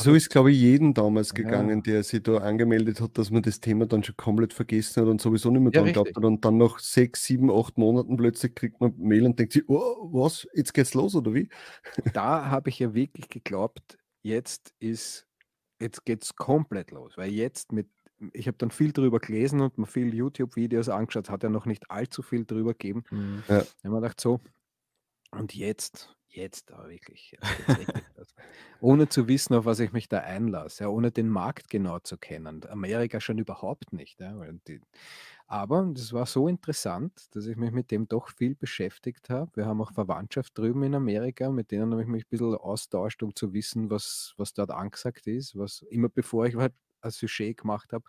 so 0.00 0.14
ist, 0.14 0.30
glaube 0.30 0.50
ich, 0.50 0.58
jeden 0.58 0.94
damals 0.94 1.34
gegangen, 1.34 1.78
ja. 1.78 1.92
der 1.92 2.02
sich 2.02 2.22
da 2.22 2.38
angemeldet 2.38 3.00
hat, 3.00 3.16
dass 3.16 3.30
man 3.30 3.42
das 3.42 3.60
Thema 3.60 3.86
dann 3.86 4.02
schon 4.02 4.16
komplett 4.16 4.52
vergessen 4.52 5.02
hat 5.02 5.08
und 5.08 5.20
sowieso 5.20 5.50
nicht 5.50 5.62
mehr 5.62 5.70
dran 5.70 5.86
ja, 5.86 6.00
hat. 6.00 6.16
Und 6.16 6.44
dann 6.44 6.58
nach 6.58 6.78
sechs, 6.78 7.24
sieben, 7.24 7.50
acht 7.50 7.78
Monaten 7.78 8.16
plötzlich 8.16 8.54
kriegt 8.54 8.80
man 8.80 8.94
Mail 8.98 9.26
und 9.26 9.38
denkt 9.38 9.52
sich, 9.52 9.68
oh, 9.68 10.10
was, 10.12 10.46
jetzt 10.54 10.74
geht's 10.74 10.94
los 10.94 11.14
oder 11.14 11.32
wie? 11.34 11.48
Da 12.12 12.50
habe 12.50 12.70
ich 12.70 12.78
ja 12.78 12.94
wirklich 12.94 13.28
geglaubt, 13.28 13.98
jetzt 14.22 14.74
ist, 14.80 15.26
jetzt 15.80 16.04
geht's 16.04 16.34
komplett 16.34 16.90
los, 16.90 17.16
weil 17.16 17.30
jetzt 17.30 17.72
mit 17.72 17.88
ich 18.32 18.46
habe 18.46 18.58
dann 18.58 18.70
viel 18.70 18.92
drüber 18.92 19.20
gelesen 19.20 19.60
und 19.60 19.78
mir 19.78 19.86
viel 19.86 20.14
YouTube-Videos 20.14 20.88
angeschaut, 20.88 21.30
hat 21.30 21.42
ja 21.42 21.48
noch 21.48 21.66
nicht 21.66 21.90
allzu 21.90 22.22
viel 22.22 22.44
drüber 22.44 22.72
gegeben. 22.72 23.04
Mhm. 23.10 23.42
Ja. 23.48 23.58
Da 23.58 23.64
habe 23.84 23.88
mir 23.88 24.00
gedacht, 24.00 24.20
so, 24.20 24.40
und 25.32 25.54
jetzt, 25.54 26.14
jetzt 26.28 26.70
da 26.70 26.88
wirklich, 26.88 27.36
ohne 28.80 29.08
zu 29.08 29.28
wissen, 29.28 29.54
auf 29.54 29.64
was 29.64 29.80
ich 29.80 29.92
mich 29.92 30.08
da 30.08 30.18
einlasse, 30.18 30.84
ja, 30.84 30.90
ohne 30.90 31.10
den 31.10 31.28
Markt 31.28 31.70
genau 31.70 31.98
zu 32.00 32.18
kennen. 32.18 32.62
Amerika 32.68 33.20
schon 33.20 33.38
überhaupt 33.38 33.92
nicht. 33.92 34.20
Ja, 34.20 34.34
die, 34.68 34.80
aber 35.46 35.90
das 35.92 36.12
war 36.12 36.26
so 36.26 36.48
interessant, 36.48 37.34
dass 37.34 37.46
ich 37.46 37.56
mich 37.56 37.72
mit 37.72 37.90
dem 37.90 38.08
doch 38.08 38.28
viel 38.28 38.54
beschäftigt 38.54 39.30
habe. 39.30 39.50
Wir 39.54 39.66
haben 39.66 39.80
auch 39.80 39.92
Verwandtschaft 39.92 40.56
drüben 40.56 40.82
in 40.82 40.94
Amerika, 40.94 41.50
mit 41.50 41.70
denen 41.70 41.92
habe 41.92 42.02
ich 42.02 42.08
mich 42.08 42.24
ein 42.24 42.30
bisschen 42.30 42.54
austauscht, 42.54 43.22
um 43.22 43.34
zu 43.34 43.52
wissen, 43.52 43.90
was, 43.90 44.34
was 44.36 44.54
dort 44.54 44.70
angesagt 44.70 45.26
ist. 45.26 45.56
Was 45.56 45.82
immer 45.90 46.08
bevor 46.08 46.46
ich 46.46 46.56
halt 46.56 46.74
ein 47.02 47.10
Sujet 47.10 47.56
gemacht 47.56 47.92
habe, 47.92 48.04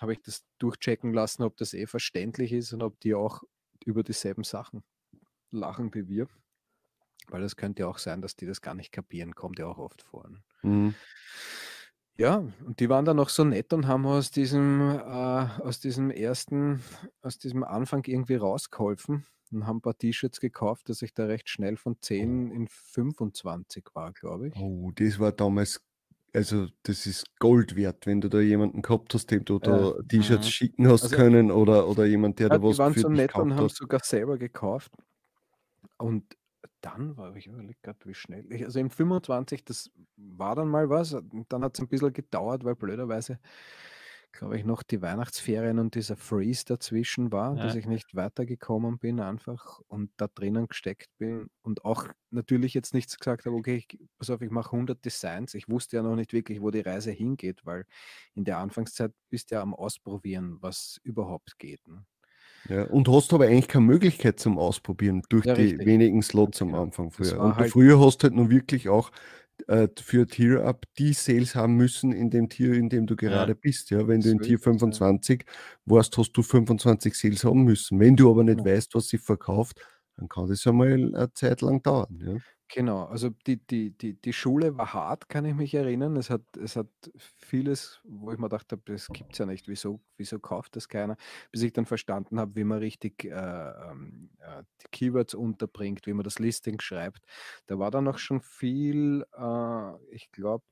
habe 0.00 0.12
ich 0.12 0.20
das 0.20 0.44
durchchecken 0.58 1.12
lassen, 1.12 1.42
ob 1.42 1.56
das 1.56 1.74
eh 1.74 1.86
verständlich 1.86 2.52
ist 2.52 2.72
und 2.72 2.82
ob 2.82 2.98
die 3.00 3.14
auch 3.14 3.42
über 3.84 4.02
dieselben 4.02 4.44
Sachen 4.44 4.82
lachen 5.50 5.94
wie 5.94 6.08
wir. 6.08 6.28
Weil 7.28 7.42
das 7.42 7.56
könnte 7.56 7.82
ja 7.82 7.88
auch 7.88 7.98
sein, 7.98 8.20
dass 8.20 8.36
die 8.36 8.46
das 8.46 8.60
gar 8.60 8.74
nicht 8.74 8.92
kapieren, 8.92 9.34
kommt 9.34 9.58
ja 9.58 9.66
auch 9.66 9.78
oft 9.78 10.02
vor. 10.02 10.28
Ne? 10.28 10.42
Mhm. 10.62 10.94
Ja, 12.18 12.36
und 12.36 12.78
die 12.80 12.88
waren 12.88 13.04
dann 13.04 13.16
noch 13.16 13.30
so 13.30 13.42
nett 13.42 13.72
und 13.72 13.86
haben 13.86 14.06
aus 14.06 14.30
diesem, 14.30 14.80
äh, 14.80 15.48
aus 15.62 15.80
diesem 15.80 16.10
ersten, 16.10 16.82
aus 17.22 17.38
diesem 17.38 17.64
Anfang 17.64 18.04
irgendwie 18.04 18.36
rausgeholfen. 18.36 19.24
und 19.50 19.66
haben 19.66 19.78
ein 19.78 19.82
paar 19.82 19.98
T-Shirts 19.98 20.40
gekauft, 20.40 20.88
dass 20.88 21.02
ich 21.02 21.12
da 21.12 21.26
recht 21.26 21.48
schnell 21.48 21.76
von 21.76 21.96
10 22.00 22.50
in 22.52 22.68
25 22.68 23.84
war, 23.92 24.12
glaube 24.12 24.48
ich. 24.48 24.54
Oh, 24.56 24.90
das 24.94 25.18
war 25.18 25.30
damals, 25.30 25.82
also 26.34 26.68
das 26.84 27.06
ist 27.06 27.24
Gold 27.38 27.76
wert, 27.76 28.06
wenn 28.06 28.20
du 28.20 28.28
da 28.28 28.40
jemanden 28.40 28.82
gehabt 28.82 29.12
hast, 29.14 29.30
dem 29.30 29.44
du 29.44 29.58
da 29.58 29.94
T-Shirts 30.08 30.46
Mhm. 30.46 30.50
schicken 30.50 30.88
hast 30.88 31.04
Also- 31.04 31.16
können 31.16 31.50
oder, 31.50 31.88
oder 31.88 32.04
jemand, 32.06 32.38
der 32.38 32.48
Ja, 32.48 32.56
da 32.58 32.62
was 32.62 32.72
die 32.76 32.78
waren 32.78 32.94
für 32.94 33.00
so 33.00 33.08
dich 33.08 33.16
nett 33.18 33.34
und 33.34 33.54
haben 33.56 33.64
hat. 33.64 33.70
sogar 33.72 34.00
selber 34.02 34.38
gekauft. 34.38 34.92
Und 35.98 36.24
dann 36.80 37.16
war 37.16 37.34
ich 37.36 37.46
überlege 37.46 37.78
gerade, 37.82 37.98
wie 38.04 38.14
schnell. 38.14 38.44
Ich, 38.52 38.64
also 38.64 38.80
im 38.80 38.90
25, 38.90 39.64
das 39.64 39.90
war 40.16 40.56
dann 40.56 40.68
mal 40.68 40.88
was. 40.90 41.16
Dann 41.48 41.62
hat 41.64 41.74
es 41.76 41.80
ein 41.80 41.88
bisschen 41.88 42.12
gedauert, 42.12 42.64
weil 42.64 42.74
blöderweise, 42.74 43.38
glaube 44.32 44.56
ich, 44.58 44.64
noch 44.64 44.82
die 44.82 45.02
Weihnachtsferien 45.02 45.78
und 45.78 45.94
dieser 45.94 46.16
Freeze 46.16 46.64
dazwischen 46.66 47.30
war, 47.32 47.54
dass 47.54 47.74
Ja. 47.74 47.80
ich 47.80 47.86
nicht 47.86 48.14
weitergekommen 48.14 48.98
bin 48.98 49.20
einfach 49.20 49.80
und 49.88 50.10
da 50.16 50.28
drinnen 50.28 50.66
gesteckt 50.68 51.08
bin 51.18 51.48
und 51.62 51.84
auch 51.84 52.08
natürlich 52.30 52.74
jetzt 52.74 52.94
nichts 52.94 53.18
gesagt 53.18 53.46
habe, 53.46 53.54
okay, 53.56 53.76
ich, 53.76 53.98
pass 54.18 54.30
auf, 54.30 54.40
ich 54.42 54.50
mache 54.50 54.72
100 54.72 55.04
Designs. 55.04 55.54
Ich 55.54 55.68
wusste 55.68 55.96
ja 55.96 56.02
noch 56.02 56.16
nicht 56.16 56.32
wirklich, 56.32 56.60
wo 56.60 56.70
die 56.70 56.80
Reise 56.80 57.10
hingeht, 57.10 57.64
weil 57.64 57.84
in 58.34 58.44
der 58.44 58.58
Anfangszeit 58.58 59.12
bist 59.28 59.50
du 59.50 59.56
ja 59.56 59.62
am 59.62 59.74
Ausprobieren, 59.74 60.56
was 60.60 60.98
überhaupt 61.04 61.58
geht. 61.58 61.86
Ne? 61.86 62.04
Ja, 62.68 62.84
und 62.84 63.08
hast 63.08 63.32
aber 63.34 63.46
eigentlich 63.46 63.66
keine 63.68 63.86
Möglichkeit 63.86 64.38
zum 64.38 64.56
Ausprobieren 64.56 65.22
durch 65.28 65.44
Ja, 65.44 65.54
die 65.54 65.62
richtig. 65.62 65.84
wenigen 65.86 66.22
Slots 66.22 66.62
am 66.62 66.68
Genau. 66.68 66.82
Anfang 66.84 67.08
Das 67.10 67.16
früher. 67.30 67.40
Und 67.40 67.50
du 67.52 67.56
halt- 67.56 67.70
früher 67.72 68.00
hast 68.00 68.22
halt 68.22 68.34
nur 68.34 68.50
wirklich 68.50 68.88
auch 68.88 69.10
äh, 69.68 69.88
für 70.00 70.26
Tier 70.26 70.64
Up 70.64 70.84
die 70.98 71.12
Sales 71.12 71.54
haben 71.54 71.76
müssen 71.76 72.12
in 72.12 72.30
dem 72.30 72.48
Tier, 72.48 72.74
in 72.74 72.88
dem 72.88 73.06
du 73.06 73.16
gerade 73.16 73.54
bist. 73.54 73.90
Ja, 73.90 74.06
wenn 74.08 74.22
du 74.22 74.30
in 74.30 74.40
Tier 74.40 74.58
ist 74.58 74.66
es, 74.66 74.84
ja. 74.84 74.92
25 74.98 75.44
warst, 75.84 76.16
hast 76.18 76.32
du 76.32 76.42
25 76.42 77.14
Sales 77.14 77.44
haben 77.44 77.64
müssen. 77.64 78.00
Wenn 78.00 78.16
du 78.16 78.30
aber 78.30 78.44
nicht 78.44 78.64
Genau. 78.64 78.64
weißt, 78.64 78.94
was 78.94 79.08
sie 79.08 79.18
verkauft, 79.18 79.80
dann 80.16 80.28
kann 80.28 80.48
das 80.48 80.66
einmal 80.66 80.92
eine 80.92 81.32
Zeit 81.34 81.60
lang 81.62 81.82
dauern. 81.82 82.18
Ja. 82.24 82.36
Genau, 82.74 83.04
also 83.04 83.28
die, 83.46 83.58
die, 83.66 83.90
die, 83.90 84.14
die 84.18 84.32
Schule 84.32 84.78
war 84.78 84.94
hart, 84.94 85.28
kann 85.28 85.44
ich 85.44 85.54
mich 85.54 85.74
erinnern. 85.74 86.16
Es 86.16 86.30
hat, 86.30 86.40
es 86.56 86.74
hat 86.74 86.88
vieles, 87.18 88.00
wo 88.02 88.32
ich 88.32 88.38
mir 88.38 88.48
gedacht 88.48 88.72
habe, 88.72 88.80
das 88.86 89.12
gibt 89.12 89.32
es 89.34 89.38
ja 89.40 89.44
nicht, 89.44 89.68
wieso, 89.68 90.00
wieso 90.16 90.38
kauft 90.38 90.74
das 90.76 90.88
keiner? 90.88 91.18
Bis 91.50 91.60
ich 91.62 91.74
dann 91.74 91.84
verstanden 91.84 92.40
habe, 92.40 92.56
wie 92.56 92.64
man 92.64 92.78
richtig 92.78 93.24
äh, 93.24 93.28
ähm, 93.30 94.30
äh, 94.38 94.62
die 94.80 94.86
Keywords 94.90 95.34
unterbringt, 95.34 96.06
wie 96.06 96.14
man 96.14 96.24
das 96.24 96.38
Listing 96.38 96.80
schreibt. 96.80 97.26
Da 97.66 97.78
war 97.78 97.90
dann 97.90 98.08
auch 98.08 98.16
schon 98.16 98.40
viel, 98.40 99.26
äh, 99.36 100.14
ich 100.14 100.30
glaube, 100.32 100.64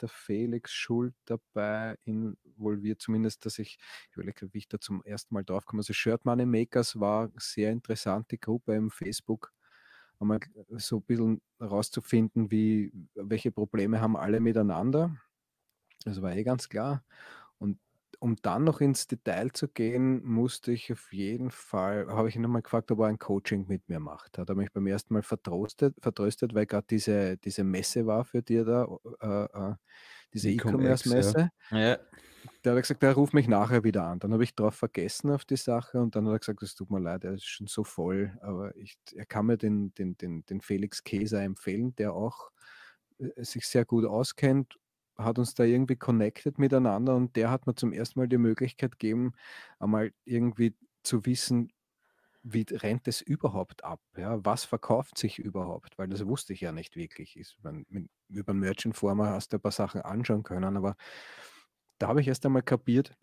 der 0.00 0.08
Felix 0.08 0.72
Schuld 0.72 1.14
dabei 1.26 1.96
involviert, 2.04 3.00
zumindest, 3.02 3.44
dass 3.46 3.58
ich, 3.58 3.78
ich 4.10 4.16
überlege, 4.16 4.52
wie 4.52 4.58
ich 4.58 4.68
da 4.68 4.78
zum 4.80 5.02
ersten 5.04 5.34
Mal 5.34 5.44
drauf 5.44 5.64
komme. 5.66 5.80
Also 5.80 5.92
Shirt 5.92 6.24
Money 6.24 6.46
Makers 6.46 6.98
war 7.00 7.30
sehr 7.38 7.72
interessante 7.72 8.38
Gruppe 8.38 8.74
im 8.74 8.90
Facebook 8.90 9.52
einmal 10.20 10.40
so 10.76 10.96
ein 10.98 11.02
bisschen 11.02 11.42
herauszufinden, 11.58 12.50
wie, 12.50 12.92
welche 13.14 13.52
Probleme 13.52 14.00
haben 14.00 14.16
alle 14.16 14.40
miteinander. 14.40 15.16
Das 16.04 16.22
war 16.22 16.34
eh 16.34 16.44
ganz 16.44 16.68
klar. 16.68 17.04
Und 17.58 17.78
um 18.20 18.36
dann 18.36 18.64
noch 18.64 18.80
ins 18.80 19.06
Detail 19.06 19.50
zu 19.52 19.68
gehen, 19.68 20.24
musste 20.24 20.72
ich 20.72 20.92
auf 20.92 21.12
jeden 21.12 21.50
Fall, 21.50 22.06
habe 22.08 22.28
ich 22.28 22.36
ihn 22.36 22.42
nochmal 22.42 22.62
gefragt, 22.62 22.90
ob 22.90 23.00
er 23.00 23.06
ein 23.06 23.18
Coaching 23.18 23.66
mit 23.68 23.88
mir 23.88 24.00
macht. 24.00 24.38
Hat 24.38 24.48
er 24.48 24.54
mich 24.54 24.72
beim 24.72 24.86
ersten 24.86 25.14
Mal 25.14 25.22
vertröstet, 25.22 25.96
vertröstet 26.00 26.54
weil 26.54 26.66
gerade 26.66 26.86
diese, 26.88 27.36
diese 27.36 27.64
Messe 27.64 28.06
war 28.06 28.24
für 28.24 28.42
dir 28.42 28.64
da, 28.64 28.86
äh, 29.20 29.70
äh, 29.70 29.74
diese 30.32 30.50
E-Com-Ex, 30.50 31.04
ja. 31.04 31.18
E-Commerce-Messe. 31.18 31.50
Ja. 31.70 31.98
Der 32.64 32.74
hat 32.74 32.82
gesagt, 32.82 33.02
er 33.02 33.14
ruft 33.14 33.34
mich 33.34 33.48
nachher 33.48 33.84
wieder 33.84 34.04
an. 34.04 34.18
Dann 34.18 34.32
habe 34.32 34.44
ich 34.44 34.54
drauf 34.54 34.74
vergessen 34.74 35.30
auf 35.30 35.44
die 35.44 35.56
Sache 35.56 36.00
und 36.00 36.16
dann 36.16 36.26
hat 36.26 36.34
er 36.34 36.38
gesagt, 36.38 36.62
es 36.62 36.74
tut 36.74 36.90
mir 36.90 37.00
leid, 37.00 37.24
er 37.24 37.34
ist 37.34 37.46
schon 37.46 37.66
so 37.66 37.84
voll, 37.84 38.36
aber 38.40 38.74
ich, 38.76 38.96
er 39.14 39.26
kann 39.26 39.46
mir 39.46 39.56
den, 39.56 39.94
den, 39.94 40.16
den, 40.16 40.44
den 40.46 40.60
Felix 40.60 41.04
Käser 41.04 41.42
empfehlen, 41.42 41.94
der 41.96 42.14
auch 42.14 42.50
äh, 43.18 43.44
sich 43.44 43.66
sehr 43.66 43.84
gut 43.84 44.04
auskennt, 44.04 44.78
hat 45.16 45.38
uns 45.38 45.54
da 45.54 45.64
irgendwie 45.64 45.96
connected 45.96 46.58
miteinander 46.58 47.16
und 47.16 47.36
der 47.36 47.50
hat 47.50 47.66
mir 47.66 47.74
zum 47.74 47.92
ersten 47.92 48.18
Mal 48.20 48.28
die 48.28 48.38
Möglichkeit 48.38 48.92
gegeben, 48.92 49.32
einmal 49.78 50.12
irgendwie 50.24 50.74
zu 51.02 51.24
wissen, 51.24 51.72
wie 52.48 52.64
rennt 52.70 53.08
es 53.08 53.20
überhaupt 53.20 53.82
ab? 53.82 54.00
Ja? 54.16 54.44
Was 54.44 54.64
verkauft 54.64 55.18
sich 55.18 55.38
überhaupt? 55.38 55.98
Weil 55.98 56.08
das 56.08 56.24
wusste 56.26 56.52
ich 56.52 56.60
ja 56.60 56.70
nicht 56.70 56.94
wirklich. 56.94 57.36
Ich 57.36 57.56
mein, 57.62 57.84
mit, 57.88 58.08
über 58.28 58.52
den 58.52 58.60
Merchant 58.60 58.96
Former 58.96 59.30
hast 59.30 59.52
du 59.52 59.56
ein 59.56 59.60
paar 59.60 59.72
Sachen 59.72 60.00
anschauen 60.02 60.44
können, 60.44 60.76
aber 60.76 60.96
da 61.98 62.08
habe 62.08 62.20
ich 62.20 62.28
erst 62.28 62.44
einmal 62.46 62.62
kapiert, 62.62 63.16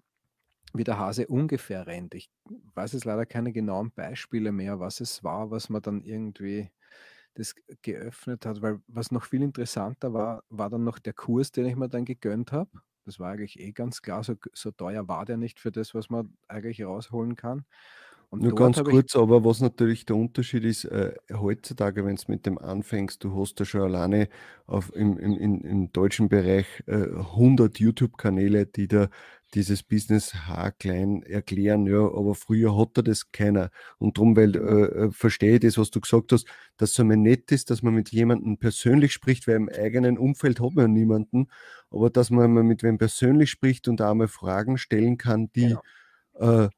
wie 0.74 0.84
der 0.84 1.00
Hase 1.00 1.28
ungefähr 1.28 1.88
rennt. 1.88 2.16
Ich 2.16 2.32
weiß 2.76 2.94
jetzt 2.94 3.06
leider 3.06 3.26
keine 3.26 3.54
genauen 3.54 3.92
Beispiele 3.92 4.52
mehr, 4.52 4.80
was 4.80 5.02
es 5.02 5.24
war, 5.24 5.52
was 5.52 5.70
man 5.70 5.82
dann 5.82 6.04
irgendwie 6.04 6.72
das 7.36 7.56
geöffnet 7.82 8.46
hat, 8.46 8.62
weil 8.62 8.82
was 8.88 9.12
noch 9.12 9.26
viel 9.26 9.44
interessanter 9.44 10.14
war, 10.14 10.44
war 10.50 10.70
dann 10.70 10.84
noch 10.84 11.00
der 11.00 11.14
Kurs, 11.14 11.52
den 11.52 11.66
ich 11.66 11.76
mir 11.76 11.90
dann 11.90 12.06
gegönnt 12.06 12.52
habe. 12.52 12.72
Das 13.06 13.20
war 13.20 13.32
eigentlich 13.32 13.60
eh 13.60 13.72
ganz 13.74 14.02
klar, 14.02 14.24
so, 14.24 14.36
so 14.54 14.72
teuer 14.72 15.08
war 15.08 15.26
der 15.26 15.38
nicht 15.38 15.60
für 15.60 15.72
das, 15.72 15.94
was 15.96 16.10
man 16.10 16.38
eigentlich 16.48 16.84
rausholen 16.84 17.36
kann. 17.36 17.66
Und 18.34 18.42
Nur 18.42 18.56
ganz 18.56 18.82
kurz, 18.84 19.16
aber 19.16 19.46
was 19.46 19.62
natürlich 19.62 20.08
der 20.08 20.16
Unterschied 20.16 20.64
ist, 20.64 20.86
äh, 20.86 21.14
heutzutage, 21.32 22.04
wenn 22.04 22.16
du 22.16 22.24
mit 22.30 22.48
dem 22.48 22.58
anfängst, 22.58 23.24
du 23.24 23.40
hast 23.40 23.60
ja 23.60 23.66
schon 23.66 23.82
alleine 23.82 24.28
auf, 24.66 24.92
im, 24.96 25.20
im, 25.20 25.62
im, 25.64 25.92
deutschen 25.92 26.30
Bereich 26.30 26.66
äh, 26.88 26.94
100 27.16 27.78
YouTube-Kanäle, 27.80 28.66
die 28.66 28.88
da 28.88 29.10
dieses 29.54 29.84
Business 29.84 30.34
haarklein 30.34 31.22
erklären, 31.22 31.86
ja, 31.86 32.00
aber 32.00 32.34
früher 32.34 32.76
hatte 32.76 33.04
das 33.04 33.32
keiner. 33.32 33.70
Und 34.00 34.18
darum, 34.18 34.36
weil 34.36 34.54
Genau. 34.54 34.66
äh, 34.66 35.06
äh, 35.06 35.12
verstehe 35.12 35.54
ich 35.56 35.60
das, 35.62 35.78
was 35.78 35.92
du 35.92 36.02
gesagt 36.02 36.32
hast, 36.32 36.48
dass 36.78 36.94
es 36.94 37.00
einmal 37.00 37.18
nett 37.18 37.52
ist, 37.52 37.70
dass 37.70 37.84
man 37.84 37.94
mit 37.94 38.10
jemandem 38.12 38.58
persönlich 38.58 39.14
spricht, 39.14 39.48
weil 39.48 39.58
im 39.58 39.70
eigenen 39.70 40.18
Umfeld 40.18 40.60
hat 40.60 40.74
man 40.74 40.86
ja 40.86 40.88
niemanden, 40.88 41.50
aber 41.92 42.10
dass 42.10 42.32
man 42.32 42.52
mal 42.52 42.64
mit 42.64 42.82
wem 42.82 42.98
persönlich 42.98 43.52
spricht 43.52 43.88
und 43.88 44.00
da 44.00 44.10
einmal 44.10 44.28
Fragen 44.28 44.80
stellen 44.80 45.18
kann, 45.20 45.52
die 45.56 45.70
Genau. 45.70 45.84
äh, 46.36 46.70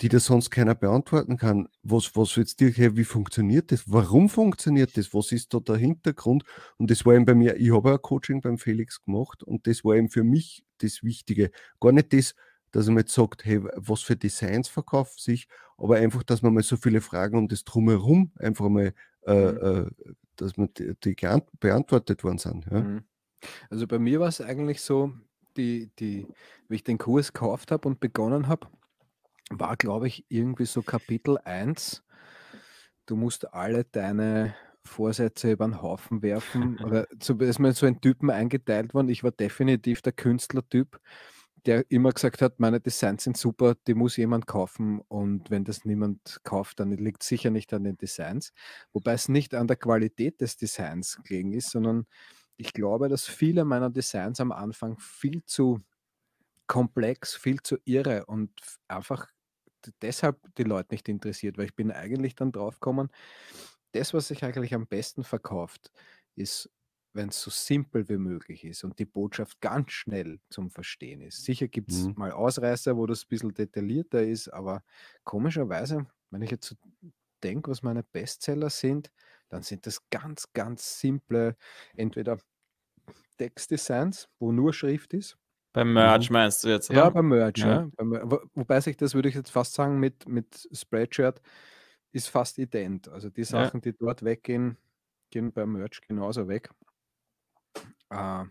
die 0.00 0.08
das 0.08 0.24
sonst 0.24 0.50
keiner 0.50 0.74
beantworten 0.74 1.36
kann. 1.36 1.68
Was, 1.82 2.16
was 2.16 2.36
jetzt 2.36 2.60
dir, 2.60 2.70
hey, 2.70 2.96
wie 2.96 3.04
funktioniert 3.04 3.70
das? 3.70 3.84
Warum 3.86 4.28
funktioniert 4.28 4.96
das? 4.96 5.12
Was 5.12 5.32
ist 5.32 5.52
da 5.52 5.60
der 5.60 5.76
Hintergrund? 5.76 6.44
Und 6.78 6.90
das 6.90 7.04
war 7.04 7.14
eben 7.14 7.26
bei 7.26 7.34
mir, 7.34 7.56
ich 7.56 7.72
habe 7.72 7.92
ein 7.92 8.02
Coaching 8.02 8.40
beim 8.40 8.58
Felix 8.58 9.02
gemacht 9.02 9.42
und 9.42 9.66
das 9.66 9.84
war 9.84 9.96
eben 9.96 10.08
für 10.08 10.24
mich 10.24 10.64
das 10.78 11.02
Wichtige. 11.02 11.50
Gar 11.80 11.92
nicht 11.92 12.12
das, 12.12 12.34
dass 12.70 12.86
er 12.86 12.92
mir 12.92 13.00
jetzt 13.00 13.12
sagt, 13.14 13.44
hey, 13.44 13.60
was 13.76 14.02
für 14.02 14.16
Designs 14.16 14.68
verkaufen 14.68 15.18
sich, 15.18 15.48
aber 15.76 15.96
einfach, 15.96 16.22
dass 16.22 16.42
man 16.42 16.54
mal 16.54 16.62
so 16.62 16.76
viele 16.76 17.00
Fragen 17.00 17.36
um 17.36 17.48
das 17.48 17.64
Drumherum 17.64 18.32
einfach 18.38 18.68
mal, 18.68 18.94
äh, 19.26 19.34
Mhm. 19.34 19.58
äh, 19.58 20.12
dass 20.36 20.56
man 20.56 20.70
die, 20.78 20.94
die 21.04 21.16
beantwortet 21.58 22.24
worden 22.24 22.38
sind. 22.38 22.66
Ja? 22.70 22.80
Mhm. 22.80 23.04
Also 23.68 23.86
bei 23.86 23.98
mir 23.98 24.20
war 24.20 24.28
es 24.28 24.40
eigentlich 24.40 24.80
so, 24.80 25.12
die, 25.56 25.90
die, 25.98 26.26
wie 26.68 26.76
ich 26.76 26.84
den 26.84 26.98
Kurs 26.98 27.32
gekauft 27.32 27.70
habe 27.70 27.88
und 27.88 28.00
begonnen 28.00 28.48
habe, 28.48 28.68
war, 29.50 29.76
glaube 29.76 30.06
ich, 30.06 30.24
irgendwie 30.28 30.66
so 30.66 30.82
Kapitel 30.82 31.38
1. 31.38 32.02
Du 33.06 33.16
musst 33.16 33.52
alle 33.52 33.84
deine 33.84 34.54
Vorsätze 34.84 35.52
über 35.52 35.66
den 35.66 35.82
Haufen 35.82 36.22
werfen. 36.22 36.78
Oder 36.78 37.06
so 37.22 37.34
ist 37.34 37.58
mir 37.58 37.72
so 37.72 37.86
ein 37.86 38.00
Typen 38.00 38.30
eingeteilt 38.30 38.94
worden. 38.94 39.08
Ich 39.08 39.24
war 39.24 39.32
definitiv 39.32 40.02
der 40.02 40.12
Künstlertyp, 40.12 41.00
der 41.66 41.90
immer 41.90 42.12
gesagt 42.12 42.40
hat, 42.40 42.60
meine 42.60 42.80
Designs 42.80 43.24
sind 43.24 43.36
super, 43.36 43.74
die 43.86 43.94
muss 43.94 44.16
jemand 44.16 44.46
kaufen. 44.46 45.00
Und 45.08 45.50
wenn 45.50 45.64
das 45.64 45.84
niemand 45.84 46.40
kauft, 46.44 46.80
dann 46.80 46.92
liegt 46.92 47.22
es 47.22 47.28
sicher 47.28 47.50
nicht 47.50 47.72
an 47.74 47.84
den 47.84 47.98
Designs. 47.98 48.52
Wobei 48.92 49.12
es 49.12 49.28
nicht 49.28 49.54
an 49.54 49.66
der 49.66 49.76
Qualität 49.76 50.40
des 50.40 50.56
Designs 50.56 51.20
gelegen 51.24 51.52
ist, 51.52 51.70
sondern 51.70 52.06
ich 52.56 52.72
glaube, 52.72 53.08
dass 53.08 53.26
viele 53.26 53.64
meiner 53.64 53.90
Designs 53.90 54.40
am 54.40 54.52
Anfang 54.52 54.98
viel 54.98 55.44
zu 55.44 55.80
komplex, 56.66 57.34
viel 57.34 57.60
zu 57.62 57.78
irre 57.84 58.26
und 58.26 58.50
einfach 58.86 59.26
deshalb 60.02 60.54
die 60.56 60.64
Leute 60.64 60.94
nicht 60.94 61.08
interessiert, 61.08 61.58
weil 61.58 61.66
ich 61.66 61.76
bin 61.76 61.90
eigentlich 61.92 62.34
dann 62.34 62.52
draufgekommen, 62.52 63.10
das, 63.92 64.14
was 64.14 64.28
sich 64.28 64.44
eigentlich 64.44 64.74
am 64.74 64.86
besten 64.86 65.24
verkauft, 65.24 65.90
ist, 66.36 66.70
wenn 67.12 67.30
es 67.30 67.42
so 67.42 67.50
simpel 67.50 68.08
wie 68.08 68.18
möglich 68.18 68.64
ist 68.64 68.84
und 68.84 68.98
die 69.00 69.04
Botschaft 69.06 69.60
ganz 69.60 69.92
schnell 69.92 70.40
zum 70.48 70.70
Verstehen 70.70 71.20
ist. 71.22 71.44
Sicher 71.44 71.66
gibt 71.68 71.92
es 71.92 72.08
Mhm. 72.08 72.14
mal 72.14 72.30
Ausreißer, 72.30 72.96
wo 72.96 73.06
das 73.06 73.24
ein 73.24 73.28
bisschen 73.28 73.54
detaillierter 73.54 74.22
ist, 74.22 74.48
aber 74.48 74.84
komischerweise, 75.24 76.06
wenn 76.30 76.42
ich 76.42 76.50
jetzt 76.52 76.68
so 76.68 76.76
denke, 77.42 77.70
was 77.70 77.82
meine 77.82 78.04
Bestseller 78.04 78.70
sind, 78.70 79.10
dann 79.48 79.62
sind 79.62 79.86
das 79.86 80.08
ganz, 80.10 80.52
ganz 80.52 81.00
simple, 81.00 81.56
entweder 81.96 82.38
Textdesigns, 83.38 84.28
wo 84.38 84.52
nur 84.52 84.72
Schrift 84.72 85.14
ist, 85.14 85.38
Beim 85.72 85.92
Merch 85.92 86.30
meinst 86.30 86.64
du 86.64 86.68
jetzt, 86.68 86.90
ja, 86.90 87.02
oder? 87.02 87.10
beim 87.12 87.28
Merch, 87.28 87.58
Ja. 87.58 87.82
ja. 87.82 87.88
Wo- 87.98 88.40
Wobei 88.54 88.80
sich 88.80 88.96
das, 88.96 89.14
würde 89.14 89.28
ich 89.28 89.34
jetzt 89.36 89.50
fast 89.50 89.74
sagen, 89.74 89.98
mit, 90.00 90.28
mit 90.28 90.68
Spreadshirt 90.72 91.40
ist 92.12 92.28
fast 92.28 92.58
ident. 92.58 93.08
Also 93.08 93.30
die 93.30 93.44
Sachen, 93.44 93.80
die 93.80 93.96
dort 93.96 94.24
weggehen, 94.24 94.76
gehen 95.30 95.52
beim 95.52 95.72
Merch 95.72 96.00
genauso 96.08 96.48
weg. 96.48 96.70
Äh, 98.10 98.44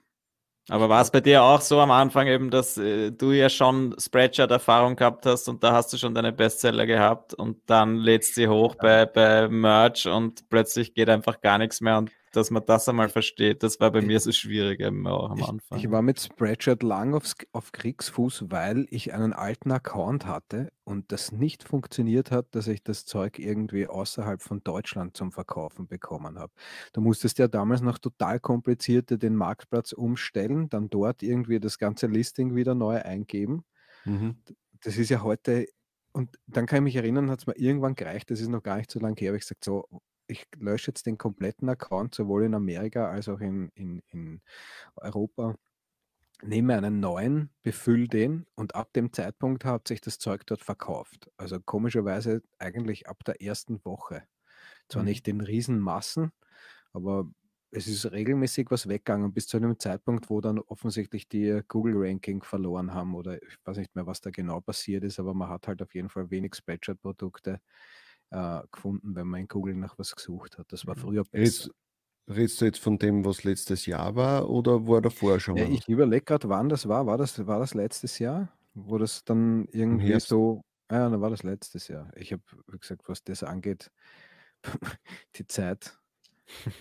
Aber 0.70 0.88
war 0.88 1.02
es 1.02 1.12
bei 1.12 1.20
dir 1.20 1.44
auch 1.44 1.60
so 1.60 1.80
am 1.82 1.92
Anfang 1.92 2.28
eben, 2.28 2.50
dass 2.52 2.78
äh, 2.78 3.12
du 3.12 3.32
ja 3.32 3.50
schon 3.50 3.96
Spreadshirt-Erfahrung 4.00 4.96
gehabt 4.96 5.26
hast 5.26 5.50
und 5.50 5.62
da 5.62 5.74
hast 5.74 5.92
du 5.92 5.98
schon 5.98 6.14
deine 6.16 6.32
Bestseller 6.32 6.86
gehabt 6.86 7.34
und 7.34 7.58
dann 7.70 7.98
lädst 7.98 8.36
sie 8.36 8.48
hoch 8.48 8.76
bei, 8.76 9.06
bei 9.06 9.50
Merch 9.50 10.08
und 10.08 10.48
plötzlich 10.50 10.94
geht 10.94 11.10
einfach 11.10 11.42
gar 11.42 11.58
nichts 11.58 11.82
mehr 11.82 11.98
und 11.98 12.12
dass 12.32 12.52
man 12.52 12.64
das 12.66 12.88
einmal 12.88 13.10
versteht, 13.10 13.64
das 13.64 13.80
war 13.80 13.92
bei 13.92 14.02
mir 14.02 14.20
so 14.20 14.32
schwierig 14.32 14.80
eben 14.80 15.08
auch 15.08 15.32
am 15.32 15.44
Anfang. 15.44 15.78
Ich, 15.78 15.86
ich 15.86 15.92
war 15.92 16.02
mit 16.02 16.20
Spreadshirt 16.20 16.84
lang 16.84 17.14
aufs, 17.14 17.36
auf 17.52 17.72
Kriegsfuß, 17.72 18.46
weil 18.50 18.86
ich 18.90 19.14
einen 19.14 19.34
alten 19.34 19.72
Account 19.72 20.26
hatte 20.26 20.72
und 20.84 21.12
das 21.12 21.32
nicht 21.32 21.64
funktioniert 21.64 22.32
hat, 22.32 22.48
dass 22.56 22.68
ich 22.68 22.84
das 22.84 23.06
Zeug 23.06 23.40
irgendwie 23.40 23.88
außerhalb 23.88 24.42
von 24.42 24.64
Deutschland 24.64 25.18
zum 25.18 25.32
Verkaufen 25.32 25.88
bekommen 25.88 26.38
habe. 26.38 26.54
Du 26.94 27.02
musstest 27.02 27.40
ja 27.40 27.48
damals 27.48 27.82
noch 27.82 27.98
total 27.98 28.40
kompliziert 28.40 29.10
den 29.10 29.36
Marktplatz 29.36 29.92
umstellen, 29.92 30.70
dann 30.70 30.90
dort 30.90 31.24
irgendwie 31.24 31.60
das 31.60 31.78
ganze 31.78 32.08
Listing 32.08 32.56
wieder 32.56 32.76
neu 32.76 33.02
eingeben. 33.02 33.64
Mhm. 34.06 34.38
Das 34.82 34.98
ist 34.98 35.10
ja 35.10 35.22
heute 35.22 35.68
und 36.12 36.38
dann 36.48 36.66
kann 36.66 36.78
ich 36.78 36.84
mich 36.84 36.96
erinnern, 36.96 37.30
hat 37.30 37.40
es 37.40 37.48
mir 37.48 37.58
irgendwann 37.58 37.96
gereicht, 37.96 38.32
das 38.32 38.42
ist 38.42 38.50
noch 38.50 38.64
gar 38.64 38.78
nicht 38.78 38.90
so 38.90 39.00
lange 39.00 39.16
her, 39.18 39.30
habe 39.30 39.38
ich 39.38 39.44
gesagt, 39.44 39.64
so, 39.64 39.86
ich 40.30 40.48
lösche 40.58 40.92
jetzt 40.92 41.06
den 41.06 41.18
kompletten 41.18 41.68
Account, 41.70 42.16
sowohl 42.16 42.46
in 42.46 42.54
Amerika 42.54 43.10
als 43.10 43.28
auch 43.28 43.40
in, 43.40 43.70
in, 43.74 44.02
in 44.12 44.42
Europa, 44.96 45.56
nehme 46.42 46.78
einen 46.78 47.00
neuen, 47.00 47.50
befülle 47.64 48.08
den 48.08 48.46
und 48.56 48.76
ab 48.76 48.94
dem 48.94 49.12
Zeitpunkt 49.12 49.66
hat 49.66 49.88
sich 49.88 50.02
das 50.02 50.20
Zeug 50.20 50.46
dort 50.46 50.64
verkauft. 50.64 51.30
Also 51.38 51.60
komischerweise 51.60 52.42
eigentlich 52.60 53.10
ab 53.10 53.24
der 53.26 53.42
ersten 53.42 53.84
Woche. 53.84 54.24
Zwar 54.88 55.02
mhm. 55.02 55.10
nicht 55.10 55.28
in 55.28 55.42
Riesenmassen, 55.42 56.32
aber 56.94 57.30
es 57.72 57.88
ist 57.88 58.12
regelmäßig 58.12 58.72
was 58.72 58.88
weggegangen 58.88 59.34
bis 59.34 59.48
zu 59.48 59.58
einem 59.58 59.78
Zeitpunkt, 59.78 60.30
wo 60.30 60.42
dann 60.42 60.60
offensichtlich 60.60 61.28
die 61.28 61.62
Google-Ranking 61.68 62.42
verloren 62.44 62.94
haben 62.94 63.16
oder 63.16 63.42
ich 63.44 63.58
weiß 63.64 63.78
nicht 63.78 63.96
mehr, 63.96 64.08
was 64.08 64.22
da 64.22 64.32
genau 64.32 64.62
passiert 64.62 65.04
ist, 65.04 65.20
aber 65.20 65.34
man 65.34 65.50
hat 65.50 65.68
halt 65.68 65.82
auf 65.82 65.94
jeden 65.94 66.10
Fall 66.10 66.32
wenig 66.32 66.56
Spreadshirt-Produkte 66.56 67.60
äh, 68.32 68.62
gefunden, 68.72 69.16
wenn 69.16 69.28
man 69.28 69.42
in 69.42 69.48
Google 69.48 69.76
nach 69.76 69.98
was 69.98 70.16
gesucht 70.16 70.58
hat. 70.58 70.72
Das 70.72 70.86
war 70.86 70.96
mhm. 70.96 71.00
früher 71.00 71.24
besser. 71.24 71.72
redest 72.30 72.62
du 72.62 72.66
jetzt 72.66 72.80
von 72.80 72.98
dem, 72.98 73.26
was 73.26 73.44
letztes 73.44 73.86
Jahr 73.86 74.16
war 74.16 74.50
oder 74.50 74.88
war 74.88 75.02
davor 75.02 75.40
schon 75.40 75.58
ja, 75.58 75.66
Ich 75.66 75.88
überlege 75.88 76.26
gerade, 76.26 76.50
wann 76.50 76.70
das 76.70 76.88
war. 76.88 77.06
War 77.06 77.18
das, 77.18 77.46
war 77.48 77.60
das 77.60 77.74
letztes 77.74 78.20
Jahr? 78.20 78.50
Wo 78.74 78.98
das 78.98 79.24
dann 79.24 79.66
irgendwie 79.72 80.20
so. 80.20 80.62
Ja, 80.92 81.10
dann 81.10 81.22
war 81.22 81.30
das 81.30 81.44
letztes 81.44 81.88
Jahr. 81.88 82.12
Ich 82.16 82.32
habe, 82.32 82.42
wie 82.68 82.80
gesagt, 82.80 83.08
was 83.08 83.24
das 83.24 83.44
angeht, 83.44 83.92
die 85.36 85.46
Zeit, 85.46 86.00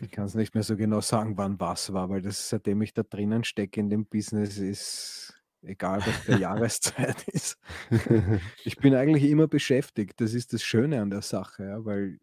ich 0.01 0.11
kann 0.11 0.25
es 0.25 0.35
nicht 0.35 0.55
mehr 0.55 0.63
so 0.63 0.77
genau 0.77 1.01
sagen, 1.01 1.37
wann 1.37 1.61
was 1.61 1.93
war, 1.93 2.09
weil 2.09 2.23
das 2.23 2.49
seitdem 2.49 2.81
ich 2.83 2.95
da 2.95 3.03
drinnen 3.03 3.45
stecke 3.45 3.81
in 3.81 3.91
dem 3.91 4.07
Business 4.07 4.57
ist 4.59 5.38
egal 5.63 6.01
was 6.07 6.17
für 6.19 6.37
Jahreszeit 6.39 7.27
ist. 7.29 7.59
Ich 8.65 8.77
bin 8.77 8.95
eigentlich 8.95 9.25
immer 9.25 9.49
beschäftigt. 9.49 10.21
Das 10.21 10.35
ist 10.35 10.53
das 10.53 10.63
Schöne 10.63 11.01
an 11.01 11.11
der 11.11 11.23
Sache, 11.23 11.65
ja, 11.65 11.85
weil 11.85 12.19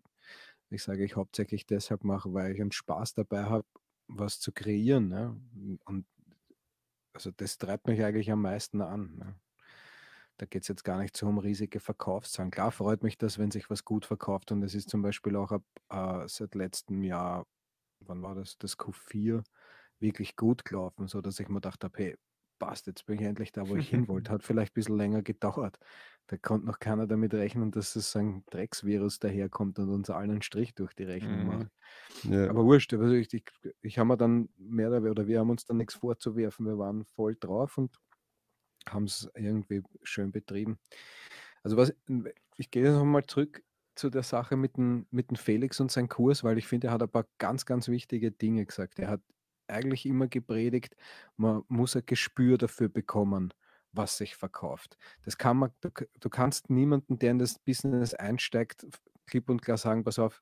ich 0.69 0.83
sage, 0.83 1.03
ich 1.03 1.15
hauptsächlich 1.15 1.65
deshalb 1.65 2.03
mache, 2.03 2.33
weil 2.33 2.53
ich 2.53 2.61
einen 2.61 2.71
Spaß 2.71 3.13
dabei 3.13 3.43
habe, 3.45 3.65
was 4.07 4.39
zu 4.39 4.51
kreieren. 4.51 5.11
Ja. 5.11 5.36
Und 5.86 6.05
also 7.13 7.31
das 7.31 7.57
treibt 7.57 7.88
mich 7.88 8.03
eigentlich 8.03 8.31
am 8.31 8.41
meisten 8.41 8.81
an. 8.81 9.17
Ja. 9.19 9.36
Da 10.38 10.45
geht 10.45 10.63
es 10.63 10.67
jetzt 10.67 10.83
gar 10.83 10.99
nicht 10.99 11.15
so 11.15 11.27
um 11.27 11.38
riesige 11.38 11.79
Verkaufszahlen. 11.79 12.51
Klar 12.51 12.71
freut 12.71 13.03
mich 13.03 13.17
das, 13.17 13.39
wenn 13.39 13.51
sich 13.51 13.69
was 13.69 13.86
gut 13.86 14.05
verkauft 14.05 14.51
und 14.51 14.63
es 14.63 14.75
ist 14.75 14.89
zum 14.89 15.01
Beispiel 15.01 15.36
auch 15.38 15.51
ab, 15.51 15.63
äh, 15.89 16.27
seit 16.27 16.55
letztem 16.55 17.03
Jahr, 17.03 17.45
wann 18.01 18.21
war 18.21 18.36
das, 18.36 18.57
das 18.57 18.77
Q4, 18.77 19.43
wirklich 19.99 20.36
gut 20.36 20.65
gelaufen, 20.65 21.07
sodass 21.07 21.39
ich 21.39 21.47
mir 21.47 21.55
gedacht 21.55 21.86
habe, 21.86 21.97
hey, 21.97 22.15
passt, 22.60 22.88
jetzt 22.88 23.06
bin 23.06 23.16
ich 23.16 23.22
endlich 23.22 23.51
da, 23.51 23.68
wo 23.68 23.76
ich 23.76 23.89
hin 23.89 24.08
wollte. 24.08 24.32
Hat 24.32 24.43
vielleicht 24.43 24.72
ein 24.72 24.76
bisschen 24.76 24.97
länger 24.97 25.22
gedauert. 25.22 25.80
Da 26.28 26.38
konnte 26.38 26.66
noch 26.66 26.80
keiner 26.80 27.06
damit 27.06 27.34
rechnen, 27.34 27.72
dass 27.72 27.95
es 27.95 28.16
ein 28.16 28.43
Drecksvirus 28.49 29.20
daherkommt 29.20 29.78
und 29.78 29.89
uns 29.89 30.10
allen 30.10 30.32
einen 30.32 30.41
Strich 30.41 30.74
durch 30.74 30.93
die 30.93 31.03
Rechnung 31.03 31.41
mhm. 31.41 31.47
macht. 31.47 31.68
Ja. 32.24 32.49
Aber 32.49 32.66
wurscht, 32.66 32.93
also 32.93 33.14
ich, 33.14 33.32
ich, 33.34 33.45
ich 33.82 33.99
habe 33.99 34.08
mir 34.08 34.18
dann 34.18 34.49
mehr 34.58 34.89
oder 34.89 35.28
wir 35.28 35.39
haben 35.39 35.51
uns 35.51 35.66
dann 35.66 35.78
nichts 35.78 35.93
vorzuwerfen. 35.93 36.66
Wir 36.66 36.80
waren 36.80 37.06
voll 37.06 37.36
drauf 37.39 37.78
und 37.78 37.95
haben 38.89 39.06
es 39.06 39.30
irgendwie 39.36 39.84
schön 40.03 40.32
betrieben. 40.32 40.80
Also 41.64 41.78
was, 41.78 41.93
ich 42.58 42.72
gehe 42.72 42.84
jetzt 42.84 42.95
nochmal 42.95 43.26
zurück 43.26 43.64
zu 43.95 44.10
der 44.10 44.24
Sache 44.24 44.58
mit 44.58 44.78
dem, 44.78 45.08
mit 45.12 45.30
dem 45.30 45.38
Felix 45.38 45.80
und 45.80 45.91
seinem 45.91 46.10
Kurs, 46.10 46.43
weil 46.43 46.58
ich 46.58 46.68
finde, 46.68 46.88
er 46.88 46.93
hat 46.93 47.03
ein 47.03 47.10
paar 47.10 47.28
ganz, 47.38 47.66
ganz 47.66 47.88
wichtige 47.88 48.32
Dinge 48.32 48.66
gesagt. 48.66 48.99
Er 48.99 49.10
hat 49.10 49.22
eigentlich 49.68 50.05
immer 50.05 50.28
gepredigt, 50.28 50.95
man 51.38 51.63
muss 51.68 51.95
ein 51.95 52.03
Gespür 52.05 52.57
dafür 52.57 52.89
bekommen, 52.89 53.53
was 53.91 54.18
sich 54.18 54.36
verkauft. 54.36 54.97
Das 55.24 55.38
kann 55.38 55.57
man, 55.57 55.72
du, 55.82 55.89
du 56.20 56.30
kannst 56.30 56.70
niemanden, 56.70 57.20
der 57.20 57.32
in 57.32 57.39
das 57.39 57.59
Business 57.59 58.13
einsteigt, 58.13 58.86
klipp 59.26 59.49
und 59.49 59.61
klar 59.61 59.78
sagen, 59.78 60.03
pass 60.03 60.20
auf, 60.20 60.41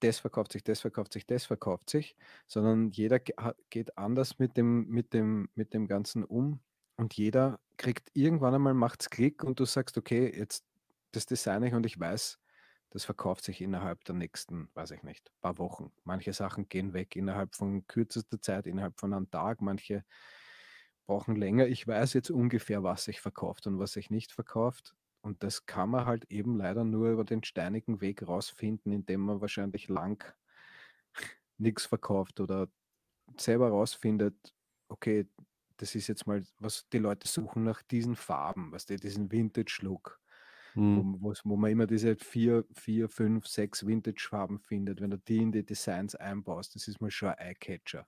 das 0.00 0.18
verkauft 0.20 0.52
sich, 0.52 0.64
das 0.64 0.80
verkauft 0.80 1.12
sich, 1.12 1.26
das 1.26 1.44
verkauft 1.44 1.90
sich, 1.90 2.16
sondern 2.46 2.90
jeder 2.90 3.18
geht 3.70 3.98
anders 3.98 4.38
mit 4.38 4.56
dem, 4.56 4.86
mit 4.88 5.12
dem, 5.12 5.48
mit 5.54 5.74
dem 5.74 5.86
Ganzen 5.86 6.24
um 6.24 6.60
und 6.96 7.14
jeder 7.14 7.60
kriegt 7.76 8.10
irgendwann 8.14 8.54
einmal 8.54 8.74
macht's 8.74 9.10
Klick 9.10 9.44
und 9.44 9.60
du 9.60 9.66
sagst, 9.66 9.98
okay, 9.98 10.32
jetzt 10.34 10.64
das 11.12 11.26
designe 11.26 11.68
ich 11.68 11.74
und 11.74 11.84
ich 11.84 11.98
weiß, 12.00 12.38
das 12.96 13.04
verkauft 13.04 13.44
sich 13.44 13.60
innerhalb 13.60 14.04
der 14.04 14.14
nächsten, 14.14 14.70
weiß 14.72 14.92
ich 14.92 15.02
nicht, 15.02 15.30
paar 15.42 15.58
Wochen. 15.58 15.92
Manche 16.04 16.32
Sachen 16.32 16.66
gehen 16.70 16.94
weg 16.94 17.14
innerhalb 17.14 17.54
von 17.54 17.86
kürzester 17.86 18.40
Zeit, 18.40 18.66
innerhalb 18.66 18.98
von 18.98 19.12
einem 19.12 19.30
Tag. 19.30 19.60
Manche 19.60 20.02
brauchen 21.06 21.36
länger. 21.36 21.66
Ich 21.66 21.86
weiß 21.86 22.14
jetzt 22.14 22.30
ungefähr, 22.30 22.82
was 22.82 23.04
sich 23.04 23.20
verkauft 23.20 23.66
und 23.66 23.78
was 23.78 23.92
sich 23.92 24.08
nicht 24.08 24.32
verkauft. 24.32 24.94
Und 25.20 25.42
das 25.42 25.66
kann 25.66 25.90
man 25.90 26.06
halt 26.06 26.24
eben 26.30 26.56
leider 26.56 26.84
nur 26.84 27.10
über 27.10 27.24
den 27.24 27.44
steinigen 27.44 28.00
Weg 28.00 28.26
rausfinden, 28.26 28.90
indem 28.92 29.20
man 29.20 29.42
wahrscheinlich 29.42 29.88
lang 29.88 30.24
nichts 31.58 31.84
verkauft 31.84 32.40
oder 32.40 32.66
selber 33.36 33.68
rausfindet, 33.68 34.54
okay, 34.88 35.28
das 35.76 35.94
ist 35.94 36.06
jetzt 36.06 36.26
mal, 36.26 36.42
was 36.60 36.88
die 36.88 36.98
Leute 36.98 37.28
suchen 37.28 37.62
nach 37.62 37.82
diesen 37.82 38.16
Farben, 38.16 38.72
was 38.72 38.86
die, 38.86 38.96
diesen 38.96 39.30
Vintage-Look 39.30 40.18
Mhm. 40.76 41.16
Wo, 41.20 41.34
wo 41.44 41.56
man 41.56 41.70
immer 41.70 41.86
diese 41.86 42.16
vier, 42.16 42.64
vier, 42.72 43.08
fünf, 43.08 43.46
sechs 43.46 43.86
Vintage-Farben 43.86 44.60
findet. 44.60 45.00
Wenn 45.00 45.10
du 45.10 45.18
die 45.18 45.38
in 45.38 45.52
die 45.52 45.64
Designs 45.64 46.14
einbaust, 46.14 46.74
das 46.74 46.86
ist 46.88 47.00
mal 47.00 47.10
schon 47.10 47.30
ein 47.30 47.38
Eye-Catcher. 47.38 48.06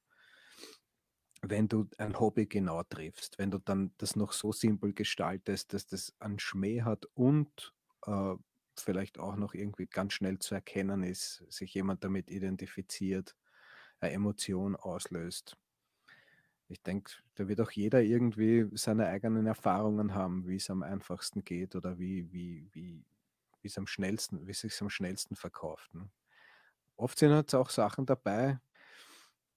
Wenn 1.40 1.68
du 1.68 1.88
ein 1.98 2.18
Hobby 2.18 2.46
genau 2.46 2.82
triffst, 2.82 3.38
wenn 3.38 3.50
du 3.50 3.58
dann 3.58 3.92
das 3.98 4.16
noch 4.16 4.32
so 4.32 4.52
simpel 4.52 4.92
gestaltest, 4.92 5.72
dass 5.72 5.86
das 5.86 6.14
einen 6.18 6.38
Schmäh 6.38 6.82
hat 6.82 7.06
und 7.14 7.72
äh, 8.06 8.34
vielleicht 8.76 9.18
auch 9.18 9.36
noch 9.36 9.54
irgendwie 9.54 9.86
ganz 9.86 10.14
schnell 10.14 10.38
zu 10.38 10.54
erkennen 10.54 11.02
ist, 11.02 11.44
sich 11.48 11.74
jemand 11.74 12.04
damit 12.04 12.30
identifiziert, 12.30 13.36
eine 14.00 14.12
Emotion 14.12 14.76
auslöst 14.76 15.56
ich 16.68 16.82
denke, 16.82 17.12
da 17.34 17.48
wird 17.48 17.60
auch 17.60 17.70
jeder 17.70 18.02
irgendwie 18.02 18.68
seine 18.74 19.06
eigenen 19.06 19.46
Erfahrungen 19.46 20.14
haben, 20.14 20.46
wie 20.46 20.56
es 20.56 20.68
am 20.70 20.82
einfachsten 20.82 21.42
geht 21.42 21.74
oder 21.74 21.98
wie, 21.98 22.30
wie, 22.32 22.68
wie, 22.72 23.04
wie 23.62 23.68
es 23.68 23.78
am 23.78 23.86
schnellsten, 23.86 24.46
wie 24.46 24.50
es 24.50 24.60
sich 24.60 24.80
am 24.82 24.90
schnellsten 24.90 25.34
verkauft. 25.34 25.94
Ne? 25.94 26.10
Oft 26.96 27.18
sind 27.18 27.32
halt 27.32 27.54
auch 27.54 27.70
Sachen 27.70 28.04
dabei, 28.04 28.60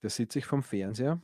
da 0.00 0.08
sitze 0.08 0.38
ich 0.38 0.46
vom 0.46 0.62
Fernseher 0.62 1.20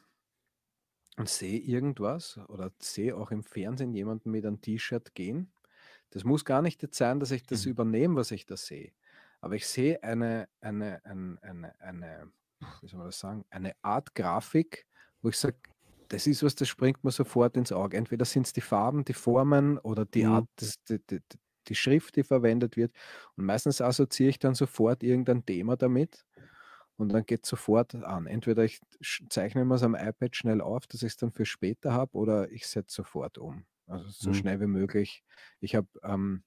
und 1.17 1.29
sehe 1.29 1.59
irgendwas 1.59 2.39
oder 2.49 2.71
sehe 2.79 3.17
auch 3.17 3.31
im 3.31 3.43
Fernsehen 3.43 3.93
jemanden 3.95 4.31
mit 4.31 4.45
einem 4.45 4.61
T-Shirt 4.61 5.15
gehen. 5.15 5.53
Das 6.11 6.25
muss 6.25 6.45
gar 6.45 6.63
nicht 6.63 6.83
jetzt 6.83 6.97
sein, 6.97 7.19
dass 7.19 7.31
ich 7.31 7.45
das 7.45 7.65
mhm. 7.65 7.73
übernehme, 7.73 8.17
was 8.17 8.31
ich 8.31 8.47
da 8.47 8.57
sehe. 8.57 8.93
Aber 9.41 9.55
ich 9.55 9.67
sehe 9.67 10.03
eine, 10.03 10.49
eine, 10.61 11.05
eine, 11.05 11.39
eine, 11.43 11.81
eine, 11.81 12.33
wie 12.81 12.89
soll 12.89 12.99
man 12.99 13.09
das 13.09 13.19
sagen, 13.19 13.45
eine 13.51 13.75
Art 13.83 14.15
Grafik, 14.15 14.87
wo 15.23 15.29
ich 15.29 15.37
sage, 15.37 15.57
das 16.09 16.27
ist 16.27 16.43
was, 16.43 16.55
das 16.55 16.69
springt 16.69 17.05
mir 17.05 17.11
sofort 17.11 17.57
ins 17.57 17.73
Auge. 17.73 17.97
Entweder 17.97 18.25
sind 18.25 18.47
es 18.47 18.53
die 18.53 18.61
Farben, 18.61 19.05
die 19.05 19.15
Formen 19.15 19.79
oder 19.79 20.05
die 20.05 20.25
mhm. 20.25 20.33
Art, 20.33 20.49
das, 20.57 20.83
die, 20.85 20.99
die, 21.11 21.21
die, 21.69 21.75
Schrift, 21.75 22.17
die 22.17 22.23
verwendet 22.23 22.77
wird. 22.77 22.93
Und 23.37 23.45
meistens 23.45 23.81
assoziiere 23.81 24.31
ich 24.31 24.39
dann 24.39 24.55
sofort 24.55 25.03
irgendein 25.03 25.45
Thema 25.45 25.77
damit 25.77 26.25
und 26.99 27.11
dann 27.11 27.25
geht 27.25 27.45
es 27.45 27.51
sofort 27.51 27.95
an. 27.95 28.27
Entweder 28.27 28.65
ich 28.65 28.81
zeichne 29.31 29.65
mir 29.65 29.77
es 29.77 29.83
am 29.83 29.95
iPad 29.95 30.35
schnell 30.35 30.61
auf, 30.61 30.87
dass 30.87 31.03
ich 31.03 31.13
es 31.13 31.17
dann 31.17 31.31
für 31.31 31.47
später 31.47 31.93
habe, 31.93 32.17
oder 32.17 32.51
ich 32.51 32.67
setze 32.67 32.97
sofort 32.97 33.39
um. 33.39 33.65
Also 33.87 34.09
so 34.09 34.31
mhm. 34.31 34.35
schnell 34.35 34.61
wie 34.61 34.67
möglich. 34.67 35.23
Ich 35.61 35.75
habe 35.75 35.89
ähm, 36.03 36.43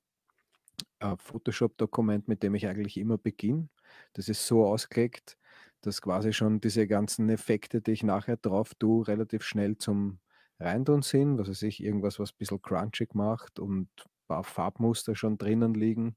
ein 1.00 1.18
Photoshop-Dokument, 1.18 2.28
mit 2.28 2.44
dem 2.44 2.54
ich 2.56 2.68
eigentlich 2.68 2.98
immer 2.98 3.18
beginne. 3.18 3.70
Das 4.14 4.28
ist 4.28 4.46
so 4.46 4.66
ausgelegt, 4.66 5.38
dass 5.82 6.02
quasi 6.02 6.34
schon 6.34 6.62
diese 6.62 6.88
ganzen 6.88 7.30
Effekte, 7.30 7.82
die 7.82 7.92
ich 7.92 8.04
nachher 8.04 8.38
drauf 8.38 8.74
tue, 8.76 9.08
relativ 9.08 9.44
schnell 9.44 9.78
zum 9.78 10.20
Reintun 10.60 11.02
sind. 11.02 11.38
Was 11.38 11.50
weiß 11.50 11.64
ich, 11.64 11.84
irgendwas, 11.84 12.20
was 12.20 12.32
ein 12.32 12.38
bisschen 12.38 12.62
crunchig 12.62 13.16
macht 13.16 13.60
und 13.60 13.88
ein 13.88 14.28
paar 14.28 14.44
Farbmuster 14.44 15.16
schon 15.16 15.38
drinnen 15.38 15.74
liegen 15.74 16.16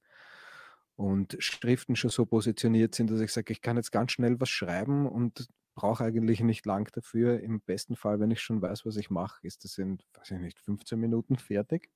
und 0.97 1.37
Schriften 1.41 1.97
schon 1.97 2.11
so 2.11 2.27
positioniert 2.27 2.95
sind, 2.95 3.11
dass 3.11 3.21
ich 3.21 3.33
sage, 3.33 3.53
ich 3.53 3.62
kann 3.62 3.77
jetzt 3.77 3.91
ganz 3.91 4.12
schnell 4.12 4.41
was 4.41 4.51
schreiben 4.51 5.07
und 5.07 5.49
brauche 5.75 6.05
eigentlich 6.05 6.41
nicht 6.41 6.67
lang 6.67 6.91
dafür. 6.93 7.41
Im 7.41 7.61
besten 7.61 7.97
Fall, 7.97 8.21
wenn 8.21 8.31
ich 8.31 8.41
schon 8.41 8.62
weiß, 8.62 8.87
was 8.87 8.97
ich 8.97 9.11
mache, 9.11 9.45
ist 9.47 9.65
das 9.65 9.79
in, 9.79 9.99
weiß 10.15 10.31
ich 10.33 10.39
nicht, 10.39 10.61
15 10.61 10.99
Minuten 10.99 11.37
fertig. 11.37 11.91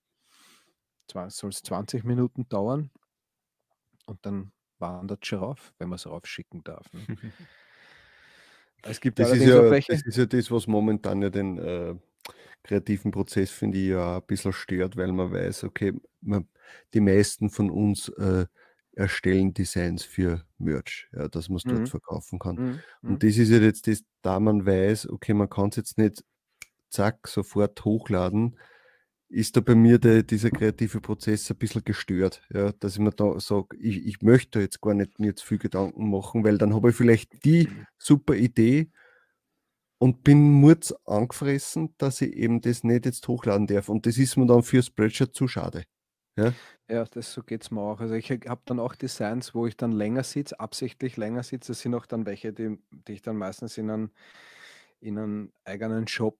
Soll 1.10 1.50
es 1.50 1.62
20 1.62 2.04
Minuten 2.04 2.48
dauern 2.48 2.90
und 4.06 4.26
dann 4.26 4.52
wandert 4.80 5.26
schon 5.26 5.40
rauf, 5.40 5.72
wenn 5.78 5.88
man 5.88 5.96
es 5.96 6.06
raufschicken 6.06 6.62
darf. 6.64 6.86
Ne? 6.92 7.00
es 8.82 9.00
gibt 9.00 9.18
das 9.18 9.32
ist, 9.32 9.44
ja, 9.44 9.70
welche... 9.70 9.92
das 9.92 10.02
ist 10.02 10.16
ja 10.16 10.26
das, 10.26 10.50
was 10.50 10.66
momentan 10.66 11.22
ja 11.22 11.30
den 11.30 11.58
äh, 11.58 11.94
kreativen 12.62 13.10
Prozess, 13.10 13.50
finde 13.50 13.78
ich, 13.78 13.88
ja 13.88 14.16
ein 14.16 14.26
bisschen 14.26 14.52
stört, 14.52 14.96
weil 14.96 15.12
man 15.12 15.32
weiß, 15.32 15.64
okay, 15.64 15.92
man, 16.20 16.48
die 16.94 17.00
meisten 17.00 17.50
von 17.50 17.70
uns 17.70 18.08
äh, 18.10 18.46
erstellen 18.92 19.54
Designs 19.54 20.02
für 20.04 20.44
Merch, 20.58 21.08
ja, 21.12 21.28
dass 21.28 21.48
man 21.48 21.56
es 21.56 21.62
dort 21.62 21.80
mhm. 21.80 21.86
verkaufen 21.86 22.38
kann. 22.38 22.56
Mhm. 22.56 22.80
Und 23.02 23.10
mhm. 23.10 23.18
das 23.20 23.36
ist 23.36 23.50
ja 23.50 23.58
jetzt 23.58 23.86
das, 23.86 24.02
da 24.22 24.40
man 24.40 24.66
weiß, 24.66 25.08
okay, 25.08 25.34
man 25.34 25.48
kann 25.48 25.68
es 25.68 25.76
jetzt 25.76 25.98
nicht 25.98 26.24
zack, 26.90 27.28
sofort 27.28 27.84
hochladen, 27.84 28.58
ist 29.28 29.56
da 29.56 29.60
bei 29.60 29.74
mir 29.74 29.98
der, 29.98 30.22
dieser 30.22 30.50
kreative 30.50 31.00
Prozess 31.00 31.50
ein 31.50 31.56
bisschen 31.58 31.84
gestört, 31.84 32.42
ja, 32.52 32.72
dass 32.72 32.94
ich 32.94 33.00
mir 33.00 33.10
da 33.12 33.38
sage, 33.40 33.76
ich, 33.78 34.06
ich 34.06 34.22
möchte 34.22 34.60
jetzt 34.60 34.80
gar 34.80 34.94
nicht 34.94 35.18
mir 35.18 35.36
zu 35.36 35.46
viel 35.46 35.58
Gedanken 35.58 36.10
machen, 36.10 36.44
weil 36.44 36.58
dann 36.58 36.74
habe 36.74 36.90
ich 36.90 36.96
vielleicht 36.96 37.44
die 37.44 37.68
super 37.98 38.34
Idee 38.34 38.90
und 39.98 40.22
bin 40.24 40.52
murz 40.52 40.94
angefressen, 41.04 41.94
dass 41.98 42.20
ich 42.20 42.32
eben 42.32 42.60
das 42.60 42.84
nicht 42.84 43.04
jetzt 43.04 43.26
hochladen 43.28 43.66
darf. 43.66 43.88
Und 43.88 44.06
das 44.06 44.16
ist 44.18 44.36
mir 44.36 44.46
dann 44.46 44.62
für 44.62 44.82
Spreadshirt 44.82 45.34
zu 45.34 45.48
schade. 45.48 45.84
Ja, 46.36 46.54
Ja, 46.90 47.04
das 47.04 47.32
so 47.32 47.42
geht 47.42 47.62
es 47.64 47.70
mir 47.70 47.80
auch. 47.80 48.00
Also 48.00 48.14
ich 48.14 48.30
habe 48.30 48.62
dann 48.64 48.80
auch 48.80 48.94
Designs, 48.94 49.54
wo 49.54 49.66
ich 49.66 49.76
dann 49.76 49.92
länger 49.92 50.22
sitze, 50.24 50.58
absichtlich 50.58 51.16
länger 51.16 51.42
sitze. 51.42 51.72
Das 51.72 51.80
sind 51.80 51.94
auch 51.94 52.06
dann 52.06 52.26
welche, 52.26 52.52
die, 52.52 52.78
die 52.90 53.12
ich 53.12 53.22
dann 53.22 53.36
meistens 53.36 53.76
in 53.76 53.90
einen, 53.90 54.10
in 55.00 55.18
einen 55.18 55.52
eigenen 55.64 56.08
Shop, 56.08 56.38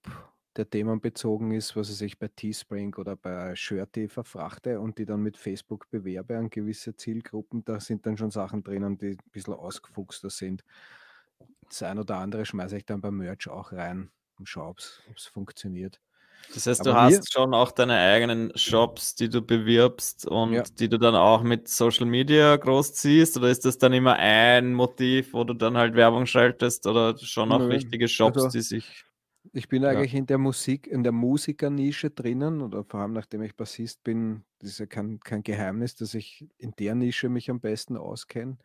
der 0.57 0.69
themenbezogen 0.69 1.53
ist, 1.53 1.77
was 1.77 2.01
ich, 2.01 2.19
bei 2.19 2.29
Teespring 2.29 2.95
oder 2.97 3.17
bei 3.17 3.55
Shirty 3.55 4.09
verfrachte 4.09 4.81
und 4.81 4.99
die 4.99 5.07
dann 5.07 5.23
mit 5.23 5.37
Facebook 5.37 5.89
bewerbe 5.91 6.37
an 6.37 6.51
gewisse 6.51 6.97
Zielgruppen. 6.97 7.65
Da 7.65 7.81
sind 7.81 8.07
dann 8.07 8.17
schon 8.17 8.31
Sachen 8.31 8.63
drinnen, 8.63 8.99
die 8.99 9.11
ein 9.11 9.31
bisschen 9.31 9.55
ausgefuchster 9.55 10.31
sind. 10.31 10.65
Das 11.69 11.83
ein 11.83 11.99
oder 11.99 12.17
andere 12.17 12.45
schmeiße 12.45 12.77
ich 12.77 12.87
dann 12.87 13.01
beim 13.01 13.17
Merch 13.17 13.49
auch 13.49 13.73
rein 13.73 14.11
und 14.39 14.49
schaue, 14.49 14.71
ob 14.71 14.79
es 15.17 15.27
funktioniert. 15.27 16.01
Das 16.55 16.67
heißt, 16.67 16.87
du 16.87 16.95
hast 16.95 17.31
schon 17.31 17.53
auch 17.53 17.73
deine 17.73 17.99
eigenen 17.99 18.57
Shops, 18.57 19.15
die 19.15 19.29
du 19.29 19.43
bewirbst 19.43 20.27
und 20.27 20.55
ja. 20.55 20.63
die 20.63 20.89
du 20.89 20.99
dann 20.99 21.15
auch 21.15 21.43
mit 21.43 21.69
Social 21.69 22.07
Media 22.07 22.57
großziehst? 22.57 23.37
Oder 23.37 23.49
ist 23.49 23.65
das 23.65 23.77
dann 23.77 23.93
immer 23.93 24.15
ein 24.15 24.73
Motiv, 24.73 25.35
wo 25.35 25.45
du 25.45 25.53
dann 25.53 25.77
halt 25.77 25.95
Werbung 25.95 26.25
schaltest 26.27 26.87
oder 26.87 27.19
schon 27.19 27.53
auch 27.53 27.59
Nö. 27.59 27.67
richtige 27.67 28.09
Shops, 28.09 28.45
also, 28.45 28.49
die 28.49 28.63
sich. 28.63 29.05
Ich 29.53 29.69
bin 29.69 29.85
eigentlich 29.85 30.13
ja. 30.13 30.19
in 30.19 30.27
der 30.27 30.39
Musik, 30.39 30.87
in 30.87 31.03
der 31.03 31.13
Musikernische 31.13 32.11
drinnen 32.11 32.61
oder 32.61 32.85
vor 32.85 33.01
allem 33.01 33.13
nachdem 33.13 33.43
ich 33.43 33.57
Bassist 33.57 34.03
bin, 34.03 34.45
das 34.59 34.71
ist 34.71 34.79
ja 34.79 34.87
kein, 34.87 35.21
kein 35.21 35.43
Geheimnis, 35.43 35.95
dass 35.95 36.15
ich 36.15 36.49
in 36.59 36.73
der 36.79 36.95
Nische 36.95 37.29
mich 37.29 37.51
am 37.51 37.61
besten 37.61 37.97
auskenne. 37.97 38.59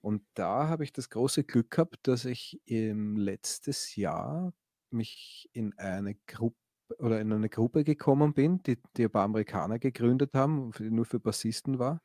Und 0.00 0.22
da 0.34 0.68
habe 0.68 0.84
ich 0.84 0.92
das 0.92 1.10
große 1.10 1.44
Glück 1.44 1.70
gehabt, 1.70 1.98
dass 2.06 2.24
ich 2.24 2.60
im 2.64 3.16
letztes 3.16 3.96
Jahr 3.96 4.52
mich 4.90 5.48
in 5.52 5.76
eine 5.78 6.14
Gruppe 6.26 6.56
oder 6.98 7.20
in 7.20 7.32
eine 7.32 7.48
Gruppe 7.48 7.82
gekommen 7.82 8.32
bin, 8.32 8.62
die, 8.62 8.78
die 8.96 9.04
ein 9.04 9.10
paar 9.10 9.24
Amerikaner 9.24 9.78
gegründet 9.78 10.34
haben, 10.34 10.70
die 10.78 10.90
nur 10.90 11.04
für 11.04 11.18
Bassisten 11.18 11.78
war. 11.78 12.00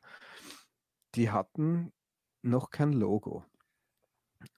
Die 1.14 1.30
hatten 1.30 1.92
noch 2.42 2.70
kein 2.70 2.92
Logo. 2.92 3.44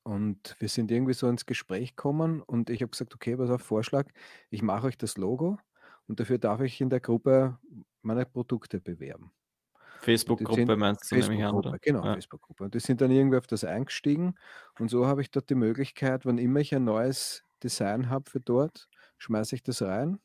Und 0.02 0.56
wir 0.58 0.68
sind 0.68 0.90
irgendwie 0.90 1.14
so 1.14 1.28
ins 1.28 1.46
Gespräch 1.46 1.96
gekommen 1.96 2.42
und 2.42 2.70
ich 2.70 2.82
habe 2.82 2.90
gesagt, 2.90 3.14
okay, 3.14 3.38
was 3.38 3.50
auf 3.50 3.62
Vorschlag, 3.62 4.08
ich 4.50 4.62
mache 4.62 4.86
euch 4.88 4.98
das 4.98 5.16
Logo 5.16 5.58
und 6.06 6.20
dafür 6.20 6.38
darf 6.38 6.60
ich 6.60 6.80
in 6.80 6.90
der 6.90 7.00
Gruppe 7.00 7.58
meine 8.02 8.26
Produkte 8.26 8.80
bewerben. 8.80 9.32
Facebook-Gruppe 10.00 10.76
meinst 10.76 11.10
du 11.10 11.16
Facebook 11.16 11.28
nämlich 11.28 11.44
an, 11.44 11.78
Genau, 11.80 12.04
ja. 12.04 12.12
Facebook-Gruppe. 12.12 12.64
Und 12.64 12.74
die 12.74 12.80
sind 12.80 13.00
dann 13.00 13.10
irgendwie 13.10 13.38
auf 13.38 13.46
das 13.46 13.64
eingestiegen 13.64 14.34
und 14.78 14.90
so 14.90 15.06
habe 15.06 15.22
ich 15.22 15.30
dort 15.30 15.48
die 15.50 15.54
Möglichkeit, 15.54 16.26
wann 16.26 16.38
immer 16.38 16.60
ich 16.60 16.74
ein 16.74 16.84
neues 16.84 17.44
Design 17.62 18.10
habe 18.10 18.28
für 18.30 18.40
dort, 18.40 18.88
schmeiße 19.18 19.54
ich 19.56 19.62
das 19.62 19.82
rein. 19.82 20.20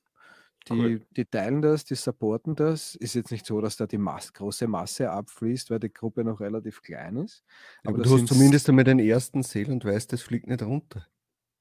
Die, 0.68 0.74
cool. 0.74 1.06
die 1.16 1.26
teilen 1.26 1.62
das, 1.62 1.86
die 1.86 1.96
supporten 1.96 2.56
das. 2.56 2.96
Ist 2.96 3.16
jetzt 3.16 3.32
nicht 3.32 3.46
so, 3.46 3.62
dass 3.62 3.78
da 3.78 3.88
die 3.88 3.98
Masse, 3.98 4.34
große 4.34 4.68
Masse 4.68 5.10
abfließt, 5.10 5.72
weil 5.72 5.80
die 5.80 5.92
Gruppe 5.92 6.24
noch 6.24 6.42
relativ 6.42 6.82
klein 6.82 7.18
ist. 7.18 7.44
Aber, 7.84 7.96
Aber 7.96 8.04
du 8.04 8.14
hast 8.14 8.28
zumindest 8.28 8.70
einmal 8.70 8.84
den 8.84 9.00
ersten 9.00 9.42
Sale 9.42 9.72
und 9.72 9.86
weißt, 9.86 10.12
das 10.14 10.22
fliegt 10.22 10.48
nicht 10.48 10.62
runter. 10.62 11.08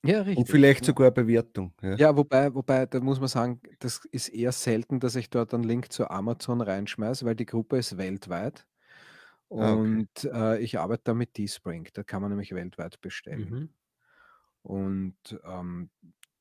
Ja, 0.05 0.19
richtig. 0.19 0.39
Und 0.39 0.49
vielleicht 0.49 0.85
sogar 0.85 1.11
Bewertung. 1.11 1.73
Ja. 1.83 1.97
ja, 1.97 2.17
wobei, 2.17 2.55
wobei, 2.55 2.87
da 2.87 3.01
muss 3.01 3.19
man 3.19 3.29
sagen, 3.29 3.61
das 3.81 4.05
ist 4.13 4.29
eher 4.29 4.53
selten, 4.53 5.01
dass 5.01 5.17
ich 5.17 5.29
dort 5.29 5.55
einen 5.55 5.65
Link 5.65 5.93
zu 5.93 6.09
Amazon 6.09 6.61
reinschmeiße, 6.61 7.25
weil 7.25 7.35
die 7.35 7.47
Gruppe 7.47 7.79
ist 7.79 7.99
weltweit. 7.99 8.67
Und 9.49 10.09
ah, 10.27 10.53
okay. 10.53 10.59
äh, 10.59 10.63
ich 10.63 10.79
arbeite 10.79 11.03
da 11.05 11.15
mit 11.15 11.35
Teespring, 11.35 11.89
da 11.95 12.03
kann 12.05 12.21
man 12.21 12.31
nämlich 12.31 12.55
weltweit 12.55 13.01
bestellen. 13.01 13.51
Mhm. 13.51 13.69
Und 14.63 15.41
ähm, 15.45 15.91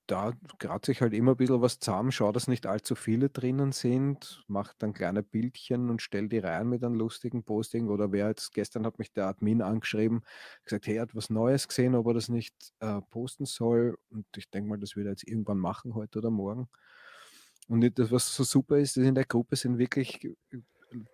da 0.08 0.32
kratze 0.58 0.94
ich 0.94 1.02
halt 1.02 1.14
immer 1.14 1.32
ein 1.32 1.38
bisschen 1.38 1.62
was 1.62 1.80
zusammen, 1.80 2.12
schaue, 2.12 2.32
dass 2.32 2.48
nicht 2.48 2.66
allzu 2.66 2.96
viele 2.96 3.30
drinnen 3.30 3.74
sind, 3.74 4.44
mache 4.48 4.74
dann 4.80 4.94
kleine 4.94 5.22
Bildchen 5.22 5.90
und 5.90 6.02
stelle 6.02 6.30
die 6.30 6.40
rein 6.40 6.70
mit 6.70 6.84
einem 6.84 6.96
lustigen 6.96 7.44
Posting. 7.44 7.90
Oder 7.90 8.12
wer 8.12 8.30
jetzt, 8.30 8.54
gestern 8.54 8.86
hat 8.86 9.00
mich 9.00 9.12
der 9.12 9.28
Admin 9.28 9.62
angeschrieben, 9.62 10.24
gesagt, 10.64 10.88
hey, 10.88 10.96
er 10.96 11.02
hat 11.04 11.16
was 11.16 11.30
Neues 11.30 11.68
gesehen, 11.68 11.94
ob 11.94 12.08
er 12.08 12.14
das 12.14 12.30
nicht 12.30 12.56
äh, 12.80 13.02
posten 13.10 13.46
soll. 13.46 13.98
Und 14.10 14.26
ich 14.38 14.50
denke 14.50 14.70
mal, 14.70 14.80
das 14.80 14.96
wird 14.96 15.08
er 15.08 15.12
jetzt 15.12 15.28
irgendwann 15.28 15.60
machen, 15.60 15.94
heute 15.94 16.20
oder 16.20 16.32
morgen. 16.32 16.70
Und 17.68 18.00
das, 18.00 18.12
was 18.12 18.34
so 18.34 18.44
super 18.44 18.78
ist, 18.78 18.96
ist 18.96 19.06
in 19.06 19.16
der 19.16 19.26
Gruppe 19.26 19.58
sind 19.58 19.78
wirklich 19.78 20.24
äh, 20.24 20.58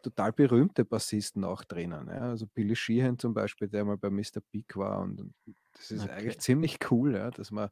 total 0.03 0.31
berühmte 0.33 0.85
Bassisten 0.85 1.43
auch 1.43 1.63
drinnen. 1.63 2.07
Ja? 2.07 2.29
Also 2.29 2.45
Billy 2.45 2.75
Sheehan 2.75 3.17
zum 3.17 3.33
Beispiel, 3.33 3.67
der 3.67 3.85
mal 3.85 3.97
bei 3.97 4.11
Mr. 4.11 4.41
Big 4.51 4.75
war. 4.75 5.01
Und 5.01 5.33
das 5.73 5.91
ist 5.91 6.03
okay. 6.03 6.11
eigentlich 6.11 6.39
ziemlich 6.39 6.77
cool, 6.91 7.15
ja? 7.15 7.31
dass 7.31 7.49
man 7.49 7.69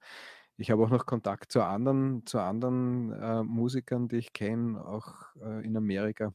ich 0.61 0.69
habe 0.69 0.83
auch 0.83 0.89
noch 0.89 1.07
Kontakt 1.07 1.51
zu 1.51 1.63
anderen, 1.63 2.25
zu 2.25 2.39
anderen 2.39 3.11
äh, 3.13 3.43
Musikern, 3.43 4.07
die 4.07 4.17
ich 4.17 4.31
kenne, 4.31 4.79
auch 4.85 5.15
äh, 5.43 5.65
in 5.65 5.75
Amerika. 5.75 6.33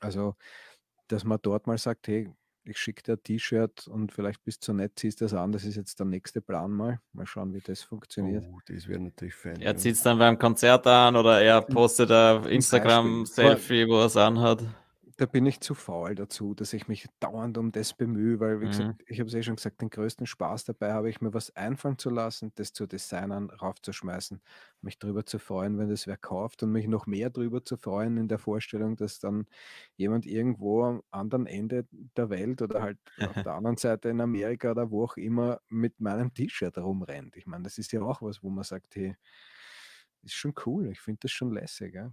Also, 0.00 0.34
dass 1.06 1.22
man 1.24 1.38
dort 1.40 1.68
mal 1.68 1.78
sagt, 1.78 2.08
hey, 2.08 2.28
ich 2.64 2.78
schicke 2.78 3.02
dir 3.02 3.12
ein 3.12 3.22
T-Shirt 3.22 3.86
und 3.88 4.12
vielleicht 4.12 4.42
bist 4.44 4.66
du 4.66 4.72
nett, 4.72 4.92
ziehst 4.96 5.20
das 5.20 5.34
an, 5.34 5.52
das 5.52 5.64
ist 5.64 5.76
jetzt 5.76 5.98
der 5.98 6.06
nächste 6.06 6.40
Plan 6.40 6.70
mal. 6.70 7.00
Mal 7.12 7.26
schauen, 7.26 7.54
wie 7.54 7.60
das 7.60 7.82
funktioniert. 7.82 8.44
Oh, 8.48 8.58
das 8.66 8.88
wäre 8.88 9.00
natürlich 9.00 9.34
fein. 9.34 9.60
Er 9.60 9.76
zieht 9.76 9.94
es 9.94 10.02
dann 10.02 10.18
beim 10.18 10.38
Konzert 10.38 10.86
an 10.86 11.14
oder 11.16 11.40
er 11.40 11.62
postet 11.62 12.10
ein 12.10 12.44
Instagram-Selfie, 12.46 13.88
wo 13.88 14.00
er 14.00 14.06
es 14.06 14.16
anhat 14.16 14.64
da 15.16 15.26
bin 15.26 15.46
ich 15.46 15.60
zu 15.60 15.74
faul 15.74 16.14
dazu, 16.14 16.54
dass 16.54 16.72
ich 16.72 16.88
mich 16.88 17.06
dauernd 17.20 17.58
um 17.58 17.72
das 17.72 17.94
bemühe, 17.94 18.40
weil, 18.40 18.60
wie 18.60 18.66
mhm. 18.66 18.70
gesagt, 18.70 19.02
ich 19.06 19.20
habe 19.20 19.28
es 19.28 19.34
eh 19.34 19.42
schon 19.42 19.56
gesagt, 19.56 19.80
den 19.80 19.90
größten 19.90 20.26
Spaß 20.26 20.64
dabei 20.64 20.92
habe 20.92 21.10
ich 21.10 21.20
mir 21.20 21.34
was 21.34 21.54
einfallen 21.56 21.98
zu 21.98 22.10
lassen, 22.10 22.52
das 22.54 22.72
zu 22.72 22.86
designen, 22.86 23.50
raufzuschmeißen, 23.50 24.40
mich 24.80 24.98
darüber 24.98 25.24
zu 25.26 25.38
freuen, 25.38 25.78
wenn 25.78 25.88
das 25.88 26.06
wer 26.06 26.16
kauft 26.16 26.62
und 26.62 26.72
mich 26.72 26.86
noch 26.88 27.06
mehr 27.06 27.30
darüber 27.30 27.64
zu 27.64 27.76
freuen 27.76 28.16
in 28.16 28.28
der 28.28 28.38
Vorstellung, 28.38 28.96
dass 28.96 29.18
dann 29.18 29.46
jemand 29.96 30.26
irgendwo 30.26 30.84
am 30.84 31.02
anderen 31.10 31.46
Ende 31.46 31.86
der 32.16 32.30
Welt 32.30 32.62
oder 32.62 32.82
halt 32.82 32.98
auf 33.18 33.34
der 33.46 33.54
anderen 33.54 33.76
Seite 33.76 34.08
in 34.08 34.20
Amerika 34.20 34.70
oder 34.70 34.90
wo 34.90 35.04
auch 35.04 35.16
immer 35.16 35.60
mit 35.68 36.00
meinem 36.00 36.32
T-Shirt 36.32 36.78
rumrennt. 36.78 37.36
Ich 37.36 37.46
meine, 37.46 37.64
das 37.64 37.78
ist 37.78 37.92
ja 37.92 38.02
auch 38.02 38.22
was, 38.22 38.42
wo 38.42 38.50
man 38.50 38.64
sagt, 38.64 38.96
hey, 38.96 39.16
ist 40.22 40.34
schon 40.34 40.54
cool, 40.66 40.88
ich 40.88 41.00
finde 41.00 41.20
das 41.22 41.32
schon 41.32 41.52
lässig. 41.52 41.94
Ja? 41.94 42.12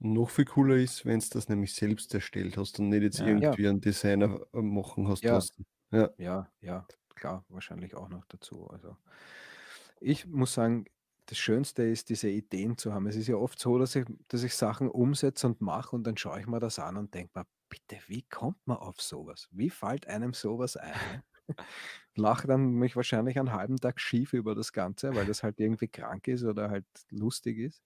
Noch 0.00 0.28
viel 0.28 0.44
cooler 0.44 0.76
ist, 0.76 1.06
wenn 1.06 1.20
du 1.20 1.26
das 1.30 1.48
nämlich 1.48 1.74
selbst 1.74 2.12
erstellt 2.12 2.58
hast 2.58 2.78
und 2.78 2.90
nicht 2.90 3.02
jetzt 3.02 3.18
Ja. 3.18 3.20
irgendwie 3.20 3.66
Ja. 3.66 3.66
einen 3.66 3.80
Designer 3.80 4.40
äh, 4.52 4.60
machen 4.60 5.08
hast 5.08 5.30
Ja. 5.30 5.30
lassen. 5.30 5.66
Ja. 5.90 6.10
Ja, 6.18 6.52
ja, 6.60 6.88
klar, 7.16 7.44
wahrscheinlich 7.48 7.94
auch 7.96 8.08
noch 8.08 8.24
dazu. 8.26 8.68
Also 8.68 8.96
ich 10.00 10.26
muss 10.26 10.54
sagen, 10.54 10.84
das 11.26 11.38
Schönste 11.38 11.82
ist, 11.82 12.08
diese 12.10 12.28
Ideen 12.28 12.78
zu 12.78 12.92
haben. 12.94 13.06
Es 13.06 13.16
ist 13.16 13.26
ja 13.28 13.36
oft 13.36 13.58
so, 13.58 13.78
dass 13.78 13.96
ich, 13.96 14.04
dass 14.28 14.42
ich 14.44 14.54
Sachen 14.54 14.88
umsetze 14.88 15.46
und 15.46 15.60
mache 15.60 15.96
und 15.96 16.04
dann 16.06 16.16
schaue 16.16 16.40
ich 16.40 16.46
mir 16.46 16.60
das 16.60 16.78
an 16.78 16.96
und 16.96 17.14
denke 17.14 17.32
mir, 17.38 17.46
bitte, 17.68 17.98
wie 18.06 18.22
kommt 18.22 18.58
man 18.66 18.76
auf 18.76 19.00
sowas? 19.00 19.48
Wie 19.50 19.70
fällt 19.70 20.06
einem 20.06 20.34
sowas 20.34 20.76
ein? 20.76 21.22
Lache 22.16 22.46
dann 22.48 22.72
mich 22.72 22.96
wahrscheinlich 22.96 23.38
einen 23.38 23.52
halben 23.52 23.76
Tag 23.76 24.00
schief 24.00 24.32
über 24.34 24.54
das 24.54 24.72
Ganze, 24.72 25.14
weil 25.14 25.26
das 25.26 25.42
halt 25.42 25.60
irgendwie 25.60 25.88
krank 25.88 26.28
ist 26.28 26.44
oder 26.44 26.70
halt 26.70 26.86
lustig 27.10 27.58
ist 27.58 27.82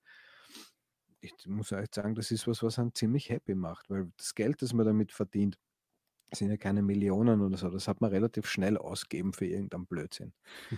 ich 1.20 1.32
muss 1.46 1.72
echt 1.72 1.94
sagen, 1.94 2.14
das 2.14 2.30
ist 2.30 2.46
was, 2.46 2.62
was 2.62 2.78
einen 2.78 2.94
ziemlich 2.94 3.30
happy 3.30 3.54
macht, 3.54 3.90
weil 3.90 4.10
das 4.16 4.34
Geld, 4.34 4.62
das 4.62 4.72
man 4.72 4.86
damit 4.86 5.12
verdient, 5.12 5.58
sind 6.32 6.50
ja 6.50 6.56
keine 6.56 6.82
Millionen 6.82 7.40
oder 7.40 7.56
so. 7.56 7.70
Das 7.70 7.88
hat 7.88 8.00
man 8.00 8.10
relativ 8.10 8.46
schnell 8.46 8.76
ausgeben 8.78 9.32
für 9.32 9.46
irgendeinen 9.46 9.86
Blödsinn. 9.86 10.32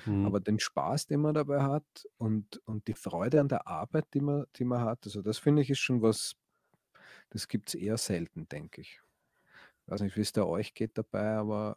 Mhm. 0.06 0.24
Aber 0.26 0.40
den 0.40 0.58
Spaß, 0.58 1.06
den 1.06 1.20
man 1.20 1.34
dabei 1.34 1.62
hat 1.62 1.84
und, 2.16 2.58
und 2.64 2.88
die 2.88 2.94
Freude 2.94 3.40
an 3.40 3.48
der 3.48 3.66
Arbeit, 3.66 4.06
die 4.14 4.20
man, 4.20 4.46
die 4.56 4.64
man 4.64 4.80
hat, 4.80 5.00
also 5.04 5.22
das 5.22 5.38
finde 5.38 5.62
ich 5.62 5.70
ist 5.70 5.80
schon 5.80 6.02
was, 6.02 6.34
das 7.30 7.48
gibt 7.48 7.68
es 7.68 7.74
eher 7.74 7.98
selten, 7.98 8.48
denke 8.48 8.80
ich. 8.80 9.00
Ich 9.84 9.92
weiß 9.92 10.00
nicht, 10.00 10.16
wie 10.16 10.20
es 10.22 10.32
da 10.32 10.44
euch 10.44 10.74
geht 10.74 10.96
dabei, 10.96 11.32
aber 11.32 11.76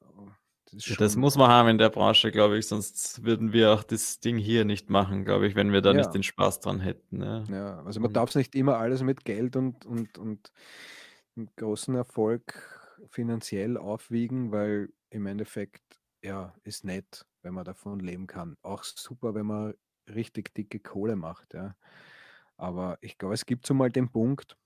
Das, 0.72 0.84
das, 0.97 1.16
muss 1.16 1.38
man 1.38 1.49
haben 1.49 1.70
in 1.70 1.78
der 1.78 1.89
Branche, 1.89 2.32
glaube 2.32 2.57
ich, 2.57 2.68
sonst 2.68 3.24
würden 3.24 3.53
wir 3.53 3.72
auch 3.72 3.84
das 3.84 4.20
Ding 4.20 4.38
hier 4.38 4.66
nicht 4.66 4.89
machen, 4.89 5.24
glaube 5.24 5.47
ich, 5.47 5.55
wenn 5.55 5.72
wir 5.72 5.82
da 5.82 5.91
ja. 5.91 5.97
nicht 5.97 6.13
den 6.13 6.24
Spaß 6.24 6.59
dran 6.59 6.80
hätten. 6.80 7.22
Ja, 7.22 7.43
ja 7.43 7.84
also 7.84 7.99
man 7.99 8.11
darf 8.11 8.30
es 8.30 8.36
nicht 8.36 8.55
immer 8.55 8.78
alles 8.78 9.03
mit 9.03 9.26
Geld 9.26 9.55
und, 9.55 9.86
und, 9.86 10.18
und 10.18 10.51
großen 11.55 11.95
Erfolg 11.95 12.53
finanziell 13.09 13.78
aufwiegen, 13.78 14.51
weil 14.51 14.89
im 15.09 15.28
Endeffekt, 15.28 15.84
ja, 16.24 16.53
ist 16.63 16.84
nett, 16.84 17.26
wenn 17.43 17.53
man 17.53 17.66
davon 17.66 17.99
leben 17.99 18.28
kann. 18.28 18.57
Auch 18.61 18.84
super, 18.84 19.36
wenn 19.36 19.45
man 19.45 19.74
richtig 20.07 20.53
dicke 20.53 20.80
Kohle 20.80 21.16
macht, 21.16 21.53
ja. 21.53 21.76
Aber 22.57 22.97
ich 23.01 23.18
glaube, 23.18 23.34
es 23.34 23.45
gibt 23.45 23.68
so 23.68 23.74
mal 23.74 23.91
den 23.91 24.09
Punkt, 24.09 24.57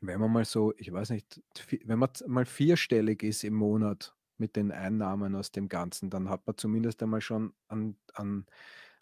wenn 0.00 0.20
man 0.20 0.30
mal 0.30 0.44
so, 0.44 0.74
ich 0.76 0.92
weiß 0.92 1.10
nicht, 1.10 1.42
wenn 1.84 1.98
man 1.98 2.10
mal 2.26 2.44
vierstellig 2.44 3.22
ist 3.22 3.44
im 3.44 3.54
Monat 3.54 4.14
mit 4.38 4.56
den 4.56 4.72
Einnahmen 4.72 5.34
aus 5.34 5.50
dem 5.50 5.68
Ganzen, 5.68 6.10
dann 6.10 6.28
hat 6.28 6.46
man 6.46 6.56
zumindest 6.56 7.02
einmal 7.02 7.20
schon 7.20 7.52
einen, 7.68 7.96
einen, 8.14 8.46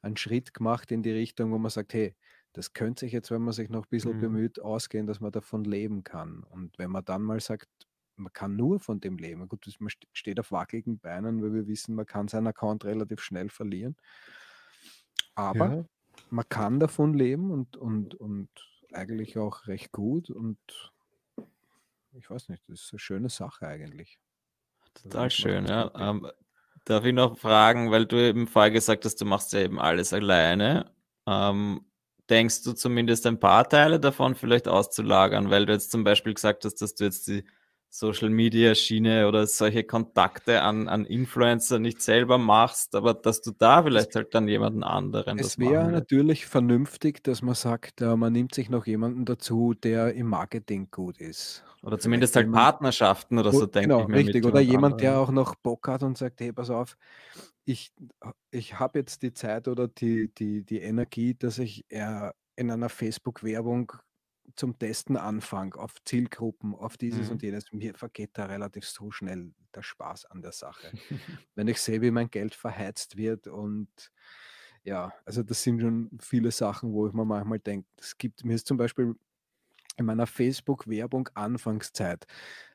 einen 0.03 0.17
Schritt 0.17 0.55
gemacht 0.55 0.91
in 0.91 1.03
die 1.03 1.11
Richtung, 1.11 1.53
wo 1.53 1.59
man 1.59 1.71
sagt, 1.71 1.95
hey, 1.95 2.15
das 2.53 2.73
könnte 2.73 3.01
sich 3.01 3.13
jetzt, 3.13 3.31
wenn 3.31 3.43
man 3.43 3.53
sich 3.53 3.69
noch 3.69 3.85
ein 3.85 3.91
bisschen 3.91 4.17
mhm. 4.17 4.21
bemüht, 4.21 4.61
ausgehen, 4.61 5.07
dass 5.07 5.21
man 5.21 5.31
davon 5.31 5.65
leben 5.65 6.05
kann. 6.05 6.43
Und 6.45 6.79
wenn 6.79 6.91
man 6.91 7.05
dann 7.05 7.23
mal 7.23 7.41
sagt, 7.41 7.69
man 8.17 8.33
kann 8.33 8.57
nur 8.57 8.81
von 8.81 8.99
dem 8.99 9.19
leben, 9.19 9.47
gut, 9.47 9.67
man 9.79 9.91
steht 10.13 10.41
auf 10.41 10.53
wackeligen 10.53 10.99
Beinen, 10.99 11.43
weil 11.43 11.53
wir 11.53 11.67
wissen, 11.67 11.95
man 11.95 12.07
kann 12.07 12.29
seinen 12.29 12.47
Account 12.47 12.87
relativ 12.87 13.21
schnell 13.21 13.51
verlieren. 13.51 13.97
Aber 15.35 15.75
ja. 15.75 15.85
man 16.31 16.49
kann 16.49 16.81
davon 16.81 17.13
leben 17.13 17.51
und, 17.51 17.77
und, 17.77 18.15
und 18.15 18.49
eigentlich 18.93 19.37
auch 19.37 19.67
recht 19.67 19.93
gut 19.93 20.31
und 20.31 20.59
ich 22.13 22.31
weiß 22.31 22.49
nicht, 22.49 22.63
das 22.69 22.81
ist 22.81 22.93
eine 22.93 22.99
schöne 22.99 23.29
Sache 23.29 23.67
eigentlich. 23.67 24.19
Total 25.03 25.31
schön, 25.31 25.67
ja. 25.67 25.91
Ähm, 25.99 26.27
darf 26.85 27.05
ich 27.05 27.13
noch 27.15 27.39
fragen, 27.39 27.91
weil 27.91 28.07
du 28.07 28.17
eben 28.17 28.47
vorher 28.47 28.71
gesagt 28.71 29.05
hast, 29.05 29.21
du 29.21 29.25
machst 29.25 29.53
ja 29.53 29.61
eben 29.61 29.79
alles 29.79 30.13
alleine. 30.13 30.93
Ähm, 31.27 31.85
denkst 32.31 32.63
du 32.65 32.73
zumindest 32.73 33.27
ein 33.27 33.39
paar 33.41 33.69
Teile 33.69 34.01
davon 34.01 34.35
vielleicht 34.35 34.69
auszulagern, 34.69 35.51
weil 35.51 35.67
du 35.67 35.73
jetzt 35.73 35.91
zum 35.91 36.05
Beispiel 36.05 36.35
gesagt 36.35 36.65
hast, 36.65 36.77
dass 36.83 36.95
du 36.95 37.05
jetzt 37.05 37.27
die 37.29 37.45
Social 37.89 38.31
Media 38.31 38.75
Schiene 38.75 39.27
oder 39.27 39.47
solche 39.47 39.85
Kontakte 39.85 40.63
an, 40.63 40.89
an 40.89 41.05
Influencer 41.05 41.79
nicht 41.79 42.03
selber 42.03 42.37
machst, 42.39 42.95
aber 42.95 43.15
dass 43.15 43.41
du 43.41 43.53
da 43.53 43.83
vielleicht 43.83 44.15
halt 44.15 44.35
dann 44.35 44.49
jemanden 44.49 44.83
anderen. 44.83 45.39
Es 45.39 45.59
wäre 45.59 45.91
natürlich 45.91 46.47
vernünftig, 46.47 47.23
dass 47.23 47.43
man 47.43 47.55
sagt, 47.55 48.03
äh, 48.03 48.17
man 48.17 48.33
nimmt 48.33 48.55
sich 48.55 48.69
noch 48.69 48.87
jemanden 48.87 49.25
dazu, 49.25 49.75
der 49.75 50.15
im 50.15 50.29
Marketing 50.29 50.89
gut 50.91 51.19
ist. 51.19 51.65
Oder 51.83 51.99
zumindest 51.99 52.35
halt 52.37 52.51
Partnerschaften 52.51 53.39
oder 53.39 53.53
so, 53.53 53.67
denke 53.67 53.89
genau, 53.89 54.03
ich 54.03 54.09
mir. 54.09 54.17
Richtig, 54.17 54.45
oder 54.45 54.61
jemand, 54.61 54.95
anderen. 54.95 55.13
der 55.13 55.21
auch 55.21 55.31
noch 55.31 55.55
Bock 55.55 55.87
hat 55.89 56.03
und 56.03 56.19
sagt, 56.19 56.41
hey, 56.41 56.53
pass 56.53 56.69
auf, 56.69 56.97
ich, 57.65 57.93
ich 58.51 58.79
habe 58.79 58.99
jetzt 58.99 59.23
die 59.23 59.33
Zeit 59.33 59.69
oder 59.69 59.89
die, 59.89 60.33
die, 60.35 60.65
die 60.65 60.81
Energie, 60.81 61.35
dass 61.35 61.59
ich 61.59 61.85
äh, 61.91 62.31
in 62.57 62.71
einer 62.71 62.89
Facebook-Werbung 62.89 63.93
zum 64.55 64.79
Testen 64.79 65.17
anfange, 65.17 65.77
auf 65.77 66.03
Zielgruppen, 66.05 66.75
auf 66.75 66.97
dieses 66.97 67.27
mhm. 67.27 67.33
und 67.33 67.43
jenes. 67.43 67.73
Mir 67.73 67.95
vergeht 67.95 68.31
da 68.35 68.47
relativ 68.47 68.87
so 68.87 69.11
schnell 69.11 69.53
der 69.75 69.83
Spaß 69.83 70.27
an 70.27 70.43
der 70.43 70.53
Sache. 70.53 70.93
Wenn 71.55 71.69
ich 71.69 71.81
sehe, 71.81 72.03
wie 72.03 72.11
mein 72.11 72.31
Geld 72.31 72.55
verheizt 72.55 73.17
wird 73.17 73.47
und 73.49 73.89
ja, 74.85 75.13
also 75.25 75.43
das 75.43 75.63
sind 75.63 75.81
schon 75.81 76.11
viele 76.21 76.53
Sachen, 76.53 76.93
wo 76.93 77.09
ich 77.09 77.13
mir 77.13 77.25
manchmal 77.25 77.59
denke, 77.59 77.89
es 77.99 78.17
gibt, 78.17 78.45
mir 78.45 78.55
ist 78.55 78.69
zum 78.69 78.77
Beispiel 78.77 79.17
in 79.97 80.05
meiner 80.05 80.27
Facebook-Werbung 80.27 81.29
Anfangszeit 81.35 82.27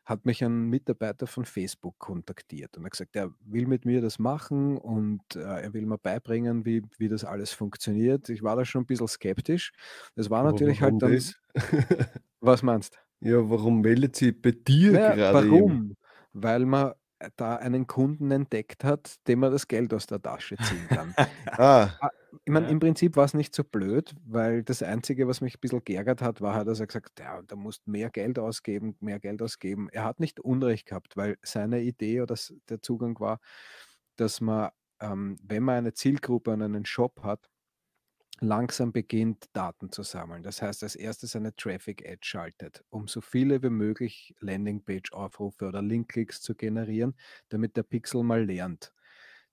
hat 0.05 0.25
mich 0.25 0.43
ein 0.43 0.65
Mitarbeiter 0.69 1.27
von 1.27 1.45
Facebook 1.45 1.97
kontaktiert 1.99 2.75
und 2.77 2.85
hat 2.85 2.91
gesagt, 2.91 3.15
er 3.15 3.31
will 3.45 3.67
mit 3.67 3.85
mir 3.85 4.01
das 4.01 4.19
machen 4.19 4.77
und 4.77 5.21
äh, 5.35 5.39
er 5.39 5.73
will 5.73 5.85
mir 5.85 5.97
beibringen, 5.97 6.65
wie, 6.65 6.81
wie 6.97 7.07
das 7.07 7.23
alles 7.23 7.51
funktioniert. 7.51 8.29
Ich 8.29 8.43
war 8.43 8.55
da 8.55 8.65
schon 8.65 8.83
ein 8.83 8.87
bisschen 8.87 9.07
skeptisch. 9.07 9.71
Das 10.15 10.29
war 10.29 10.43
natürlich 10.43 10.81
halt 10.81 11.01
dann. 11.01 11.13
Das? 11.13 11.35
was 12.39 12.63
meinst 12.63 12.95
du? 13.19 13.29
Ja, 13.29 13.49
warum 13.49 13.81
meldet 13.81 14.15
sie 14.15 14.31
bei 14.31 14.51
dir 14.51 14.93
naja, 14.93 15.15
gerade? 15.15 15.51
Warum? 15.51 15.71
Eben? 15.71 15.97
Weil 16.33 16.65
man 16.65 16.93
da 17.35 17.57
einen 17.57 17.85
Kunden 17.85 18.31
entdeckt 18.31 18.83
hat, 18.83 19.15
dem 19.27 19.39
man 19.39 19.51
das 19.51 19.67
Geld 19.67 19.93
aus 19.93 20.07
der 20.07 20.21
Tasche 20.21 20.57
ziehen 20.57 20.87
kann. 20.89 21.13
ah. 21.45 21.89
Ich 22.45 22.51
meine, 22.51 22.67
ja. 22.67 22.71
im 22.71 22.79
Prinzip 22.79 23.15
war 23.15 23.25
es 23.25 23.33
nicht 23.33 23.53
so 23.53 23.63
blöd, 23.63 24.15
weil 24.25 24.63
das 24.63 24.83
Einzige, 24.83 25.27
was 25.27 25.41
mich 25.41 25.55
ein 25.55 25.59
bisschen 25.59 25.83
geärgert 25.83 26.21
hat, 26.21 26.41
war 26.41 26.55
halt, 26.55 26.67
dass 26.67 26.79
er 26.79 26.87
gesagt 26.87 27.19
hat, 27.19 27.25
ja, 27.25 27.41
da 27.43 27.55
musst 27.55 27.87
mehr 27.87 28.09
Geld 28.09 28.39
ausgeben, 28.39 28.95
mehr 28.99 29.19
Geld 29.19 29.41
ausgeben. 29.41 29.89
Er 29.91 30.05
hat 30.05 30.19
nicht 30.19 30.39
Unrecht 30.39 30.87
gehabt, 30.87 31.17
weil 31.17 31.37
seine 31.43 31.81
Idee 31.81 32.21
oder 32.21 32.35
der 32.69 32.81
Zugang 32.81 33.19
war, 33.19 33.39
dass 34.15 34.41
man, 34.41 34.69
ähm, 35.01 35.37
wenn 35.43 35.63
man 35.63 35.75
eine 35.77 35.93
Zielgruppe 35.93 36.51
und 36.51 36.61
einen 36.61 36.85
Shop 36.85 37.21
hat, 37.23 37.49
langsam 38.41 38.91
beginnt, 38.91 39.45
Daten 39.53 39.91
zu 39.91 40.03
sammeln. 40.03 40.43
Das 40.43 40.61
heißt, 40.61 40.83
als 40.83 40.95
erstes 40.95 41.35
eine 41.35 41.55
Traffic-Ad 41.55 42.19
schaltet, 42.21 42.83
um 42.89 43.07
so 43.07 43.21
viele 43.21 43.61
wie 43.63 43.69
möglich 43.69 44.35
Landingpage-Aufrufe 44.39 45.67
oder 45.67 45.81
Link-Klicks 45.81 46.41
zu 46.41 46.55
generieren, 46.55 47.15
damit 47.49 47.77
der 47.77 47.83
Pixel 47.83 48.23
mal 48.23 48.43
lernt. 48.43 48.93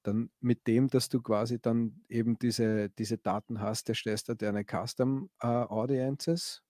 Dann 0.09 0.30
mit 0.40 0.66
dem, 0.66 0.88
dass 0.88 1.11
du 1.11 1.20
quasi 1.20 1.61
dann 1.61 2.00
eben 2.09 2.38
diese, 2.38 2.88
diese 2.88 3.18
Daten 3.18 3.61
hast, 3.61 3.90
erstellst 3.90 4.30
du 4.30 4.34
deine 4.34 4.64
Custom 4.64 5.28
äh, 5.40 5.46
Audiences. 5.46 6.62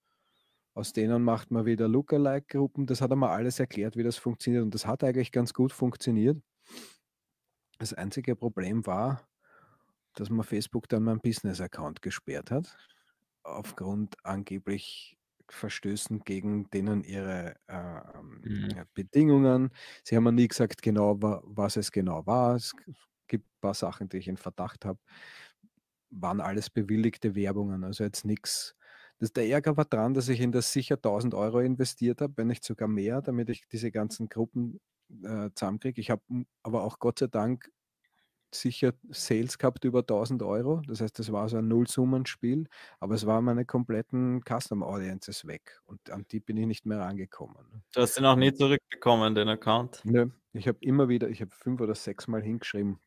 Aus 0.75 0.93
denen 0.93 1.23
macht 1.23 1.53
man 1.53 1.65
wieder 1.65 1.87
Lookalike-Gruppen. 1.87 2.87
Das 2.87 3.01
hat 3.01 3.11
er 3.11 3.17
mal 3.17 3.35
alles 3.35 3.61
erklärt, 3.61 3.97
wie 3.97 4.03
das 4.03 4.17
funktioniert. 4.17 4.65
Und 4.65 4.75
das 4.75 4.87
hat 4.87 5.05
eigentlich 5.05 5.31
ganz 5.31 5.55
gut 5.55 5.73
funktioniert. 5.73 6.37
Das 7.79 7.95
einzige 7.95 8.35
Problem 8.35 8.85
war, 8.87 9.29
dass 10.15 10.31
man 10.31 10.45
Facebook 10.45 10.89
dann 10.89 11.05
meinen 11.05 11.21
Business-Account 11.21 12.03
gesperrt 12.03 12.51
hat, 12.51 12.77
aufgrund 13.45 14.17
angeblich 14.25 15.17
Verstößen 15.49 16.25
gegen 16.25 16.69
denen 16.71 17.05
ihre 17.05 17.55
äh, 17.69 18.01
mhm. 18.43 18.85
Bedingungen. 18.95 19.71
Sie 20.03 20.17
haben 20.17 20.25
mir 20.25 20.33
nie 20.33 20.49
gesagt 20.49 20.83
genau, 20.83 21.17
was 21.21 21.77
es 21.77 21.93
genau 21.93 22.27
war. 22.27 22.57
Es 22.57 22.75
gibt 23.29 23.47
ein 23.47 23.61
paar 23.61 23.75
Sachen, 23.75 24.09
die 24.09 24.19
ich 24.19 24.29
in 24.29 24.37
Verdacht 24.37 24.85
habe. 24.85 24.99
Waren 26.11 26.41
alles 26.41 26.71
bewilligte 26.71 27.35
Werbungen, 27.35 27.85
also 27.85 28.05
jetzt 28.05 28.25
nichts. 28.25 28.75
der 29.21 29.49
Ärger 29.49 29.77
war 29.77 29.85
dran, 29.85 30.15
dass 30.15 30.29
ich 30.29 30.41
in 30.41 30.53
das 30.53 30.73
sicher 30.73 30.97
1000 30.97 31.35
Euro 31.35 31.61
investiert 31.61 32.21
habe, 32.21 32.35
wenn 32.37 32.47
nicht 32.49 32.65
sogar 32.65 32.89
mehr, 32.89 33.21
damit 33.23 33.51
ich 33.51 33.69
diese 33.69 33.91
ganzen 33.93 34.29
Gruppen 34.29 34.81
äh, 35.23 35.51
zusammenkriege. 35.55 36.01
Ich 36.01 36.11
habe 36.11 36.23
aber 36.63 36.83
auch 36.83 36.99
Gott 36.99 37.19
sei 37.19 37.27
Dank 37.27 37.71
sicher 38.55 38.93
Sales 39.11 39.59
gehabt 39.59 39.85
über 39.85 40.01
1000 40.01 40.43
Euro. 40.43 40.83
Das 40.87 41.01
heißt, 41.01 41.19
das 41.19 41.33
war 41.33 41.49
so 41.49 41.59
ein 41.59 41.69
Nullsummenspiel, 41.69 42.69
aber 43.01 43.15
es 43.15 43.27
waren 43.27 43.45
meine 43.45 43.65
kompletten 43.65 44.43
Custom 44.43 44.83
Audiences 44.83 45.47
weg 45.47 45.81
und 45.87 46.11
an 46.11 46.27
die 46.31 46.41
bin 46.41 46.57
ich 46.57 46.67
nicht 46.67 46.87
mehr 46.87 46.99
rangekommen. 46.99 47.83
Du 47.95 48.01
hast 48.01 48.19
ihn 48.19 48.25
auch 48.25 48.37
nie 48.37 48.53
zurückbekommen, 48.53 49.35
den 49.35 49.49
Account? 49.49 50.01
Nö, 50.05 50.31
ich 50.53 50.69
habe 50.69 50.79
immer 50.81 51.09
wieder, 51.09 51.29
ich 51.29 51.41
habe 51.41 51.51
fünf 51.55 51.81
oder 51.81 51.95
sechs 51.95 52.27
Mal 52.27 52.43
hingeschrieben, 52.43 52.99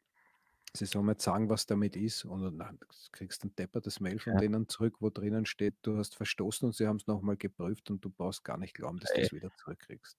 sie 0.76 0.86
sollen 0.86 1.06
mir 1.06 1.16
sagen, 1.18 1.50
was 1.50 1.66
damit 1.66 1.96
ist 1.96 2.26
und 2.26 2.58
dann 2.58 2.80
kriegst 3.12 3.44
du 3.44 3.48
ein 3.48 3.56
deppertes 3.56 4.00
Mail 4.00 4.20
von 4.20 4.34
ja. 4.34 4.40
denen 4.40 4.70
zurück, 4.70 4.96
wo 5.00 5.10
drinnen 5.10 5.46
steht, 5.46 5.76
du 5.82 5.98
hast 5.98 6.16
verstoßen 6.16 6.68
und 6.68 6.74
sie 6.74 6.88
haben 6.88 6.98
es 6.98 7.08
nochmal 7.08 7.38
geprüft 7.38 7.90
und 7.90 8.04
du 8.04 8.10
brauchst 8.10 8.44
gar 8.44 8.58
nicht 8.58 8.74
glauben, 8.74 9.00
dass 9.00 9.12
du 9.14 9.22
es 9.22 9.34
wieder 9.34 9.52
zurückkriegst. 9.58 10.18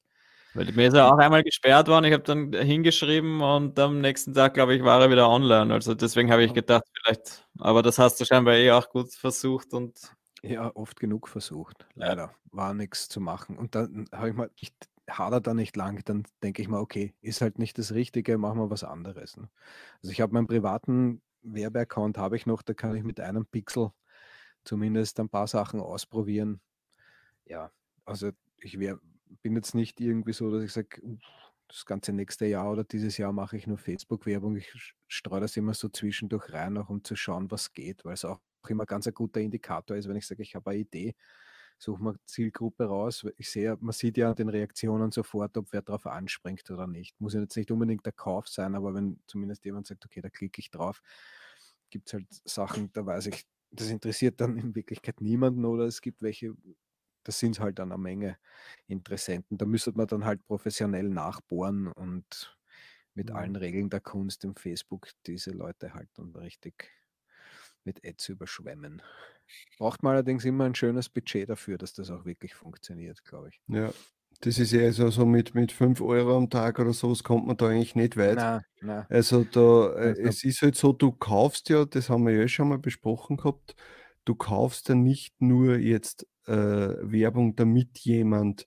Weil 0.55 0.71
mir 0.73 0.89
ist 0.89 0.95
er 0.95 1.13
auch 1.13 1.17
einmal 1.17 1.43
gesperrt 1.43 1.89
worden. 1.89 2.05
Ich 2.05 2.13
habe 2.13 2.25
dann 2.25 2.53
hingeschrieben 2.53 3.41
und 3.41 3.79
am 3.79 4.01
nächsten 4.01 4.35
Tag, 4.35 4.53
glaube 4.55 4.75
ich, 4.75 4.85
war 4.85 5.01
er 5.01 5.11
wieder 5.11 5.29
online. 5.29 5.73
Also 5.73 5.95
deswegen 5.95 6.31
habe 6.31 6.45
ich 6.45 6.53
gedacht, 6.53 6.85
vielleicht, 6.93 7.49
aber 7.59 7.83
das 7.83 7.99
hast 7.99 8.21
du 8.21 8.27
scheinbar 8.27 8.55
eh 8.55 8.71
auch 8.71 8.91
gut 8.91 9.15
versucht 9.15 9.73
und. 9.73 10.15
Ja, 10.43 10.71
oft 10.75 11.01
genug 11.01 11.29
versucht. 11.29 11.87
Leider 11.95 12.35
war 12.51 12.75
nichts 12.75 13.09
zu 13.09 13.21
machen. 13.21 13.57
Und 13.57 13.75
dann 13.75 14.09
habe 14.13 14.29
ich 14.29 14.35
mal, 14.35 14.51
ich 14.57 14.73
hader 15.09 15.41
da 15.41 15.55
nicht 15.55 15.77
lang, 15.77 16.05
dann 16.05 16.25
denke 16.43 16.63
ich 16.63 16.69
mal, 16.69 16.81
okay, 16.81 17.15
ist 17.21 17.41
halt 17.41 17.59
nicht 17.59 17.79
das 17.79 17.93
Richtige, 17.93 18.39
machen 18.39 18.59
wir 18.59 18.71
was 18.71 18.85
anderes. 18.85 19.37
Ne? 19.37 19.49
Also 20.03 20.13
ich 20.13 20.21
habe 20.21 20.33
meinen 20.33 20.47
privaten 20.47 21.23
Werbeaccount 21.43 22.19
habe 22.19 22.37
ich 22.37 22.47
noch, 22.47 22.63
da 22.63 22.75
kann 22.75 22.95
ich 22.95 23.03
mit 23.03 23.21
einem 23.21 23.47
Pixel 23.47 23.91
zumindest 24.65 25.19
ein 25.19 25.29
paar 25.29 25.49
Sachen 25.49 25.81
ausprobieren. 25.81 26.61
Ja, 27.45 27.73
also 28.05 28.31
ich 28.59 28.79
wäre 28.79 29.01
bin 29.41 29.55
jetzt 29.57 29.75
nicht 29.75 30.01
irgendwie 30.01 30.33
so, 30.33 30.51
dass 30.51 30.63
ich 30.63 30.73
sage, 30.73 31.01
das 31.69 31.87
ganze 31.87 32.13
nächste 32.13 32.47
Jahr 32.47 32.71
oder 32.71 32.85
dieses 32.85 33.17
Jahr 33.17 33.33
mache 33.33 33.57
ich 33.57 33.67
nur 33.67 33.79
Facebook-Werbung. 33.79 34.57
Ich 34.57 34.95
streue 35.09 35.41
das 35.41 35.57
immer 35.57 35.75
so 35.75 35.89
zwischendurch 35.89 36.53
rein, 36.53 36.77
auch 36.77 36.91
um 36.91 37.03
zu 37.03 37.17
schauen, 37.17 37.51
was 37.51 37.73
geht, 37.73 38.05
weil 38.05 38.15
es 38.15 38.25
auch 38.25 38.41
immer 38.69 38.85
ganz 38.85 39.07
ein 39.07 39.15
guter 39.15 39.41
Indikator 39.41 39.97
ist, 39.97 40.09
wenn 40.09 40.17
ich 40.17 40.27
sage, 40.27 40.43
ich 40.43 40.55
habe 40.55 40.71
eine 40.71 40.81
Idee, 40.81 41.15
suche 41.83 42.03
mal 42.03 42.17
Zielgruppe 42.27 42.85
raus. 42.87 43.27
Ich 43.39 43.51
sehe, 43.51 43.77
man 43.81 43.93
sieht 43.93 44.17
ja 44.17 44.31
an 44.31 44.37
den 44.37 44.49
Reaktionen 44.49 45.11
sofort, 45.13 45.57
ob 45.57 45.73
wer 45.73 45.83
darauf 45.83 46.07
anspringt 46.07 46.71
oder 46.71 46.87
nicht. 46.87 47.21
Muss 47.21 47.35
ja 47.35 47.41
jetzt 47.41 47.57
nicht 47.57 47.71
unbedingt 47.71 48.07
der 48.07 48.13
Kauf 48.13 48.49
sein, 48.49 48.75
aber 48.75 48.95
wenn 48.95 49.21
zumindest 49.27 49.65
jemand 49.65 49.87
sagt, 49.89 50.05
okay, 50.05 50.21
da 50.21 50.31
klicke 50.31 50.61
ich 50.61 50.71
drauf, 50.71 51.03
gibt 51.91 52.09
es 52.09 52.15
halt 52.15 52.27
Sachen, 52.45 52.93
da 52.93 53.05
weiß 53.07 53.27
ich, 53.27 53.45
das 53.71 53.89
interessiert 53.91 54.41
dann 54.41 54.57
in 54.57 54.75
Wirklichkeit 54.75 55.21
niemanden 55.21 55.65
oder 55.65 55.85
es 55.87 56.01
gibt 56.01 56.23
welche, 56.23 56.55
das 57.25 57.39
sind 57.39 57.61
halt 57.61 57.79
dann 57.79 57.93
eine 57.93 58.01
Menge 58.03 58.39
Interessenten. 58.87 59.59
Da 59.59 59.67
müsste 59.67 59.93
man 59.93 60.07
dann 60.07 60.25
halt 60.25 60.45
professionell 60.47 61.09
nachbohren 61.09 61.89
und 61.89 62.59
mit 63.15 63.31
Mhm. 63.31 63.35
allen 63.35 63.57
Regeln 63.57 63.91
der 63.91 64.01
Kunst 64.01 64.45
im 64.45 64.57
Facebook 64.57 65.11
diese 65.27 65.51
Leute 65.53 65.95
halt 65.95 66.11
dann 66.15 66.35
richtig 66.37 66.91
mit 67.85 68.07
Ads 68.07 68.31
überschwemmen. 68.31 69.03
Braucht 69.79 70.03
man 70.03 70.15
allerdings 70.15 70.45
immer 70.45 70.65
ein 70.65 70.75
schönes 70.75 71.09
Budget 71.09 71.49
dafür, 71.49 71.79
dass 71.79 71.93
das 71.93 72.11
auch 72.11 72.25
wirklich 72.25 72.55
funktioniert, 72.55 73.25
glaube 73.25 73.49
ich. 73.49 73.61
Ja, 73.69 73.93
das 74.41 74.59
ist 74.59 74.73
ja 74.73 74.83
also 74.83 75.11
so 75.11 75.27
mit, 75.27 75.55
mit 75.55 75.73
5 75.73 76.01
Euro 76.01 76.37
am 76.37 76.51
Tag 76.51 76.79
oder 76.79 76.93
so, 76.93 77.11
das 77.11 77.23
kommt 77.23 77.47
man 77.47 77.57
da 77.57 77.69
eigentlich 77.69 77.95
nicht 77.95 78.17
weit. 78.17 78.37
Na, 78.37 78.63
na. 78.81 79.07
Also 79.09 79.45
da, 79.45 79.93
äh, 79.95 80.21
es 80.21 80.45
ist 80.45 80.63
halt 80.63 80.75
so, 80.75 80.93
du 80.93 81.13
kaufst 81.13 81.69
ja, 81.69 81.85
das 81.85 82.09
haben 82.09 82.27
wir 82.27 82.35
ja 82.35 82.49
schon 82.49 82.69
mal 82.69 82.79
besprochen 82.79 83.37
gehabt, 83.37 83.77
du 84.25 84.35
kaufst 84.35 84.89
ja 84.89 84.95
nicht 84.95 85.41
nur 85.41 85.77
jetzt 85.77 86.27
äh, 86.47 86.53
Werbung, 86.53 87.55
damit 87.55 87.99
jemand 88.01 88.67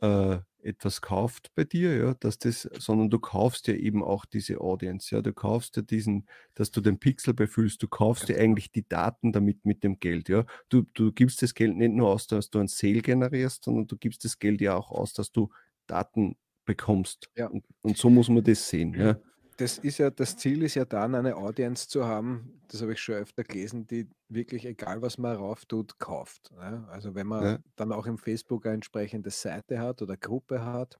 äh, 0.00 0.38
etwas 0.64 1.02
kauft 1.02 1.50
bei 1.54 1.64
dir, 1.64 1.96
ja, 1.96 2.14
dass 2.14 2.38
das, 2.38 2.62
sondern 2.78 3.10
du 3.10 3.18
kaufst 3.18 3.68
ja 3.68 3.74
eben 3.74 4.02
auch 4.02 4.24
diese 4.24 4.60
Audience, 4.60 5.14
ja, 5.14 5.22
du 5.22 5.32
kaufst 5.32 5.76
ja 5.76 5.82
diesen, 5.82 6.26
dass 6.54 6.70
du 6.70 6.80
den 6.80 6.98
Pixel 6.98 7.34
befüllst, 7.34 7.82
du 7.82 7.88
kaufst 7.88 8.28
ja 8.28 8.36
eigentlich 8.36 8.72
die 8.72 8.88
Daten 8.88 9.32
damit 9.32 9.64
mit 9.64 9.84
dem 9.84 10.00
Geld, 10.00 10.28
ja. 10.28 10.46
Du, 10.68 10.82
du 10.94 11.12
gibst 11.12 11.42
das 11.42 11.54
Geld 11.54 11.76
nicht 11.76 11.92
nur 11.92 12.08
aus, 12.08 12.26
dass 12.26 12.50
du 12.50 12.58
ein 12.58 12.68
Sale 12.68 13.02
generierst, 13.02 13.64
sondern 13.64 13.86
du 13.86 13.96
gibst 13.96 14.24
das 14.24 14.38
Geld 14.38 14.60
ja 14.60 14.74
auch 14.76 14.90
aus, 14.90 15.12
dass 15.12 15.30
du 15.32 15.50
Daten 15.86 16.36
bekommst. 16.64 17.30
Ja. 17.36 17.48
Und, 17.48 17.64
und 17.82 17.98
so 17.98 18.10
muss 18.10 18.28
man 18.28 18.42
das 18.42 18.68
sehen, 18.68 18.94
ja. 18.94 19.16
Das 19.56 19.78
ist 19.78 19.98
ja, 19.98 20.10
das 20.10 20.36
Ziel 20.36 20.62
ist 20.62 20.74
ja 20.74 20.84
dann, 20.84 21.14
eine 21.14 21.36
Audience 21.36 21.88
zu 21.88 22.04
haben, 22.06 22.60
das 22.68 22.82
habe 22.82 22.92
ich 22.92 23.00
schon 23.00 23.14
öfter 23.16 23.44
gelesen, 23.44 23.86
die 23.86 24.08
wirklich, 24.28 24.64
egal 24.66 25.00
was 25.00 25.16
man 25.16 25.36
rauf 25.36 25.64
tut, 25.66 25.98
kauft. 25.98 26.50
Ja? 26.56 26.84
Also 26.88 27.14
wenn 27.14 27.28
man 27.28 27.44
Ja. 27.44 27.58
dann 27.76 27.92
auch 27.92 28.06
im 28.06 28.18
Facebook 28.18 28.66
eine 28.66 28.74
entsprechende 28.76 29.30
Seite 29.30 29.78
hat 29.78 30.02
oder 30.02 30.16
Gruppe 30.16 30.64
hat, 30.64 30.98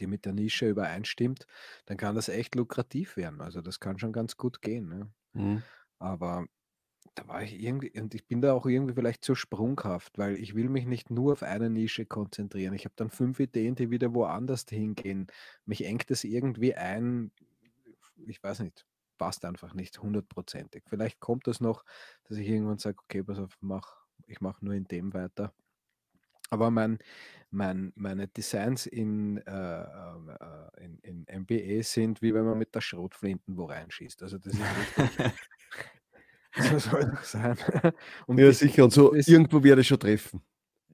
die 0.00 0.06
mit 0.06 0.24
der 0.24 0.32
Nische 0.32 0.68
übereinstimmt, 0.68 1.46
dann 1.86 1.96
kann 1.98 2.14
das 2.14 2.28
echt 2.28 2.54
lukrativ 2.54 3.16
werden. 3.16 3.40
Also 3.40 3.60
das 3.60 3.80
kann 3.80 3.98
schon 3.98 4.12
ganz 4.12 4.36
gut 4.36 4.62
gehen. 4.62 4.88
Ne? 4.88 5.12
Mhm. 5.34 5.62
Aber 5.98 6.46
da 7.14 7.28
war 7.28 7.42
ich 7.42 7.60
irgendwie, 7.62 7.92
und 8.00 8.14
ich 8.14 8.26
bin 8.26 8.40
da 8.42 8.52
auch 8.54 8.66
irgendwie 8.66 8.94
vielleicht 8.94 9.24
zu 9.24 9.34
sprunghaft, 9.34 10.18
weil 10.18 10.36
ich 10.36 10.54
will 10.54 10.68
mich 10.68 10.86
nicht 10.86 11.10
nur 11.10 11.32
auf 11.34 11.42
eine 11.42 11.70
Nische 11.70 12.06
konzentrieren. 12.06 12.74
Ich 12.74 12.84
habe 12.86 12.94
dann 12.96 13.10
fünf 13.10 13.40
Ideen, 13.40 13.74
die 13.74 13.90
wieder 13.90 14.14
woanders 14.14 14.66
hingehen. 14.68 15.28
Mich 15.66 15.84
engt 15.86 16.10
es 16.10 16.24
irgendwie 16.24 16.74
ein, 16.74 17.32
ich 18.26 18.42
weiß 18.42 18.60
nicht, 18.60 18.86
passt 19.18 19.44
einfach 19.44 19.74
nicht 19.74 20.00
hundertprozentig. 20.02 20.84
Vielleicht 20.88 21.20
kommt 21.20 21.46
das 21.46 21.60
noch, 21.60 21.84
dass 22.24 22.38
ich 22.38 22.48
irgendwann 22.48 22.78
sage, 22.78 22.98
okay, 23.04 23.22
pass 23.22 23.38
auf, 23.38 23.56
mach, 23.60 23.96
ich 24.26 24.40
mache 24.40 24.64
nur 24.64 24.74
in 24.74 24.84
dem 24.84 25.12
weiter. 25.14 25.52
Aber 26.50 26.70
mein, 26.70 26.98
mein, 27.50 27.92
meine 27.94 28.26
Designs 28.28 28.86
in, 28.86 29.38
äh, 29.38 29.82
ähm, 29.82 30.30
äh, 30.40 30.84
in, 30.84 30.98
in 31.26 31.42
MBA 31.42 31.82
sind, 31.82 32.22
wie 32.22 32.34
wenn 32.34 32.44
man 32.44 32.58
mit 32.58 32.74
der 32.74 32.80
Schrotflinten 32.80 33.56
wo 33.56 33.66
reinschießt. 33.66 34.22
Also 34.22 34.38
das 34.38 34.54
ist 34.54 34.60
richtig, 34.60 35.32
so 36.56 36.78
soll 36.78 37.10
das 37.10 37.30
sein. 37.32 37.56
Und 38.26 38.38
Ja, 38.38 38.52
sicher. 38.52 38.84
Und 38.84 38.92
so 38.92 39.14
irgendwo 39.14 39.62
werde 39.62 39.82
ich 39.82 39.88
schon 39.88 40.00
treffen. 40.00 40.42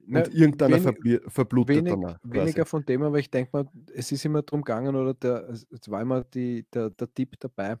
Na, 0.07 0.19
und 0.21 0.33
irgendeiner 0.33 0.77
wenig- 0.83 1.21
verblutet 1.27 1.75
wenig, 1.77 1.93
quasi. 1.93 2.17
weniger 2.23 2.65
von 2.65 2.85
dem, 2.85 3.03
aber 3.03 3.19
ich 3.19 3.29
denke 3.31 3.51
mal, 3.53 3.67
es 3.93 4.11
ist 4.11 4.25
immer 4.25 4.41
darum 4.43 4.63
gegangen, 4.63 4.95
oder 4.95 5.13
der, 5.13 5.49
es 5.49 5.67
es 5.69 5.89
war 5.89 6.01
immer 6.01 6.23
die, 6.23 6.65
der, 6.73 6.89
der 6.91 7.13
Tipp 7.13 7.35
dabei, 7.39 7.77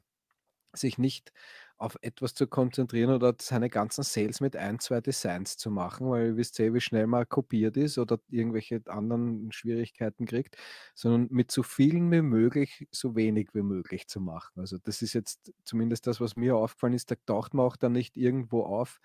sich 0.73 0.97
nicht 0.97 1.31
auf 1.79 1.97
etwas 2.01 2.33
zu 2.33 2.47
konzentrieren 2.47 3.11
oder 3.11 3.35
seine 3.39 3.69
ganzen 3.69 4.03
Sales 4.03 4.41
mit 4.41 4.55
ein, 4.55 4.79
zwei 4.79 4.99
Designs 5.01 5.57
zu 5.57 5.69
machen, 5.71 6.09
weil 6.09 6.27
ihr 6.27 6.37
wisst 6.37 6.57
ja, 6.59 6.73
wie 6.73 6.81
schnell 6.81 7.07
man 7.07 7.29
kopiert 7.29 7.77
ist 7.77 7.97
oder 7.99 8.19
irgendwelche 8.29 8.81
anderen 8.87 9.51
Schwierigkeiten 9.51 10.25
kriegt, 10.25 10.57
sondern 10.95 11.27
mit 11.31 11.51
so 11.51 11.63
vielen 11.63 12.11
wie 12.11 12.21
möglich, 12.23 12.87
so 12.91 13.15
wenig 13.15 13.49
wie 13.53 13.61
möglich 13.63 14.07
zu 14.07 14.19
machen. 14.21 14.59
Also 14.59 14.77
das 14.79 15.01
ist 15.03 15.13
jetzt 15.13 15.51
zumindest 15.65 16.07
das, 16.07 16.19
was 16.21 16.35
mir 16.35 16.55
aufgefallen 16.57 16.93
ist, 16.93 17.11
da 17.11 17.15
taucht 17.27 17.53
man 17.53 17.65
auch 17.67 17.75
dann 17.77 17.91
nicht 17.93 18.17
irgendwo 18.17 18.63
auf, 18.63 18.99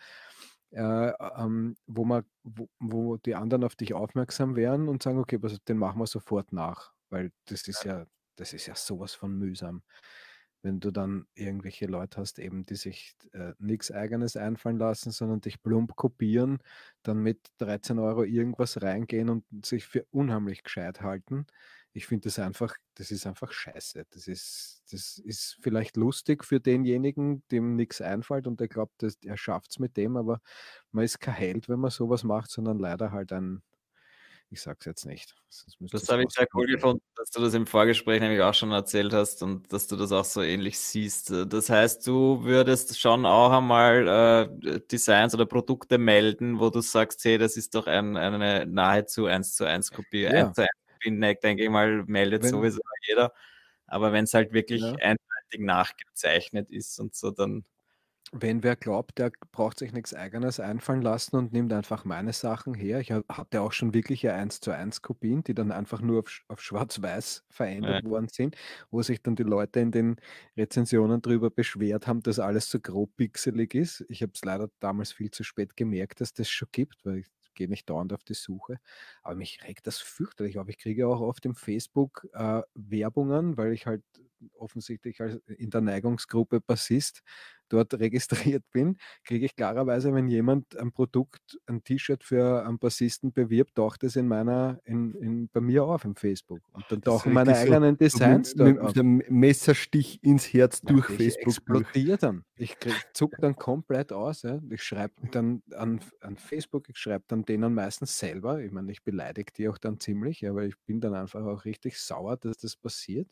äh, 0.73 1.13
ähm, 1.37 1.77
wo, 1.87 2.05
man, 2.05 2.25
wo, 2.43 2.69
wo 2.79 3.17
die 3.19 3.35
anderen 3.35 3.65
auf 3.65 3.77
dich 3.77 3.95
aufmerksam 3.95 4.57
werden 4.57 4.89
und 4.89 5.03
sagen, 5.03 5.19
okay, 5.19 5.39
was, 5.43 5.63
den 5.65 5.79
machen 5.79 6.01
wir 6.01 6.07
sofort 6.07 6.53
nach, 6.53 6.93
weil 7.11 7.31
das 7.47 7.69
ist 7.69 7.85
ja, 7.85 8.07
das 8.37 8.53
ist 8.53 8.67
ja 8.67 8.75
sowas 8.75 9.15
von 9.15 9.37
mühsam. 9.37 9.83
Wenn 10.63 10.79
du 10.79 10.93
dann 10.93 11.27
irgendwelche 11.35 11.87
Leute 11.87 12.21
hast, 12.21 12.39
eben, 12.39 12.65
die 12.65 12.77
sich 12.77 13.17
äh, 13.33 13.53
nichts 13.59 13.91
Eigenes 13.91 14.37
einfallen 14.37 14.79
lassen, 14.79 15.11
sondern 15.11 15.41
dich 15.41 15.61
plump 15.61 15.97
kopieren, 15.97 16.59
dann 17.03 17.19
mit 17.19 17.41
13 17.59 17.99
Euro 17.99 18.23
irgendwas 18.23 18.81
reingehen 18.81 19.29
und 19.29 19.45
sich 19.67 19.85
für 19.87 20.07
unheimlich 20.11 20.63
gescheit 20.63 21.01
halten 21.01 21.47
ich 21.95 22.07
finde 22.07 22.29
das 22.29 22.39
einfach, 22.39 22.75
das 22.95 23.11
ist 23.11 23.27
einfach 23.27 23.53
scheiße. 23.53 24.07
Das 24.11 24.27
ist, 24.27 24.83
das 24.91 25.19
ist 25.19 25.59
vielleicht 25.61 25.97
lustig 25.97 26.45
für 26.45 26.59
denjenigen, 26.59 27.43
dem 27.51 27.77
nichts 27.77 28.01
einfällt 28.01 28.47
und 28.47 28.61
der 28.61 28.69
glaubt, 28.69 29.03
dass, 29.03 29.17
er 29.23 29.37
schafft 29.37 29.73
es 29.73 29.79
mit 29.79 29.97
dem, 29.97 30.17
aber 30.17 30.41
man 30.91 31.05
ist 31.05 31.21
kein 31.21 31.35
Held, 31.35 31.69
wenn 31.69 31.81
man 31.81 31.91
sowas 31.91 32.25
macht, 32.25 32.51
sondern 32.51 32.79
leider 32.79 33.13
halt 33.13 33.33
ein, 33.33 33.63
ich 34.49 34.63
sag's 34.63 34.87
jetzt 34.87 35.05
nicht. 35.05 35.35
Das 35.91 36.09
habe 36.09 36.23
ich 36.25 36.31
sehr 36.31 36.47
cool 36.55 36.67
gefunden, 36.67 37.03
dass 37.15 37.31
du 37.31 37.41
das 37.41 37.55
im 37.55 37.67
Vorgespräch 37.67 38.21
nämlich 38.21 38.41
auch 38.41 38.55
schon 38.55 38.71
erzählt 38.71 39.13
hast 39.13 39.43
und 39.43 39.71
dass 39.73 39.87
du 39.87 39.97
das 39.97 40.13
auch 40.13 40.25
so 40.25 40.43
ähnlich 40.43 40.79
siehst. 40.79 41.31
Das 41.31 41.69
heißt, 41.69 42.07
du 42.07 42.43
würdest 42.43 42.99
schon 42.99 43.27
auch 43.27 43.51
einmal 43.51 44.49
äh, 44.65 44.81
Designs 44.91 45.35
oder 45.35 45.47
Produkte 45.47 45.99
melden, 45.99 46.59
wo 46.59 46.71
du 46.71 46.81
sagst, 46.81 47.25
hey, 47.25 47.37
das 47.37 47.57
ist 47.57 47.75
doch 47.75 47.87
ein, 47.87 48.17
eine 48.17 48.67
nahezu 48.67 49.27
1 49.27 49.55
zu 49.55 49.65
1 49.65 49.91
Kopie, 49.91 50.23
ja. 50.23 50.31
1 50.31 50.55
zu 50.55 50.63
1 50.63 50.71
Spinneck, 51.03 51.41
denke 51.41 51.65
ich 51.65 51.71
mal, 51.71 52.05
meldet 52.07 52.45
wenn, 52.45 52.51
sowieso 52.51 52.81
jeder. 53.07 53.33
Aber 53.87 54.13
wenn 54.13 54.25
es 54.25 54.35
halt 54.35 54.53
wirklich 54.53 54.83
ja. 54.83 54.93
eindeutig 54.93 55.61
nachgezeichnet 55.61 56.71
ist 56.71 56.99
und 56.99 57.15
so, 57.15 57.31
dann. 57.31 57.65
Wenn 58.35 58.63
wer 58.63 58.77
glaubt, 58.77 59.19
der 59.19 59.31
braucht 59.51 59.79
sich 59.79 59.93
nichts 59.93 60.15
Eigenes 60.15 60.59
einfallen 60.59 61.03
lassen 61.03 61.37
und 61.37 61.53
nimmt 61.53 61.71
einfach 61.71 62.07
meine 62.07 62.33
Sachen 62.33 62.73
her. 62.73 63.01
Ich 63.01 63.13
hatte 63.13 63.61
auch 63.61 63.73
schon 63.73 63.93
wirkliche 63.93 64.33
1 64.33 64.61
zu 64.61 64.71
1 64.71 65.03
Kopien, 65.03 65.45
die 65.45 65.53
dann 65.53 65.71
einfach 65.71 66.01
nur 66.01 66.21
auf, 66.21 66.41
auf 66.49 66.63
schwarz-weiß 66.63 67.45
verändert 67.51 68.05
ja. 68.05 68.09
worden 68.09 68.29
sind, 68.29 68.57
wo 68.91 69.03
sich 69.03 69.23
dann 69.23 69.37
die 69.37 69.43
Leute 69.43 69.81
in 69.81 69.91
den 69.91 70.17
Rezensionen 70.57 71.21
darüber 71.21 71.51
beschwert 71.51 72.07
haben, 72.07 72.23
dass 72.23 72.39
alles 72.39 72.71
so 72.71 72.81
grob 72.81 73.15
pixelig 73.19 73.75
ist. 73.75 74.03
Ich 74.09 74.23
habe 74.23 74.33
es 74.35 74.43
leider 74.43 74.71
damals 74.81 75.13
viel 75.13 75.31
zu 75.31 75.45
spät 75.45 75.77
gemerkt, 75.77 76.23
dass 76.23 76.33
das 76.33 76.49
schon 76.49 76.69
gibt, 76.73 77.05
weil 77.05 77.19
ich 77.19 77.27
gehe 77.55 77.69
nicht 77.69 77.89
dauernd 77.91 78.13
auf 78.13 78.25
die 78.25 78.35
Suche. 78.35 78.79
Aber 79.23 79.35
mich 79.35 79.63
regt 79.65 79.87
das 79.87 79.99
fürchterlich 79.99 80.59
auf. 80.59 80.69
Ich 80.69 80.79
kriege 80.79 81.09
auch 81.09 81.21
auf 81.21 81.41
dem 81.41 81.55
Facebook 81.55 82.27
äh, 82.33 82.63
Werbungen, 82.75 83.57
weil 83.57 83.73
ich 83.73 83.87
halt 83.87 84.03
offensichtlich 84.57 85.21
als 85.21 85.37
in 85.47 85.71
der 85.71 85.81
Neigungsgruppe 85.81 86.61
Bassist 86.61 87.23
dort 87.73 87.95
registriert 87.95 88.65
bin, 88.73 88.97
kriege 89.25 89.47
ich 89.47 89.57
klarerweise, 89.57 90.13
wenn 90.15 90.29
jemand 90.29 90.77
ein 90.77 90.93
Produkt, 90.93 91.59
ein 91.67 91.83
T-Shirt 91.83 92.23
für 92.23 92.67
einen 92.67 92.79
Bassisten 92.79 93.33
bewirbt, 93.33 93.75
taucht 93.77 94.05
es 94.05 94.17
in 94.17 94.29
meiner, 94.29 94.81
in, 94.85 95.15
in, 95.15 95.49
bei 95.49 95.61
mir 95.61 95.85
auf 95.85 96.05
im 96.05 96.15
Facebook. 96.15 96.61
Und 96.73 96.85
dann 96.91 97.01
Das 97.01 97.15
tauchen 97.15 97.33
meine 97.33 97.57
eigenen 97.57 97.95
So 97.95 97.99
Designs 97.99 98.55
dort 98.55 98.69
mit, 98.71 98.79
auf. 98.79 98.89
mit 98.89 98.99
einem 98.99 99.23
Messerstich 99.29 100.23
ins 100.23 100.53
Herz 100.53 100.83
durch 100.83 101.09
ich 101.11 101.17
Facebook. 101.17 101.45
Durch. 101.45 101.81
explodiere 101.81 102.19
dann. 102.19 102.45
Ich 102.57 102.77
zuck 103.15 103.37
dann 103.41 103.57
komplett 103.57 104.13
aus. 104.13 104.43
Ja. 104.43 104.61
Ich 104.71 104.83
schreibe 104.83 105.15
dann 105.31 105.63
an, 105.75 106.01
an 106.21 106.37
Facebook, 106.37 106.89
ich 106.89 106.99
schreibe 106.99 107.25
dann 107.29 107.45
denen 107.45 107.75
meistens 107.75 108.19
selber. 108.19 108.61
Ich 108.61 108.71
meine, 108.71 108.93
ich 108.93 109.03
beleidige 109.03 109.53
die 109.53 109.69
auch 109.69 109.79
dann 109.79 109.99
ziemlich, 109.99 110.41
ja, 110.43 110.55
weil 110.55 110.69
ich 110.69 110.79
bin 110.87 111.01
dann 111.01 111.15
einfach 111.15 111.45
auch 111.45 111.65
richtig 111.65 111.99
sauer, 111.99 112.37
dass 112.37 112.59
das 112.59 112.77
passiert. 112.77 113.29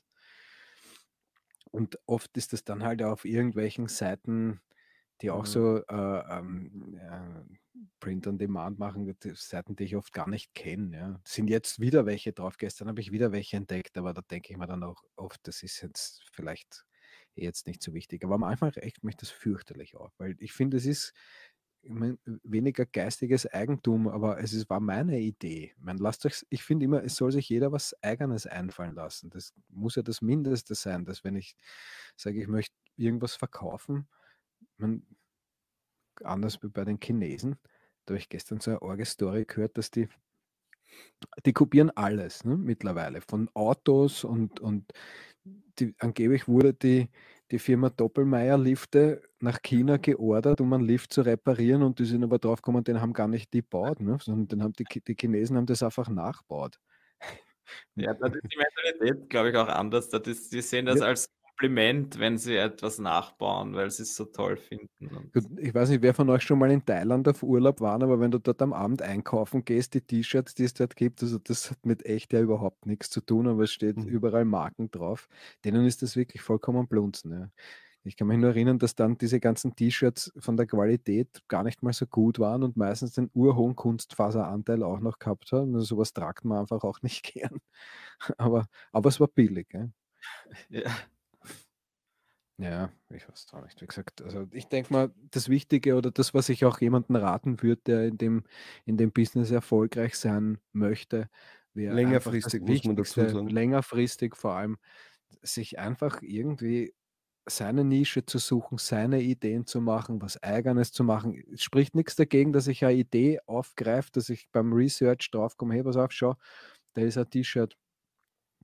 Und 1.70 1.98
oft 2.06 2.36
ist 2.36 2.52
das 2.52 2.64
dann 2.64 2.82
halt 2.82 3.02
auf 3.02 3.24
irgendwelchen 3.24 3.88
Seiten, 3.88 4.60
die 5.22 5.30
auch 5.30 5.44
Mhm. 5.44 5.46
so 5.46 5.78
äh, 5.78 5.84
ähm, 6.38 6.94
ja, 6.96 7.44
Print 8.00 8.26
on 8.26 8.38
Demand 8.38 8.78
machen, 8.78 9.06
die 9.22 9.32
Seiten, 9.34 9.76
die 9.76 9.84
ich 9.84 9.96
oft 9.96 10.12
gar 10.12 10.28
nicht 10.28 10.54
kenne. 10.54 10.96
Ja. 10.96 11.20
Sind 11.26 11.48
jetzt 11.50 11.80
wieder 11.80 12.06
welche 12.06 12.32
drauf. 12.32 12.56
Gestern 12.58 12.88
habe 12.88 13.00
ich 13.00 13.12
wieder 13.12 13.32
welche 13.32 13.56
entdeckt, 13.56 13.98
aber 13.98 14.14
da 14.14 14.22
denke 14.22 14.52
ich 14.52 14.58
mir 14.58 14.66
dann 14.66 14.82
auch 14.84 15.02
oft, 15.16 15.40
das 15.46 15.62
ist 15.62 15.80
jetzt 15.82 16.24
vielleicht 16.32 16.86
eh 17.36 17.44
jetzt 17.44 17.66
nicht 17.66 17.82
so 17.82 17.94
wichtig. 17.94 18.24
Aber 18.24 18.38
manchmal 18.38 18.70
regt 18.70 19.04
mich 19.04 19.16
das 19.16 19.30
fürchterlich 19.30 19.96
auf, 19.96 20.12
weil 20.18 20.36
ich 20.40 20.52
finde, 20.52 20.78
es 20.78 20.86
ist 20.86 21.12
ich 21.82 21.90
mein, 21.92 22.18
weniger 22.42 22.84
geistiges 22.86 23.46
Eigentum, 23.46 24.08
aber 24.08 24.38
es 24.40 24.52
ist, 24.52 24.68
war 24.68 24.80
meine 24.80 25.18
Idee. 25.20 25.74
Man 25.78 25.98
lasst 25.98 26.26
euch, 26.26 26.44
ich 26.50 26.62
finde 26.62 26.84
immer, 26.84 27.02
es 27.02 27.16
soll 27.16 27.32
sich 27.32 27.48
jeder 27.48 27.72
was 27.72 27.94
Eigenes 28.02 28.46
einfallen 28.46 28.94
lassen. 28.94 29.30
Das 29.30 29.54
muss 29.68 29.96
ja 29.96 30.02
das 30.02 30.20
Mindeste 30.20 30.74
sein, 30.74 31.04
dass 31.04 31.24
wenn 31.24 31.36
ich 31.36 31.56
sage, 32.16 32.40
ich 32.40 32.48
möchte 32.48 32.74
irgendwas 32.96 33.34
verkaufen, 33.34 34.08
man, 34.76 35.06
anders 36.22 36.58
bei 36.58 36.84
den 36.84 36.98
Chinesen, 37.02 37.56
da 38.04 38.12
habe 38.12 38.18
ich 38.18 38.28
gestern 38.28 38.60
so 38.60 38.72
eine 38.72 38.82
arge 38.82 39.06
Story 39.06 39.44
gehört, 39.46 39.78
dass 39.78 39.90
die, 39.90 40.08
die 41.46 41.52
kopieren 41.52 41.90
alles 41.90 42.44
ne, 42.44 42.56
mittlerweile, 42.56 43.20
von 43.22 43.48
Autos 43.54 44.24
und, 44.24 44.60
und 44.60 44.92
die, 45.78 45.94
angeblich 45.98 46.46
wurde 46.46 46.74
die, 46.74 47.08
die 47.50 47.58
Firma 47.58 47.90
Doppelmeier 47.90 48.58
Lifte 48.58 49.22
nach 49.40 49.60
China 49.62 49.96
geordert, 49.96 50.60
um 50.60 50.72
einen 50.72 50.84
Lift 50.84 51.12
zu 51.12 51.22
reparieren 51.22 51.82
und 51.82 51.98
die 51.98 52.04
sind 52.04 52.22
aber 52.22 52.38
drauf 52.38 52.62
gekommen, 52.62 52.84
den 52.84 53.00
haben 53.00 53.12
gar 53.12 53.28
nicht 53.28 53.52
die 53.52 53.60
gebaut, 53.62 54.00
ne, 54.00 54.18
sondern 54.20 54.48
den 54.48 54.62
haben 54.62 54.72
die, 54.74 54.84
die 54.84 55.16
Chinesen 55.18 55.56
haben 55.56 55.66
das 55.66 55.82
einfach 55.82 56.08
nachgebaut. 56.08 56.78
Ja, 57.94 58.14
da 58.14 58.26
ist 58.26 58.42
die 58.50 58.56
Mentalität, 58.56 59.30
glaube 59.30 59.50
ich, 59.50 59.56
auch 59.56 59.68
anders. 59.68 60.08
Das 60.08 60.22
ist, 60.26 60.52
die 60.52 60.60
sehen 60.60 60.86
das 60.86 61.00
Ja. 61.00 61.06
als 61.06 61.28
Kompliment, 61.60 62.18
wenn 62.18 62.38
sie 62.38 62.56
etwas 62.56 62.98
nachbauen, 62.98 63.74
weil 63.74 63.90
sie 63.90 64.04
es 64.04 64.16
so 64.16 64.24
toll 64.24 64.56
finden. 64.56 65.30
Gut, 65.34 65.44
ich 65.58 65.74
weiß 65.74 65.90
nicht, 65.90 66.00
wer 66.02 66.14
von 66.14 66.30
euch 66.30 66.42
schon 66.42 66.58
mal 66.58 66.70
in 66.70 66.84
Thailand 66.86 67.28
auf 67.28 67.42
Urlaub 67.42 67.80
war, 67.80 67.94
aber 68.02 68.18
wenn 68.18 68.30
du 68.30 68.38
dort 68.38 68.62
am 68.62 68.72
Abend 68.72 69.02
einkaufen 69.02 69.64
gehst, 69.64 69.92
die 69.92 70.00
T-Shirts, 70.00 70.54
die 70.54 70.64
es 70.64 70.72
dort 70.72 70.96
gibt, 70.96 71.22
also 71.22 71.38
das 71.38 71.70
hat 71.70 71.84
mit 71.84 72.06
echt 72.06 72.32
ja 72.32 72.40
überhaupt 72.40 72.86
nichts 72.86 73.10
zu 73.10 73.20
tun, 73.20 73.46
aber 73.46 73.64
es 73.64 73.72
steht 73.72 73.96
Mhm. 73.96 74.06
überall 74.06 74.46
Marken 74.46 74.90
drauf. 74.90 75.28
Denen 75.64 75.84
ist 75.84 76.00
das 76.02 76.16
wirklich 76.16 76.40
vollkommen 76.40 76.88
blunzen. 76.88 77.32
Ja. 77.32 77.50
Ich 78.04 78.16
kann 78.16 78.28
mich 78.28 78.38
nur 78.38 78.50
erinnern, 78.50 78.78
dass 78.78 78.94
dann 78.94 79.18
diese 79.18 79.40
ganzen 79.40 79.76
T-Shirts 79.76 80.32
von 80.38 80.56
der 80.56 80.66
Qualität 80.66 81.42
gar 81.48 81.62
nicht 81.62 81.82
mal 81.82 81.92
so 81.92 82.06
gut 82.06 82.38
waren 82.38 82.62
und 82.62 82.76
meistens 82.78 83.12
den 83.12 83.30
urhohen 83.34 83.76
Kunstfaseranteil 83.76 84.82
auch 84.82 85.00
noch 85.00 85.18
gehabt 85.18 85.52
haben. 85.52 85.74
Also 85.74 85.84
sowas 85.96 86.14
tragt 86.14 86.46
man 86.46 86.58
einfach 86.60 86.82
auch 86.84 87.02
nicht 87.02 87.22
gern. 87.34 87.58
Aber, 88.38 88.66
aber 88.92 89.08
es 89.10 89.20
war 89.20 89.28
billig. 89.28 89.68
Ja. 89.74 89.88
ja. 90.70 90.90
Ja, 92.60 92.92
ich 93.08 93.26
weiß 93.26 93.46
auch 93.54 93.62
nicht. 93.62 93.80
Wie 93.80 93.86
gesagt, 93.86 94.20
also 94.20 94.46
ich 94.52 94.66
denke 94.68 94.92
mal, 94.92 95.14
das 95.30 95.48
Wichtige 95.48 95.96
oder 95.96 96.10
das, 96.10 96.34
was 96.34 96.48
ich 96.50 96.64
auch 96.66 96.78
jemandem 96.80 97.16
raten 97.16 97.62
würde, 97.62 97.80
der 97.86 98.06
in 98.08 98.18
dem, 98.18 98.44
in 98.84 98.98
dem 98.98 99.12
Business 99.12 99.50
erfolgreich 99.50 100.16
sein 100.16 100.58
möchte, 100.72 101.30
wäre 101.72 101.96
Längerfristig 101.96 102.62
muss 102.62 102.84
man 102.84 102.96
dazu 102.96 103.26
sagen. 103.26 103.52
längerfristig 103.52 104.36
vor 104.36 104.52
allem, 104.54 104.78
sich 105.42 105.78
einfach 105.78 106.22
irgendwie 106.22 106.94
seine 107.48 107.84
Nische 107.84 108.26
zu 108.26 108.38
suchen, 108.38 108.78
seine 108.78 109.22
Ideen 109.22 109.66
zu 109.66 109.80
machen, 109.80 110.22
was 110.22 110.42
Eigenes 110.42 110.92
zu 110.92 111.04
machen. 111.04 111.42
Es 111.54 111.62
spricht 111.64 111.94
nichts 111.96 112.16
dagegen, 112.16 112.52
dass 112.52 112.68
ich 112.68 112.84
eine 112.84 112.94
Idee 112.94 113.40
aufgreife, 113.46 114.10
dass 114.12 114.30
ich 114.30 114.48
beim 114.52 114.72
Research 114.72 115.30
draufkomme, 115.32 115.74
hey, 115.74 115.84
pass 115.84 115.96
auf, 115.96 116.12
schau, 116.12 116.36
da 116.94 117.02
ist 117.02 117.18
ein 117.18 117.30
T-Shirt, 117.30 117.76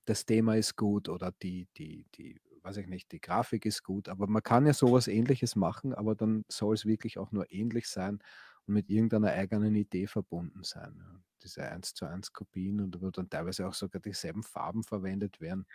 das 0.05 0.24
Thema 0.26 0.57
ist 0.57 0.76
gut 0.76 1.09
oder 1.09 1.32
die, 1.42 1.68
die, 1.76 2.07
die, 2.14 2.40
weiß 2.66 2.78
ich 2.78 2.88
nicht, 2.88 3.12
die 3.12 3.20
Grafik 3.20 3.66
ist 3.66 3.84
gut, 3.84 4.08
aber 4.10 4.26
man 4.28 4.42
kann 4.42 4.66
ja 4.66 4.74
sowas 4.74 5.08
ähnliches 5.08 5.56
machen, 5.56 5.94
aber 5.94 6.14
dann 6.16 6.44
soll 6.48 6.74
es 6.74 6.86
wirklich 6.86 7.18
auch 7.18 7.32
nur 7.32 7.52
ähnlich 7.52 7.88
sein 7.88 8.20
und 8.66 8.74
mit 8.74 8.90
irgendeiner 8.90 9.28
eigenen 9.32 9.74
Idee 9.76 10.06
verbunden 10.08 10.64
sein. 10.64 10.96
Ja. 10.98 11.20
Diese 11.44 11.62
1 11.70 11.94
zu 11.94 12.06
1 12.06 12.32
Kopien 12.32 12.80
und 12.80 13.00
wo 13.02 13.10
dann 13.10 13.30
teilweise 13.30 13.68
auch 13.68 13.74
sogar 13.74 14.00
dieselben 14.02 14.42
Farben 14.42 14.82
verwendet 14.84 15.40
werden, 15.40 15.66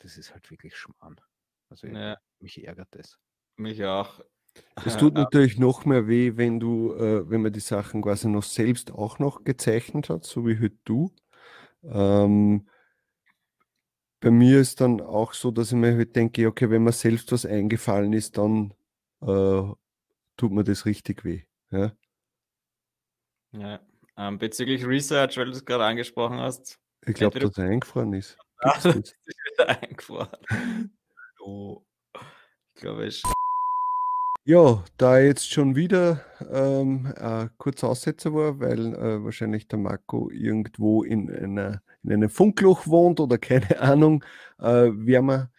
das 0.00 0.18
ist 0.18 0.32
halt 0.34 0.50
wirklich 0.50 0.76
Schmarrn. 0.76 1.16
Also 1.70 1.88
Ja. 1.88 2.16
mich 2.40 2.64
ärgert 2.66 2.88
das. 2.92 3.18
Mich 3.58 3.84
auch. 3.84 4.20
Es 4.84 4.96
tut 4.96 5.14
natürlich 5.16 5.58
noch 5.58 5.84
mehr 5.86 6.08
weh, 6.08 6.36
wenn 6.36 6.60
du, 6.60 6.94
äh, 6.94 7.28
wenn 7.30 7.42
man 7.42 7.52
die 7.52 7.60
Sachen 7.60 8.02
quasi 8.02 8.28
noch 8.28 8.42
selbst 8.44 8.92
auch 8.92 9.18
noch 9.18 9.44
gezeichnet 9.44 10.10
hat, 10.10 10.24
so 10.24 10.46
wie 10.46 10.58
halt 10.58 10.74
du. 10.84 11.12
Ähm, 11.84 12.68
bei 14.24 14.30
mir 14.30 14.58
ist 14.58 14.80
dann 14.80 15.00
auch 15.02 15.34
so, 15.34 15.50
dass 15.50 15.70
ich 15.70 15.76
mir 15.76 15.94
halt 15.94 16.16
denke, 16.16 16.46
okay, 16.46 16.70
wenn 16.70 16.82
mir 16.82 16.92
selbst 16.92 17.30
was 17.30 17.44
eingefallen 17.44 18.12
ist, 18.14 18.38
dann 18.38 18.72
äh, 19.20 19.62
tut 20.36 20.50
mir 20.50 20.64
das 20.64 20.86
richtig 20.86 21.24
weh. 21.24 21.42
Ja? 21.70 21.92
Ja. 23.52 23.80
Ähm, 24.16 24.38
bezüglich 24.38 24.86
Research, 24.86 25.36
weil 25.36 25.46
du 25.46 25.50
es 25.52 25.64
gerade 25.64 25.84
angesprochen 25.84 26.38
hast, 26.38 26.80
Ich 27.06 27.14
glaube, 27.14 27.34
Entweder- 27.38 27.48
dass 27.48 27.58
er 27.58 27.70
eingefroren 27.70 28.12
ist. 28.14 28.38
Das? 28.60 28.84
ist 28.86 29.14
wieder 29.26 29.68
eingefroren. 29.82 30.96
Oh. 31.40 31.84
Ich 32.74 32.80
glaube, 32.80 33.06
ich. 33.06 33.22
Ja, 34.46 34.84
da 34.98 35.18
jetzt 35.20 35.50
schon 35.50 35.74
wieder 35.74 36.20
ähm, 36.52 37.06
ein 37.16 37.48
kurzer 37.56 37.88
Aussetzer 37.88 38.34
war, 38.34 38.60
weil 38.60 38.94
äh, 38.94 39.24
wahrscheinlich 39.24 39.68
der 39.68 39.78
Marco 39.78 40.28
irgendwo 40.30 41.02
in, 41.02 41.30
einer, 41.30 41.80
in 42.02 42.12
einem 42.12 42.28
Funkloch 42.28 42.86
wohnt 42.86 43.20
oder 43.20 43.38
keine 43.38 43.80
Ahnung, 43.80 44.22
äh, 44.58 44.90
werden 44.92 45.26
wir 45.26 45.50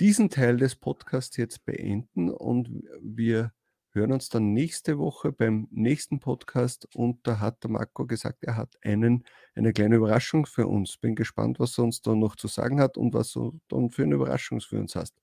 diesen 0.00 0.28
Teil 0.28 0.56
des 0.56 0.74
Podcasts 0.74 1.36
jetzt 1.36 1.64
beenden 1.64 2.30
und 2.30 2.68
wir 3.00 3.52
hören 3.92 4.10
uns 4.10 4.28
dann 4.28 4.52
nächste 4.52 4.98
Woche 4.98 5.30
beim 5.30 5.68
nächsten 5.70 6.18
Podcast 6.18 6.88
und 6.96 7.24
da 7.24 7.38
hat 7.38 7.62
der 7.62 7.70
Marco 7.70 8.06
gesagt, 8.06 8.42
er 8.42 8.56
hat 8.56 8.76
einen, 8.82 9.24
eine 9.54 9.72
kleine 9.72 9.96
Überraschung 9.96 10.46
für 10.46 10.66
uns. 10.66 10.96
Bin 10.96 11.14
gespannt, 11.14 11.60
was 11.60 11.78
er 11.78 11.84
uns 11.84 12.02
da 12.02 12.16
noch 12.16 12.34
zu 12.34 12.48
sagen 12.48 12.80
hat 12.80 12.96
und 12.96 13.14
was 13.14 13.30
du 13.32 13.60
dann 13.68 13.90
für 13.90 14.02
eine 14.02 14.16
Überraschung 14.16 14.60
für 14.60 14.80
uns 14.80 14.96
hast. 14.96 15.14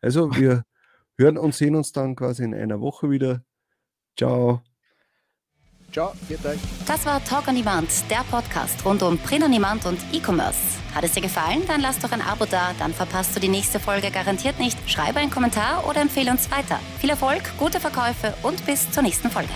Also 0.00 0.32
wir 0.36 0.64
hören 1.18 1.36
und 1.36 1.54
sehen 1.54 1.74
uns 1.74 1.92
dann 1.92 2.16
quasi 2.16 2.44
in 2.44 2.54
einer 2.54 2.80
Woche 2.80 3.10
wieder. 3.10 3.42
Ciao. 4.16 4.62
Ciao, 5.92 6.12
viert 6.26 6.44
euch. 6.44 6.58
Das 6.86 7.06
war 7.06 7.24
Talk 7.24 7.48
on 7.48 7.54
Demand, 7.54 7.88
der 8.10 8.22
Podcast 8.30 8.84
rund 8.84 9.02
um 9.02 9.18
Print 9.18 9.44
on 9.44 9.52
Demand 9.52 9.86
und 9.86 9.98
E-Commerce. 10.12 10.58
Hat 10.94 11.04
es 11.04 11.12
dir 11.12 11.22
gefallen? 11.22 11.62
Dann 11.66 11.80
lass 11.80 11.98
doch 11.98 12.12
ein 12.12 12.20
Abo 12.20 12.44
da, 12.44 12.72
dann 12.78 12.92
verpasst 12.92 13.34
du 13.34 13.40
die 13.40 13.48
nächste 13.48 13.80
Folge 13.80 14.10
garantiert 14.10 14.58
nicht. 14.58 14.78
Schreibe 14.88 15.18
einen 15.18 15.30
Kommentar 15.30 15.88
oder 15.88 16.00
empfehle 16.00 16.30
uns 16.30 16.50
weiter. 16.50 16.78
Viel 17.00 17.10
Erfolg, 17.10 17.42
gute 17.58 17.80
Verkäufe 17.80 18.34
und 18.42 18.64
bis 18.66 18.90
zur 18.90 19.02
nächsten 19.02 19.30
Folge. 19.30 19.52